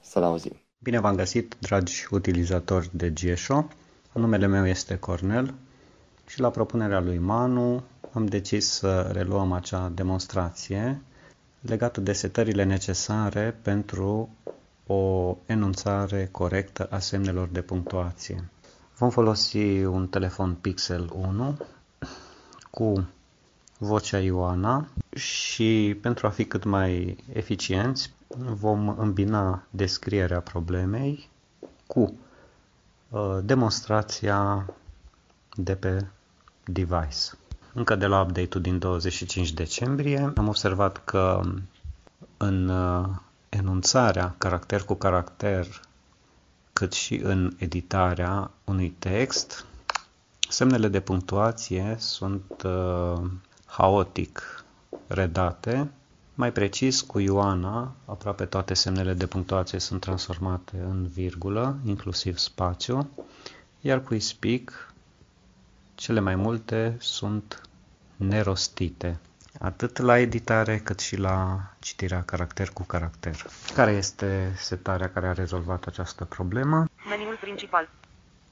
Să-l 0.01 0.23
auzim. 0.23 0.55
Bine 0.83 0.99
v-am 0.99 1.15
găsit, 1.15 1.55
dragi 1.59 2.07
utilizatori 2.11 2.89
de 2.91 3.09
GSO. 3.09 3.65
Numele 4.13 4.47
meu 4.47 4.67
este 4.67 4.97
Cornel 4.97 5.53
și 6.27 6.39
la 6.39 6.49
propunerea 6.49 6.99
lui 6.99 7.17
Manu 7.17 7.83
am 8.13 8.25
decis 8.25 8.69
să 8.69 9.09
reluăm 9.11 9.51
acea 9.51 9.91
demonstrație 9.95 11.01
legată 11.65 12.01
de 12.01 12.13
setările 12.13 12.63
necesare 12.63 13.55
pentru 13.61 14.29
o 14.87 15.35
enunțare 15.45 16.27
corectă 16.31 16.87
a 16.91 16.99
semnelor 16.99 17.47
de 17.47 17.61
punctuație. 17.61 18.49
Vom 18.97 19.09
folosi 19.09 19.83
un 19.83 20.07
telefon 20.07 20.53
Pixel 20.53 21.09
1 21.15 21.57
cu 22.71 23.07
vocea 23.77 24.19
Ioana 24.19 24.87
și 25.15 25.97
pentru 26.01 26.27
a 26.27 26.29
fi 26.29 26.45
cât 26.45 26.63
mai 26.63 27.17
eficienți 27.33 28.13
vom 28.37 28.99
îmbina 28.99 29.63
descrierea 29.69 30.39
problemei 30.39 31.29
cu 31.87 32.13
uh, 33.09 33.37
demonstrația 33.43 34.65
de 35.55 35.75
pe 35.75 36.05
device. 36.65 37.37
Încă 37.73 37.95
de 37.95 38.05
la 38.05 38.21
update-ul 38.21 38.63
din 38.63 38.79
25 38.79 39.51
decembrie 39.53 40.31
am 40.35 40.47
observat 40.47 41.03
că 41.03 41.41
în 42.37 42.69
uh, 42.69 43.07
enunțarea 43.49 44.35
caracter 44.37 44.81
cu 44.83 44.93
caracter 44.93 45.67
cât 46.73 46.93
și 46.93 47.15
în 47.15 47.53
editarea 47.57 48.51
unui 48.63 48.89
text, 48.99 49.65
semnele 50.49 50.87
de 50.87 50.99
punctuație 50.99 51.95
sunt 51.99 52.63
uh, 52.65 53.21
haotic 53.65 54.63
redate. 55.07 55.91
Mai 56.35 56.51
precis, 56.51 57.01
cu 57.01 57.19
Ioana, 57.19 57.93
aproape 58.05 58.45
toate 58.45 58.73
semnele 58.73 59.13
de 59.13 59.25
punctuație 59.25 59.79
sunt 59.79 60.01
transformate 60.01 60.85
în 60.89 61.07
virgulă, 61.07 61.77
inclusiv 61.85 62.37
spațiu, 62.37 63.09
iar 63.81 64.03
cu 64.03 64.19
Speak, 64.19 64.92
cele 66.03 66.19
mai 66.19 66.35
multe 66.35 66.95
sunt 66.99 67.61
nerostite, 68.15 69.19
atât 69.59 69.97
la 69.97 70.17
editare 70.17 70.77
cât 70.77 70.99
și 70.99 71.17
la 71.17 71.59
citirea 71.79 72.23
caracter 72.23 72.69
cu 72.69 72.83
caracter. 72.83 73.35
Care 73.75 73.91
este 73.91 74.53
setarea 74.55 75.09
care 75.09 75.27
a 75.27 75.31
rezolvat 75.33 75.85
această 75.85 76.25
problemă? 76.25 76.85
Meniul 77.09 77.37
principal. 77.41 77.89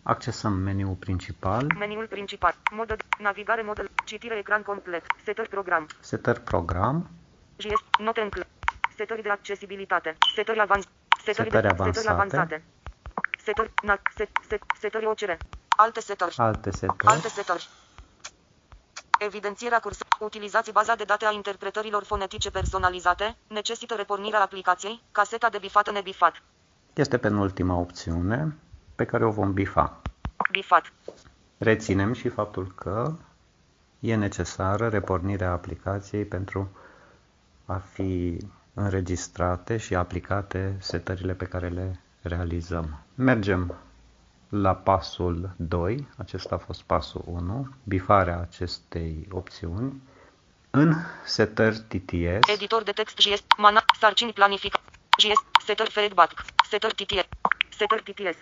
Accesăm 0.03 0.53
meniul 0.53 0.95
principal, 0.95 1.67
Meniul 1.77 2.07
principal. 2.07 2.55
Modul 2.71 2.95
de 2.95 3.23
navigare, 3.23 3.61
modul, 3.61 3.89
citire 4.05 4.37
ecran 4.37 4.61
complet. 4.61 5.03
Setări 5.23 5.49
program. 5.49 5.87
setări 5.99 6.41
program, 6.41 7.09
GS, 7.57 7.99
note 7.99 8.21
în 8.21 8.29
cl- 8.29 8.47
Setări 8.97 9.21
de 9.21 9.29
accesibilitate. 9.29 10.17
Setări 10.35 10.59
avans. 10.59 10.87
Setări, 11.23 11.49
Setări 11.49 11.67
de, 11.67 11.67
avansate. 11.67 11.99
Setări 11.99 12.13
avansate. 12.13 12.63
Setări, 13.43 13.71
na, 13.83 14.01
set, 14.15 14.29
set, 14.47 14.61
setări 14.79 15.05
OCR. 15.05 15.31
Alte 15.77 15.99
setări. 15.99 16.35
alte 16.37 16.71
setări, 16.71 17.05
Alte 17.05 17.27
setări. 17.27 17.69
Evidențierea 19.19 19.79
curs. 19.79 19.97
Utilizați 20.19 20.71
baza 20.71 20.95
de 20.95 21.03
date 21.03 21.25
a 21.25 21.31
interpretărilor 21.31 22.03
fonetice 22.03 22.51
personalizate. 22.51 23.37
Necesită 23.47 23.95
repornirea 23.95 24.41
aplicației. 24.41 25.01
Caseta 25.11 25.49
de 25.49 25.57
bifat 25.57 25.91
nebifat. 25.91 26.41
este 26.93 27.17
penultima 27.17 27.75
opțiune 27.75 28.55
pe 28.95 29.05
care 29.05 29.25
o 29.25 29.31
vom 29.31 29.53
bifa. 29.53 30.01
Bifat. 30.51 30.91
Reținem 31.57 32.13
și 32.13 32.29
faptul 32.29 32.71
că 32.75 33.13
e 33.99 34.15
necesară 34.15 34.87
repornirea 34.87 35.51
aplicației 35.51 36.25
pentru 36.25 36.69
a 37.65 37.75
fi 37.93 38.37
înregistrate 38.73 39.77
și 39.77 39.95
aplicate 39.95 40.75
setările 40.79 41.33
pe 41.33 41.45
care 41.45 41.67
le 41.67 41.99
realizăm. 42.21 42.99
Mergem 43.15 43.75
la 44.51 44.75
pasul 44.75 45.49
2, 45.55 46.07
acesta 46.17 46.55
a 46.55 46.57
fost 46.57 46.81
pasul 46.81 47.21
1, 47.25 47.69
bifarea 47.83 48.39
acestei 48.39 49.27
opțiuni. 49.31 50.01
În 50.69 50.93
setări 51.25 51.79
TTS, 51.79 52.47
Editor 52.47 52.83
de 52.83 52.91
text 52.91 53.15
GS. 53.15 53.43
Mana. 53.57 53.83
Sarcini 53.99 54.33
planific. 54.33 54.73
GS. 55.17 55.63
Setări 55.65 55.91
feedback. 55.91 56.43
Setări 56.69 56.93
TTS. 56.93 57.27
Setări 57.69 58.03
TTS. 58.03 58.37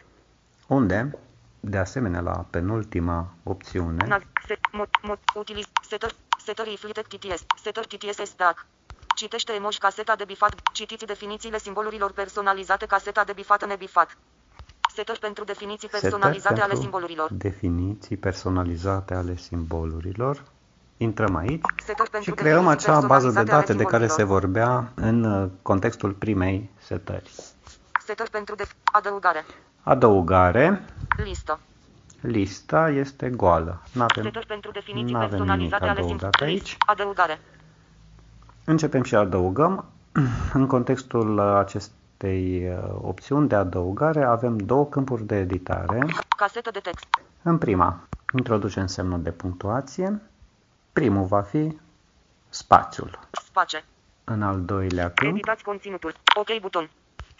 unde, 0.67 1.17
de 1.59 1.77
asemenea 1.77 2.21
la 2.21 2.45
penultima 2.49 3.33
opțiune, 3.43 4.07
Nav. 4.07 4.21
Set. 4.47 4.59
Mod. 4.71 4.89
Mod. 5.01 5.19
Utiliz. 5.35 5.65
Setări. 5.81 6.15
Setări 6.43 6.77
Flitek 6.77 7.07
TTS. 7.07 7.43
Setări 7.61 7.87
TTS 7.87 8.29
stack. 8.29 8.65
Citește 9.15 9.53
emoji 9.53 9.77
caseta 9.77 10.15
de 10.15 10.23
bifat. 10.23 10.55
Citiți 10.73 11.05
definițiile 11.05 11.57
simbolurilor 11.57 12.11
personalizate 12.11 12.85
caseta 12.85 13.23
de 13.23 13.33
bifat 13.33 13.67
nebifat. 13.67 14.17
Setări 14.93 15.19
pentru 15.19 15.43
definiții 15.43 15.89
setări 15.89 16.11
personalizate 16.11 16.59
ale 16.59 16.67
pentru 16.67 16.81
simbolurilor. 16.81 17.29
definiții 17.31 18.17
personalizate 18.17 19.13
ale 19.13 19.35
simbolurilor. 19.35 20.43
Intrăm 20.97 21.35
aici 21.35 21.61
Setări 21.85 22.09
pentru 22.09 22.29
și 22.31 22.35
creăm 22.35 22.63
definiții 22.63 22.89
acea 22.91 23.07
bază 23.07 23.27
de 23.29 23.33
personalizate 23.33 23.51
ale 23.51 23.61
date 23.61 23.73
de 23.73 23.83
care 23.83 24.07
se 24.07 24.13
simbolurilor. 24.13 24.39
vorbea 24.39 24.91
în 24.95 25.23
uh, 25.23 25.49
contextul 25.61 26.11
primei 26.11 26.69
setări. 26.79 27.31
Setări 28.05 28.29
pentru 28.29 28.55
de 28.55 28.67
adăugare. 28.83 29.45
Adăugare, 29.83 30.85
Listă. 31.23 31.59
lista 32.21 32.89
este 32.89 33.29
goală. 33.29 33.81
N-avem, 33.93 34.23
Setări 34.23 34.45
pentru 34.45 34.71
definiții 34.71 35.13
n-avem 35.13 35.29
nimic 35.29 35.39
personalizate 35.39 35.83
ale 35.83 35.91
adăugat 35.91 36.09
simbolurilor. 36.19 36.47
aici. 36.47 36.77
Adăugare. 36.85 37.39
Începem 38.65 39.03
și 39.03 39.15
adăugăm. 39.15 39.85
În 40.53 40.67
contextul 40.67 41.37
uh, 41.37 41.43
acestei 42.19 42.69
uh, 42.69 42.99
opțiuni 43.01 43.47
de 43.47 43.55
adăugare 43.55 44.23
avem 44.23 44.57
două 44.57 44.85
câmpuri 44.87 45.23
de 45.23 45.35
editare. 45.35 46.05
Casetă 46.37 46.71
de 46.71 46.79
text. 46.79 47.05
În 47.41 47.57
prima, 47.57 48.07
introducem 48.37 48.85
semnul 48.87 49.21
de 49.21 49.31
punctuație. 49.31 50.21
Primul 50.93 51.25
va 51.25 51.41
fi 51.41 51.77
spațiul. 52.49 53.19
Space. 53.31 53.85
În 54.23 54.41
al 54.41 54.61
doilea 54.61 55.11
câmp 55.11 55.31
Editați 55.31 55.63
conținutul. 55.63 56.13
OK 56.35 56.59
buton. 56.61 56.89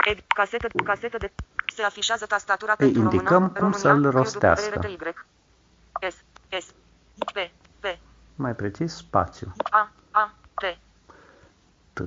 Ed, 0.05 0.23
casetă, 0.27 0.67
casetă 0.83 1.17
de... 1.17 1.31
Se 1.75 1.83
afișează 1.83 2.25
tastatura 2.25 2.73
Îi 2.77 2.91
pentru 2.91 3.01
indicăm 3.01 3.27
română, 3.29 3.47
cum 3.47 3.59
România, 3.59 3.79
să-l 3.79 4.01
QWRTY. 4.01 4.17
rostească. 4.17 4.79
S, 6.09 6.15
S, 6.61 6.73
P, 7.17 7.37
P, 7.79 7.85
mai 8.35 8.55
precis 8.55 8.95
spațiu. 8.95 9.53
A, 9.69 9.91
A, 10.11 10.33
T. 10.53 10.79
T, 11.93 12.01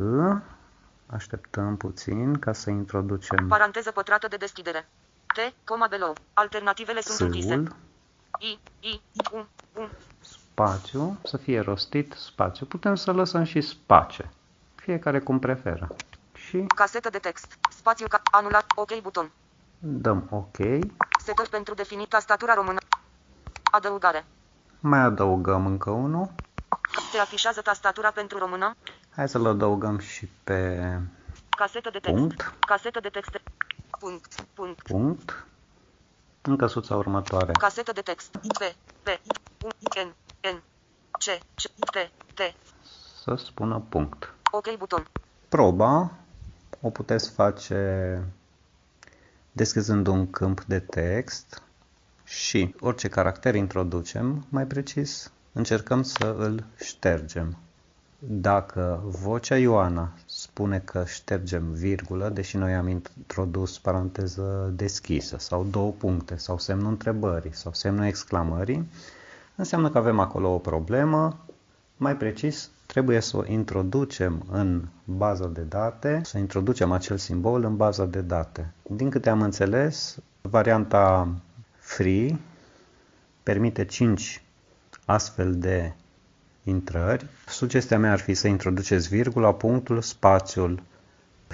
așteptăm 1.13 1.77
puțin 1.77 2.39
ca 2.39 2.53
să 2.53 2.71
introducem 2.71 3.49
Paranteză 3.49 3.91
pătrată 3.91 4.29
de 4.29 4.37
deschidere. 4.37 4.89
T, 5.27 5.55
coma 5.65 5.87
below. 5.87 6.15
Alternativele 6.33 7.01
sunt 7.01 7.21
închise. 7.21 7.55
S-ul, 7.55 7.77
I, 8.39 8.59
I, 8.81 9.03
U, 9.33 9.47
U. 9.81 9.89
spațiu, 10.21 11.19
să 11.25 11.37
fie 11.37 11.61
rostit 11.61 12.13
spațiu. 12.13 12.67
Putem 12.67 12.95
să 12.95 13.13
lăsăm 13.13 13.45
și 13.45 13.61
space, 13.61 14.31
fiecare 14.75 15.21
cum 15.21 15.39
preferă. 15.39 15.89
Și 16.35 16.65
Casetă 16.75 17.11
de 17.11 17.19
text. 17.19 17.59
Spațiu 17.71 18.07
ca 18.09 18.21
anulat. 18.31 18.65
OK 18.75 19.01
buton. 19.01 19.31
dăm 19.79 20.27
OK. 20.31 20.57
Setări 21.25 21.49
pentru 21.51 21.75
definit 21.75 22.09
tastatura 22.09 22.55
română. 22.55 22.79
Adăugare. 23.71 24.25
Mai 24.81 25.01
adăugăm 25.01 25.67
încă 25.67 25.91
unul. 25.91 26.31
Se 27.13 27.19
afișează 27.19 27.61
tastatura 27.61 28.11
pentru 28.11 28.39
română. 28.39 28.77
Hai 29.15 29.29
să-l 29.29 29.47
adăugăm 29.47 29.99
și 29.99 30.29
pe 30.45 30.79
Casetă 31.57 31.91
de 31.91 31.99
text. 31.99 32.17
punct. 32.17 32.55
Casetă 32.67 33.01
de 33.01 33.09
text. 33.09 33.41
Punct. 33.99 34.35
Punct. 34.55 34.83
Punct. 34.83 35.47
În 36.43 36.57
căsuța 36.57 36.97
următoare. 36.97 37.53
Casetă 37.53 37.93
de 37.93 38.01
text. 38.01 38.37
P, 38.37 38.63
P, 39.03 39.09
U, 39.65 39.69
N, 40.05 40.15
N, 40.55 40.63
C, 41.11 41.25
C, 41.55 41.63
T, 41.91 42.11
T. 42.35 42.41
Să 43.23 43.35
spună 43.35 43.85
punct. 43.89 44.35
OK 44.51 44.77
buton. 44.77 45.07
Proba 45.49 46.13
o 46.81 46.91
puteți 46.91 47.31
face 47.31 48.23
deschizând 49.53 50.07
un 50.07 50.31
câmp 50.31 50.65
de 50.65 50.79
text 50.81 51.63
și 52.25 52.75
orice 52.81 53.09
caracter 53.09 53.55
introducem, 53.55 54.47
mai 54.49 54.67
precis, 54.67 55.33
încercăm 55.53 56.03
să 56.03 56.35
îl 56.39 56.65
ștergem. 56.77 57.57
Dacă 58.27 59.03
vocea 59.05 59.57
Ioana 59.57 60.13
spune 60.27 60.79
că 60.79 61.05
ștergem 61.07 61.71
virgulă, 61.71 62.29
deși 62.29 62.57
noi 62.57 62.75
am 62.75 62.89
introdus 62.89 63.79
paranteză 63.79 64.73
deschisă 64.77 65.37
sau 65.39 65.67
două 65.71 65.91
puncte 65.91 66.37
sau 66.37 66.59
semnul 66.59 66.91
întrebării 66.91 67.55
sau 67.55 67.73
semnul 67.73 68.05
exclamării, 68.05 68.89
înseamnă 69.57 69.91
că 69.91 69.99
avem 69.99 70.19
acolo 70.19 70.55
o 70.55 70.59
problemă, 70.59 71.45
mai 71.97 72.17
precis, 72.17 72.71
trebuie 72.87 73.21
să 73.21 73.37
o 73.37 73.47
introducem 73.47 74.45
în 74.51 74.85
baza 75.05 75.47
de 75.47 75.63
date, 75.63 76.21
să 76.25 76.39
introducem 76.39 76.93
acel 76.93 77.17
simbol 77.17 77.65
în 77.65 77.77
baza 77.77 78.05
de 78.05 78.21
date. 78.21 78.73
Din 78.83 79.11
câte 79.11 79.31
am 79.31 79.43
înțeles, 79.43 80.17
varianta 80.41 81.29
free 81.79 82.39
permite 83.43 83.85
5 83.85 84.43
astfel 85.05 85.55
de 85.59 85.93
intrări. 86.65 87.27
Sugestia 87.47 87.99
mea 87.99 88.13
ar 88.13 88.19
fi 88.19 88.35
să 88.35 88.49
introduceți 88.49 89.09
virgula, 89.09 89.55
punctul, 89.55 90.01
spațiul 90.03 90.83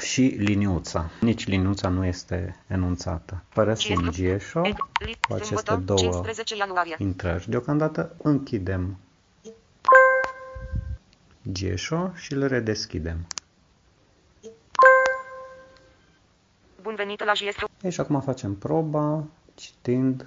și 0.01 0.23
liniuța. 0.23 1.11
Nici 1.21 1.47
liniuța 1.47 1.89
nu 1.89 2.05
este 2.05 2.57
enunțată. 2.67 3.43
Părăsim 3.55 4.09
Giesho 4.11 4.61
cu 4.61 5.35
aceste 5.35 5.45
Sâmbătă, 5.45 5.77
două 5.85 5.99
15 6.01 6.57
ianuarie. 6.57 6.95
intrări. 6.99 7.51
Deocamdată 7.51 8.15
închidem 8.23 8.97
Giesho 11.53 12.11
și 12.15 12.33
îl 12.33 12.47
redeschidem. 12.47 13.27
Bun 16.83 16.95
venit 16.95 17.25
la 17.25 17.33
JS. 17.33 17.57
Ei, 17.83 17.91
și 17.91 18.01
acum 18.01 18.21
facem 18.21 18.55
proba 18.55 19.25
citind 19.55 20.27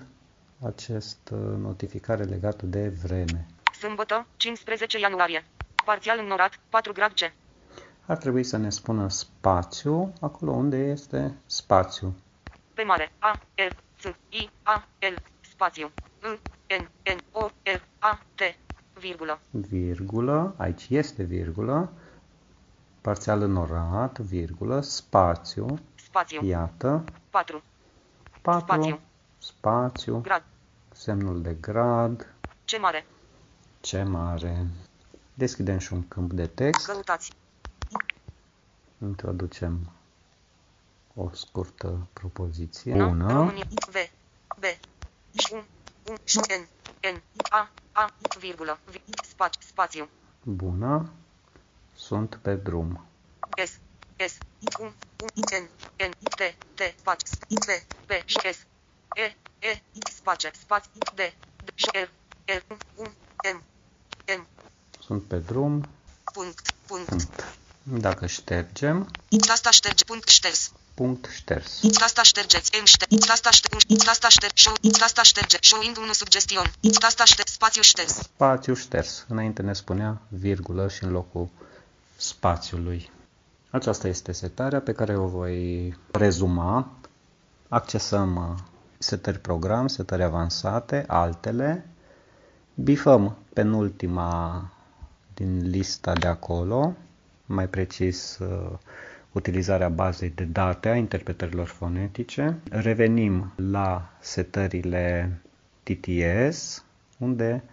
acest 0.66 1.30
uh, 1.32 1.40
notificare 1.58 2.24
legată 2.24 2.66
de 2.66 2.94
vreme. 3.04 3.46
Sâmbătă, 3.86 4.26
15 4.38 5.00
ianuarie. 5.00 5.46
Parțial 5.86 6.20
înnorat, 6.20 6.60
4 6.70 6.92
grad 6.94 7.12
C. 7.12 7.32
Ar 8.06 8.18
trebui 8.18 8.44
să 8.44 8.58
ne 8.58 8.70
spună 8.70 9.10
spațiu 9.10 10.14
acolo 10.22 10.52
unde 10.52 10.78
este 10.78 11.36
spațiu. 11.46 12.16
Pe 12.74 12.84
mare. 12.84 13.12
A, 13.20 13.40
L, 13.56 13.76
S, 14.00 14.04
I, 14.30 14.50
A, 14.64 14.88
L, 15.00 15.22
spațiu. 15.42 15.92
I, 16.24 16.40
N, 16.82 16.90
N, 17.16 17.18
O, 17.32 17.46
L, 17.64 17.82
A, 18.00 18.20
T, 18.36 18.42
virgulă. 19.00 19.40
Virgulă, 19.52 20.54
aici 20.58 20.86
este 20.90 21.24
virgulă, 21.24 21.92
parțial 23.02 23.42
înorat, 23.42 24.20
virgulă, 24.20 24.82
spațiu, 24.82 25.80
Spațiu. 25.96 26.46
iată, 26.46 27.04
4. 27.30 27.64
4, 28.42 28.60
Spațiu. 28.66 29.00
spațiu, 29.38 30.20
Grad. 30.20 30.44
semnul 30.92 31.42
de 31.42 31.54
grad, 31.62 32.34
Ce 32.66 32.78
mare. 32.78 33.06
Ce 33.82 34.04
mare. 34.04 34.68
Deschidem 35.34 35.78
și 35.78 35.94
un 35.94 36.08
câmp 36.08 36.32
de 36.32 36.48
text, 36.48 36.86
Căutați. 36.86 37.32
introducem 39.02 39.92
o 41.16 41.30
scurtă 41.34 42.08
propoziție. 42.14 42.94
N, 42.96 43.08
Bună, 43.08 43.34
România. 43.34 43.66
V, 43.92 43.96
B, 44.60 44.64
U, 45.52 45.56
U, 46.08 46.14
N, 46.60 46.68
N, 47.14 47.22
A, 47.50 47.70
A, 47.92 48.10
virgulă. 48.40 48.80
Vi, 48.90 49.02
spați, 49.30 49.58
spațiu. 49.68 50.10
bună, 50.44 51.10
sunt 51.96 52.36
pe 52.42 52.56
drum. 52.56 53.06
S, 53.66 53.80
S, 54.28 54.38
U, 54.80 54.84
U, 54.86 55.26
N, 55.60 55.70
N, 56.08 56.12
T, 56.36 56.56
T, 56.74 57.00
spați, 57.00 57.38
P, 57.40 57.46
P, 58.06 58.12
S, 58.52 58.66
E, 59.16 59.36
E, 59.60 59.82
space, 60.12 60.52
spați, 60.54 60.90
D, 60.94 61.00
D, 61.16 61.20
R, 61.94 62.10
R, 62.46 62.64
U, 62.96 63.04
M, 63.04 63.14
M, 63.56 63.64
Sunt 65.12 65.24
pe 65.24 65.38
drum, 65.38 65.88
punct, 66.34 66.74
punct. 66.88 67.08
punct. 67.08 67.58
Dacă 67.84 68.26
ștergem, 68.26 69.12
Tasta 69.48 69.72
șterge, 69.72 70.04
punct 70.04 70.28
șters. 70.28 70.72
punct 70.94 71.30
șters. 71.34 71.80
Tasta 71.98 72.24
ștergeți, 72.24 72.72
M 72.82 72.86
șterge, 72.86 73.18
tasta 73.18 73.50
șterge, 73.52 73.96
tasta 74.06 74.30
șterge, 74.30 74.62
show, 74.62 74.74
tasta 75.00 75.22
șterge, 75.24 75.58
showing 75.62 75.98
1 75.98 76.14
sugestion. 76.14 76.72
Tasta 77.00 77.26
șterge, 77.26 77.52
spațiu 77.52 77.82
șters. 77.82 78.14
Spațiu 78.14 78.74
șters. 78.74 79.26
Înainte 79.28 79.62
ne 79.62 79.74
spunea 79.74 80.22
virgulă 80.28 80.88
și 80.88 81.04
în 81.04 81.12
locul 81.12 81.50
spațiului. 82.18 83.10
Aceasta 83.70 84.08
este 84.08 84.32
setarea 84.32 84.82
pe 84.82 84.92
care 84.92 85.18
o 85.18 85.28
voi 85.28 85.98
rezuma. 86.12 86.92
Accesăm 87.68 88.36
uh, 88.36 88.64
setări 88.98 89.40
program, 89.40 89.88
setări 89.88 90.24
avansate, 90.24 91.04
altele. 91.08 91.86
Bifăm 92.74 93.38
penultima 93.54 94.72
din 95.42 95.70
lista 95.70 96.14
de 96.14 96.28
acolo, 96.28 96.96
mai 97.46 97.68
precis 97.68 98.38
uh, 98.38 98.78
utilizarea 99.32 99.90
bazei 99.90 100.30
de 100.30 100.44
date 100.44 100.90
a 100.90 100.96
interpretărilor 100.96 101.68
fonetice. 101.68 102.60
Revenim 102.70 103.52
la 103.56 104.10
setările 104.20 105.32
TTS, 105.84 106.84
unde 107.18 107.64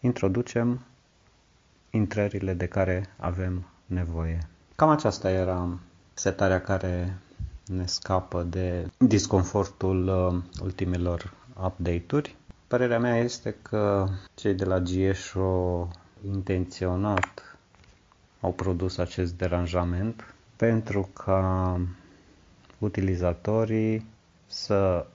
introducem 0.00 0.84
intrările 1.90 2.54
de 2.54 2.66
care 2.66 3.04
avem 3.16 3.66
nevoie. 3.86 4.38
Cam 4.76 4.88
aceasta 4.88 5.30
era 5.30 5.78
setarea 6.14 6.60
care 6.60 7.18
ne 7.66 7.86
scapă 7.86 8.42
de 8.42 8.90
disconfortul 8.98 10.08
uh, 10.08 10.62
ultimelor 10.62 11.32
update-uri. 11.64 12.36
Părerea 12.66 12.98
mea 12.98 13.18
este 13.18 13.56
că 13.62 14.08
cei 14.34 14.54
de 14.54 14.64
la 14.64 14.78
GSO 14.78 15.88
intenționat 16.26 17.56
au 18.40 18.52
produs 18.52 18.98
acest 18.98 19.32
deranjament 19.32 20.34
pentru 20.56 21.08
ca 21.12 21.80
utilizatorii 22.78 24.06
să 24.46 25.06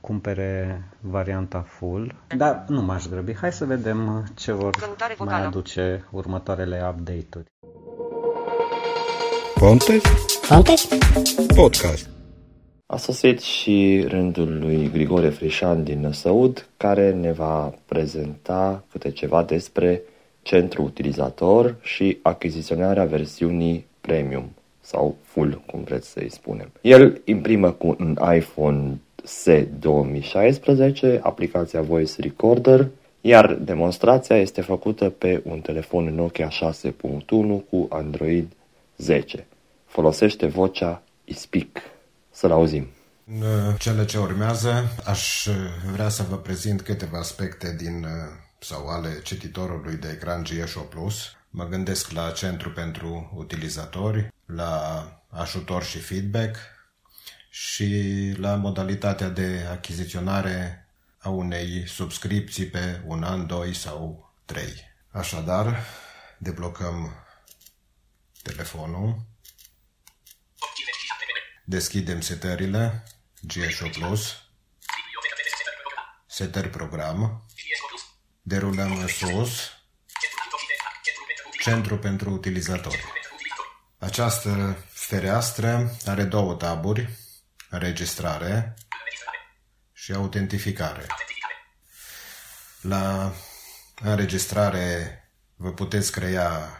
cumpere 0.00 0.82
varianta 1.00 1.60
full. 1.60 2.14
Dar 2.36 2.64
nu 2.68 2.82
m-aș 2.82 3.06
grăbi. 3.06 3.34
Hai 3.34 3.52
să 3.52 3.64
vedem 3.64 4.26
ce 4.34 4.52
vor 4.52 4.70
Căutare 4.70 5.14
mai 5.18 5.26
vocală. 5.26 5.46
aduce 5.46 6.04
următoarele 6.10 6.82
update-uri. 6.88 7.46
Pontes 9.54 10.02
Fontes? 10.42 10.88
Podcast. 11.54 12.08
A 12.86 12.96
sosit 12.96 13.40
și 13.40 14.04
rândul 14.08 14.58
lui 14.58 14.90
Grigore 14.90 15.28
Frișan 15.28 15.84
din 15.84 16.00
Năsăud, 16.00 16.68
care 16.76 17.12
ne 17.12 17.32
va 17.32 17.74
prezenta 17.86 18.84
câte 18.90 19.10
ceva 19.10 19.42
despre 19.42 20.02
centru 20.42 20.82
utilizator 20.82 21.76
și 21.82 22.18
achiziționarea 22.22 23.04
versiunii 23.04 23.86
premium 24.00 24.52
sau 24.80 25.16
full, 25.24 25.62
cum 25.66 25.82
vreți 25.82 26.08
să-i 26.08 26.30
spunem. 26.30 26.70
El 26.80 27.20
imprimă 27.24 27.70
cu 27.70 27.96
un 27.98 28.18
iPhone 28.34 28.98
SE 29.24 29.68
2016 29.78 31.20
aplicația 31.22 31.82
Voice 31.82 32.12
Recorder, 32.20 32.88
iar 33.20 33.54
demonstrația 33.54 34.36
este 34.36 34.60
făcută 34.60 35.08
pe 35.08 35.42
un 35.44 35.60
telefon 35.60 36.14
Nokia 36.14 36.48
6.1 36.48 36.92
cu 37.70 37.86
Android 37.88 38.52
10. 38.96 39.46
Folosește 39.86 40.46
vocea 40.46 41.02
iSpeak. 41.24 41.68
Să-l 42.30 42.50
auzim. 42.50 42.86
În 43.26 43.40
uh, 43.40 43.74
cele 43.78 44.04
ce 44.04 44.18
urmează, 44.18 44.84
aș 45.04 45.46
uh, 45.46 45.54
vrea 45.92 46.08
să 46.08 46.24
vă 46.30 46.36
prezint 46.36 46.80
câteva 46.80 47.18
aspecte 47.18 47.74
din 47.78 48.04
uh, 48.04 48.49
sau 48.60 48.88
ale 48.88 49.22
cititorului 49.22 49.96
de 49.96 50.08
ecran 50.10 50.42
GSO 50.42 50.80
Plus. 50.80 51.34
Mă 51.50 51.68
gândesc 51.68 52.10
la 52.10 52.30
centru 52.30 52.70
pentru 52.70 53.32
utilizatori, 53.34 54.32
la 54.46 55.04
ajutor 55.28 55.84
și 55.84 55.98
feedback 55.98 56.56
și 57.50 58.32
la 58.36 58.54
modalitatea 58.54 59.28
de 59.28 59.66
achiziționare 59.70 60.88
a 61.18 61.28
unei 61.28 61.86
subscripții 61.86 62.66
pe 62.66 63.02
un 63.06 63.22
an, 63.22 63.46
doi 63.46 63.74
sau 63.74 64.32
trei. 64.44 64.88
Așadar, 65.10 65.84
deblocăm 66.38 67.14
telefonul, 68.42 69.22
deschidem 71.64 72.20
setările, 72.20 73.02
GSO 73.40 73.88
Plus, 73.88 74.42
setări 76.26 76.68
program, 76.68 77.49
derulăm 78.42 78.96
în 78.96 79.06
sus, 79.06 79.70
centru 81.62 81.98
pentru 81.98 82.30
utilizatori. 82.30 83.04
Această 83.98 84.76
fereastră 84.88 85.96
are 86.06 86.24
două 86.24 86.54
taburi, 86.54 87.08
înregistrare 87.70 88.74
și 89.92 90.12
autentificare. 90.12 91.06
La 92.80 93.32
înregistrare 94.02 95.14
vă 95.56 95.72
puteți 95.72 96.12
crea 96.12 96.70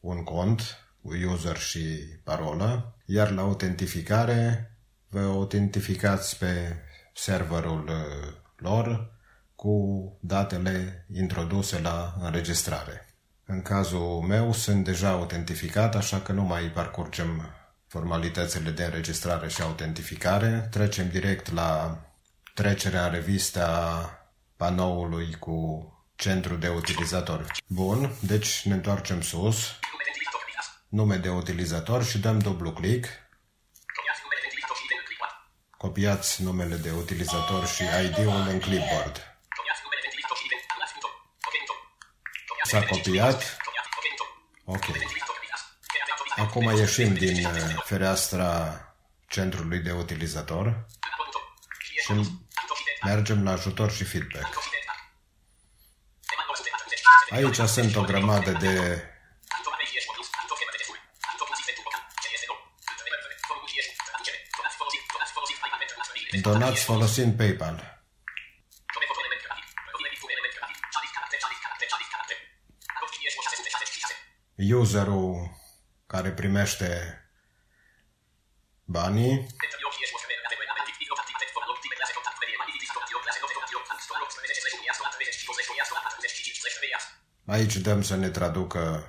un 0.00 0.24
cont 0.24 0.78
cu 1.02 1.14
user 1.14 1.58
și 1.58 1.80
parolă, 2.24 2.96
iar 3.04 3.30
la 3.30 3.42
autentificare 3.42 4.70
vă 5.08 5.20
autentificați 5.20 6.38
pe 6.38 6.76
serverul 7.14 7.88
uh, 7.88 8.34
lor 8.56 9.18
cu 9.60 10.18
datele 10.20 11.06
introduse 11.14 11.80
la 11.80 12.14
înregistrare. 12.20 13.14
În 13.44 13.62
cazul 13.62 14.20
meu 14.20 14.52
sunt 14.52 14.84
deja 14.84 15.08
autentificat, 15.08 15.94
așa 15.94 16.20
că 16.20 16.32
nu 16.32 16.42
mai 16.42 16.62
parcurgem 16.62 17.50
formalitățile 17.86 18.70
de 18.70 18.84
înregistrare 18.84 19.48
și 19.48 19.62
autentificare. 19.62 20.68
Trecem 20.70 21.08
direct 21.08 21.52
la 21.52 22.00
trecerea 22.54 23.04
în 23.04 23.12
revista 23.12 24.10
panoului 24.56 25.34
cu 25.38 25.86
centru 26.14 26.56
de 26.56 26.68
utilizator. 26.68 27.46
Bun, 27.66 28.10
deci 28.20 28.62
ne 28.64 28.74
întoarcem 28.74 29.20
sus, 29.20 29.56
nume 30.88 31.16
de 31.16 31.28
utilizator 31.28 32.04
și 32.04 32.18
dăm 32.18 32.38
dublu 32.38 32.72
click. 32.72 33.08
Copiați 35.70 36.42
numele 36.42 36.76
de 36.76 36.90
utilizator 36.90 37.66
și 37.66 37.82
ID-ul 37.82 38.46
în 38.48 38.58
clipboard. 38.58 39.30
S-a 42.62 42.82
copiat. 42.84 43.56
Ok. 44.64 44.84
Acum 46.36 46.76
ieșim 46.76 47.14
din 47.14 47.44
uh, 47.44 47.82
fereastra 47.84 48.80
centrului 49.28 49.78
de 49.78 49.92
utilizator 49.92 50.86
și 52.02 52.30
mergem 53.04 53.44
la 53.44 53.50
ajutor 53.50 53.90
și 53.90 54.04
feedback. 54.04 54.58
Aici 57.30 57.56
sunt 57.56 57.96
o 57.96 58.02
grămadă 58.02 58.50
de 58.50 59.04
donați 66.40 66.82
folosind 66.82 67.36
PayPal. 67.36 67.99
Userul 74.68 75.56
care 76.06 76.30
primește 76.30 77.14
banii. 78.84 79.46
Aici 87.46 87.76
dăm 87.76 88.02
să 88.02 88.16
ne 88.16 88.28
traducă 88.28 89.04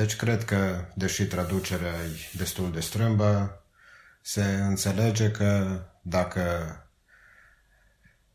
Deci 0.00 0.16
cred 0.16 0.44
că, 0.44 0.84
deși 0.94 1.26
traducerea 1.26 1.92
e 1.92 2.36
destul 2.36 2.72
de 2.72 2.80
strâmbă, 2.80 3.62
se 4.22 4.42
înțelege 4.42 5.30
că 5.30 5.80
dacă 6.02 6.74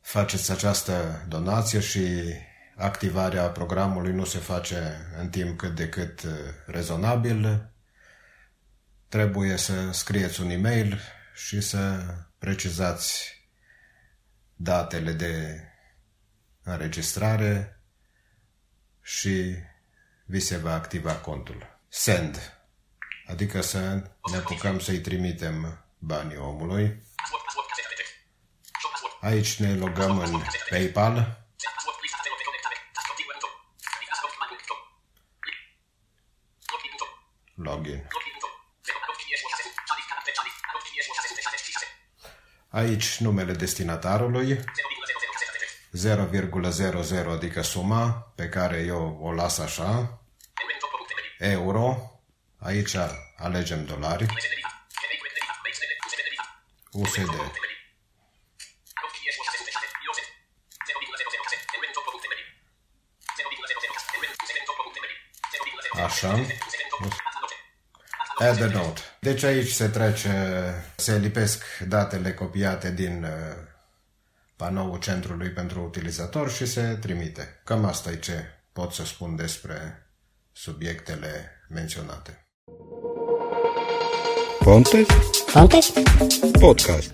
faceți 0.01 0.51
această 0.51 1.25
donație 1.27 1.79
și 1.79 2.23
activarea 2.75 3.49
programului 3.49 4.13
nu 4.13 4.25
se 4.25 4.37
face 4.37 5.07
în 5.19 5.29
timp 5.29 5.57
cât 5.57 5.75
de 5.75 5.89
cât 5.89 6.21
uh, 6.21 6.31
rezonabil, 6.65 7.71
trebuie 9.07 9.57
să 9.57 9.91
scrieți 9.91 10.41
un 10.41 10.49
e-mail 10.49 10.99
și 11.35 11.61
să 11.61 12.03
precizați 12.37 13.33
datele 14.55 15.11
de 15.11 15.61
înregistrare 16.63 17.81
și 19.01 19.55
vi 20.25 20.39
se 20.39 20.57
va 20.57 20.73
activa 20.73 21.13
contul. 21.13 21.79
Send, 21.87 22.59
adică 23.27 23.61
să 23.61 23.79
ne 24.31 24.37
apucăm 24.37 24.79
să-i 24.79 24.99
trimitem 24.99 25.85
banii 25.97 26.37
omului. 26.37 27.03
Aici 29.21 29.55
ne 29.59 29.75
logăm 29.75 30.19
în 30.19 30.41
PayPal. 30.69 31.43
Login. 37.55 38.07
Aici 42.69 43.17
numele 43.17 43.53
destinatarului. 43.53 44.63
0,00 45.95 47.31
adică 47.31 47.61
suma 47.61 48.31
pe 48.35 48.49
care 48.49 48.77
eu 48.77 49.19
o 49.21 49.33
las 49.33 49.57
așa, 49.57 50.21
euro, 51.37 52.11
aici 52.59 52.95
alegem 53.37 53.85
dolari, 53.85 54.25
USD. 56.91 57.29
Așa. 66.03 66.45
Add 68.39 68.61
a 68.61 68.65
note. 68.65 69.01
Deci 69.19 69.43
aici 69.43 69.71
se 69.71 69.87
trece, 69.87 70.93
se 70.95 71.17
lipesc 71.17 71.77
datele 71.77 72.33
copiate 72.33 72.91
din 72.91 73.23
uh, 73.23 73.74
panoul 74.55 74.99
centrului 74.99 75.49
pentru 75.49 75.83
utilizator 75.83 76.49
și 76.49 76.65
se 76.65 76.97
trimite. 77.01 77.61
Cam 77.63 77.85
asta 77.85 78.11
e 78.11 78.15
ce 78.15 78.33
pot 78.73 78.91
să 78.91 79.05
spun 79.05 79.35
despre 79.35 80.07
subiectele 80.51 81.51
menționate. 81.69 82.47
Pontes? 84.59 85.07
Pontes? 85.53 85.93
Podcast. 86.59 87.13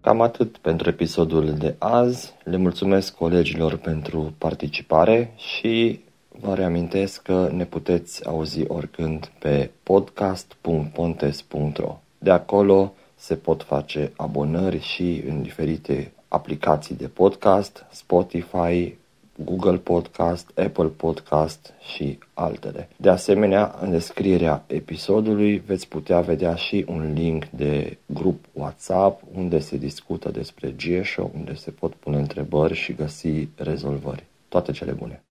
Cam 0.00 0.20
atât 0.20 0.56
pentru 0.56 0.88
episodul 0.88 1.54
de 1.54 1.74
azi. 1.78 2.34
Le 2.44 2.56
mulțumesc 2.56 3.14
colegilor 3.14 3.76
pentru 3.76 4.34
participare 4.38 5.34
și 5.36 6.04
vă 6.28 6.54
reamintesc 6.54 7.22
că 7.22 7.48
ne 7.52 7.64
puteți 7.64 8.26
auzi 8.26 8.66
oricând 8.66 9.30
pe 9.38 9.70
podcast.pontes.ro. 9.82 12.00
De 12.18 12.30
acolo 12.30 12.94
se 13.14 13.36
pot 13.36 13.62
face 13.62 14.12
abonări 14.16 14.80
și 14.80 15.22
în 15.26 15.42
diferite 15.42 16.13
aplicații 16.34 16.94
de 16.94 17.06
podcast, 17.06 17.84
Spotify, 17.90 18.96
Google 19.44 19.76
Podcast, 19.76 20.50
Apple 20.58 20.90
Podcast 20.96 21.72
și 21.94 22.18
altele. 22.34 22.88
De 22.96 23.10
asemenea, 23.10 23.78
în 23.80 23.90
descrierea 23.90 24.64
episodului 24.66 25.62
veți 25.66 25.88
putea 25.88 26.20
vedea 26.20 26.54
și 26.54 26.84
un 26.88 27.12
link 27.12 27.44
de 27.46 27.98
grup 28.06 28.44
WhatsApp 28.52 29.22
unde 29.34 29.58
se 29.58 29.76
discută 29.76 30.30
despre 30.30 30.74
GSO, 30.76 31.30
unde 31.34 31.54
se 31.54 31.70
pot 31.70 31.94
pune 31.94 32.16
întrebări 32.16 32.74
și 32.74 32.94
găsi 32.94 33.48
rezolvări. 33.56 34.24
Toate 34.48 34.72
cele 34.72 34.92
bune! 34.92 35.22